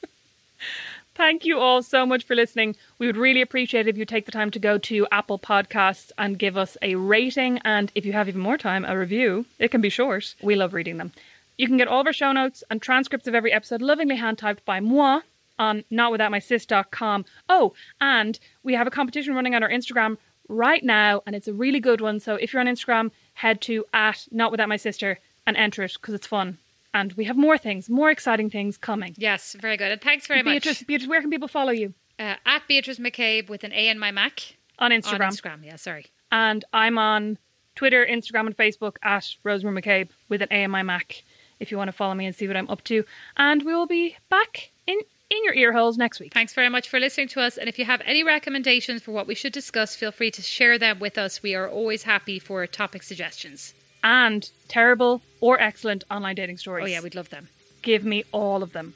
Thank 1.22 1.44
you 1.44 1.60
all 1.60 1.84
so 1.84 2.04
much 2.04 2.24
for 2.24 2.34
listening. 2.34 2.74
We 2.98 3.06
would 3.06 3.16
really 3.16 3.42
appreciate 3.42 3.86
it 3.86 3.90
if 3.90 3.96
you 3.96 4.04
take 4.04 4.26
the 4.26 4.32
time 4.32 4.50
to 4.50 4.58
go 4.58 4.76
to 4.78 5.06
Apple 5.12 5.38
Podcasts 5.38 6.10
and 6.18 6.36
give 6.36 6.56
us 6.56 6.76
a 6.82 6.96
rating, 6.96 7.58
and 7.58 7.92
if 7.94 8.04
you 8.04 8.12
have 8.12 8.28
even 8.28 8.40
more 8.40 8.58
time, 8.58 8.84
a 8.84 8.98
review. 8.98 9.46
It 9.60 9.70
can 9.70 9.80
be 9.80 9.88
short. 9.88 10.34
We 10.42 10.56
love 10.56 10.74
reading 10.74 10.96
them. 10.96 11.12
You 11.56 11.68
can 11.68 11.76
get 11.76 11.86
all 11.86 12.00
of 12.00 12.08
our 12.08 12.12
show 12.12 12.32
notes 12.32 12.64
and 12.68 12.82
transcripts 12.82 13.28
of 13.28 13.36
every 13.36 13.52
episode 13.52 13.82
lovingly 13.82 14.16
hand 14.16 14.36
typed 14.38 14.64
by 14.64 14.80
moi 14.80 15.20
on 15.60 15.84
notwithoutmysis.com. 15.92 17.24
Oh, 17.48 17.72
and 18.00 18.40
we 18.64 18.74
have 18.74 18.88
a 18.88 18.90
competition 18.90 19.36
running 19.36 19.54
on 19.54 19.62
our 19.62 19.70
Instagram 19.70 20.18
right 20.48 20.82
now, 20.82 21.22
and 21.24 21.36
it's 21.36 21.46
a 21.46 21.52
really 21.52 21.78
good 21.78 22.00
one. 22.00 22.18
So 22.18 22.34
if 22.34 22.52
you're 22.52 22.58
on 22.58 22.66
Instagram, 22.66 23.12
head 23.34 23.60
to 23.60 23.84
at 23.94 24.26
notwithoutmysister 24.34 25.18
and 25.46 25.56
enter 25.56 25.84
it 25.84 25.92
because 25.92 26.14
it's 26.14 26.26
fun. 26.26 26.58
And 26.94 27.12
we 27.14 27.24
have 27.24 27.36
more 27.36 27.56
things, 27.56 27.88
more 27.88 28.10
exciting 28.10 28.50
things 28.50 28.76
coming. 28.76 29.14
Yes, 29.16 29.56
very 29.58 29.76
good. 29.76 29.90
And 29.92 30.00
thanks 30.00 30.26
very 30.26 30.42
much. 30.42 30.54
Beatrice, 30.54 30.82
Beatrice, 30.82 31.08
where 31.08 31.20
can 31.20 31.30
people 31.30 31.48
follow 31.48 31.72
you? 31.72 31.94
Uh, 32.18 32.34
at 32.44 32.62
Beatrice 32.68 32.98
MacCabe 32.98 33.48
with 33.48 33.64
an 33.64 33.72
A 33.72 33.88
in 33.88 33.98
my 33.98 34.10
Mac. 34.10 34.40
On 34.78 34.90
Instagram. 34.90 35.26
On 35.26 35.32
Instagram, 35.32 35.64
yeah, 35.64 35.76
sorry. 35.76 36.06
And 36.30 36.64
I'm 36.72 36.98
on 36.98 37.38
Twitter, 37.74 38.06
Instagram, 38.06 38.46
and 38.46 38.56
Facebook 38.56 38.96
at 39.02 39.34
Rosemary 39.44 39.80
MacCabe 39.80 40.10
with 40.28 40.42
an 40.42 40.48
A 40.50 40.64
in 40.64 40.70
my 40.70 40.82
Mac 40.82 41.22
if 41.60 41.70
you 41.70 41.78
want 41.78 41.88
to 41.88 41.92
follow 41.92 42.14
me 42.14 42.26
and 42.26 42.34
see 42.34 42.46
what 42.46 42.56
I'm 42.56 42.68
up 42.68 42.82
to. 42.84 43.04
And 43.36 43.62
we 43.62 43.74
will 43.74 43.86
be 43.86 44.16
back 44.28 44.70
in, 44.86 44.98
in 45.30 45.44
your 45.44 45.54
ear 45.54 45.72
holes 45.72 45.96
next 45.96 46.20
week. 46.20 46.34
Thanks 46.34 46.52
very 46.52 46.68
much 46.68 46.88
for 46.88 46.98
listening 46.98 47.28
to 47.28 47.40
us. 47.40 47.56
And 47.56 47.68
if 47.68 47.78
you 47.78 47.84
have 47.84 48.02
any 48.04 48.24
recommendations 48.24 49.02
for 49.02 49.12
what 49.12 49.26
we 49.26 49.34
should 49.34 49.52
discuss, 49.52 49.94
feel 49.94 50.12
free 50.12 50.30
to 50.32 50.42
share 50.42 50.78
them 50.78 50.98
with 50.98 51.16
us. 51.16 51.42
We 51.42 51.54
are 51.54 51.68
always 51.68 52.02
happy 52.02 52.38
for 52.38 52.66
topic 52.66 53.02
suggestions. 53.02 53.74
And 54.04 54.48
terrible 54.68 55.22
or 55.40 55.60
excellent 55.60 56.04
online 56.10 56.34
dating 56.34 56.58
stories. 56.58 56.84
Oh, 56.84 56.86
yeah, 56.86 57.00
we'd 57.00 57.14
love 57.14 57.30
them. 57.30 57.48
Give 57.82 58.04
me 58.04 58.24
all 58.32 58.62
of 58.62 58.72
them. 58.72 58.94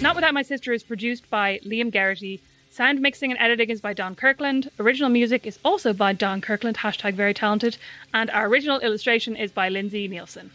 Not 0.00 0.14
Without 0.14 0.32
My 0.32 0.42
Sister 0.42 0.72
is 0.72 0.82
produced 0.82 1.28
by 1.28 1.58
Liam 1.64 1.90
Garrity. 1.90 2.40
Sound 2.70 3.00
mixing 3.00 3.32
and 3.32 3.40
editing 3.40 3.70
is 3.70 3.80
by 3.80 3.94
Don 3.94 4.14
Kirkland. 4.14 4.70
Original 4.78 5.08
music 5.08 5.46
is 5.46 5.58
also 5.64 5.92
by 5.92 6.12
Don 6.12 6.40
Kirkland, 6.40 6.76
hashtag 6.76 7.14
very 7.14 7.34
talented. 7.34 7.76
And 8.14 8.30
our 8.30 8.46
original 8.46 8.78
illustration 8.78 9.34
is 9.34 9.50
by 9.50 9.68
Lindsay 9.70 10.06
Nielsen. 10.06 10.50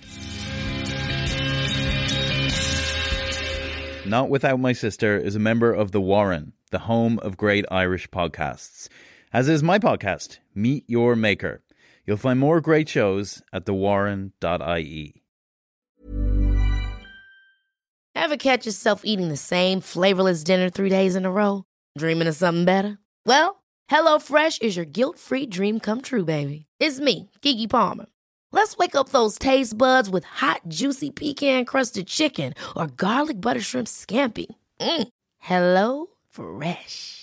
Not 4.06 4.30
Without 4.30 4.60
My 4.60 4.74
Sister 4.74 5.18
is 5.18 5.36
a 5.36 5.40
member 5.40 5.74
of 5.74 5.92
The 5.92 6.02
Warren, 6.02 6.54
the 6.72 6.80
home 6.80 7.20
of 7.20 7.36
great 7.36 7.66
Irish 7.72 8.10
podcasts. 8.10 8.88
As 9.34 9.50
is 9.50 9.64
my 9.64 9.80
podcast, 9.80 10.38
Meet 10.54 10.84
Your 10.88 11.16
Maker. 11.16 11.64
You'll 12.06 12.18
find 12.18 12.40
more 12.40 12.62
great 12.62 12.88
shows 12.88 13.42
at 13.52 13.66
thewarren.ie. 13.66 15.24
Ever 18.16 18.38
catch 18.38 18.68
yourself 18.68 19.02
eating 19.04 19.30
the 19.30 19.38
same 19.38 19.82
flavorless 19.82 20.44
dinner 20.44 20.70
three 20.70 20.90
days 20.90 21.16
in 21.16 21.26
a 21.26 21.32
row? 21.32 21.64
Dreaming 21.98 22.28
of 22.28 22.36
something 22.36 22.64
better? 22.64 23.00
Well, 23.26 23.64
HelloFresh 23.90 24.62
is 24.62 24.76
your 24.76 24.86
guilt 24.86 25.18
free 25.18 25.48
dream 25.48 25.80
come 25.80 26.02
true, 26.02 26.26
baby. 26.26 26.68
It's 26.80 27.00
me, 27.00 27.32
Keke 27.42 27.68
Palmer. 27.68 28.06
Let's 28.52 28.78
wake 28.78 28.96
up 28.96 29.10
those 29.10 29.40
taste 29.40 29.76
buds 29.76 30.12
with 30.12 30.26
hot, 30.26 30.62
juicy 30.68 31.10
pecan 31.10 31.66
crusted 31.66 32.06
chicken 32.06 32.54
or 32.76 32.86
garlic 32.86 33.42
butter 33.42 33.62
shrimp 33.62 33.88
scampi. 33.88 34.46
Mm. 34.80 35.08
Hello 35.40 36.06
Fresh. 36.30 37.23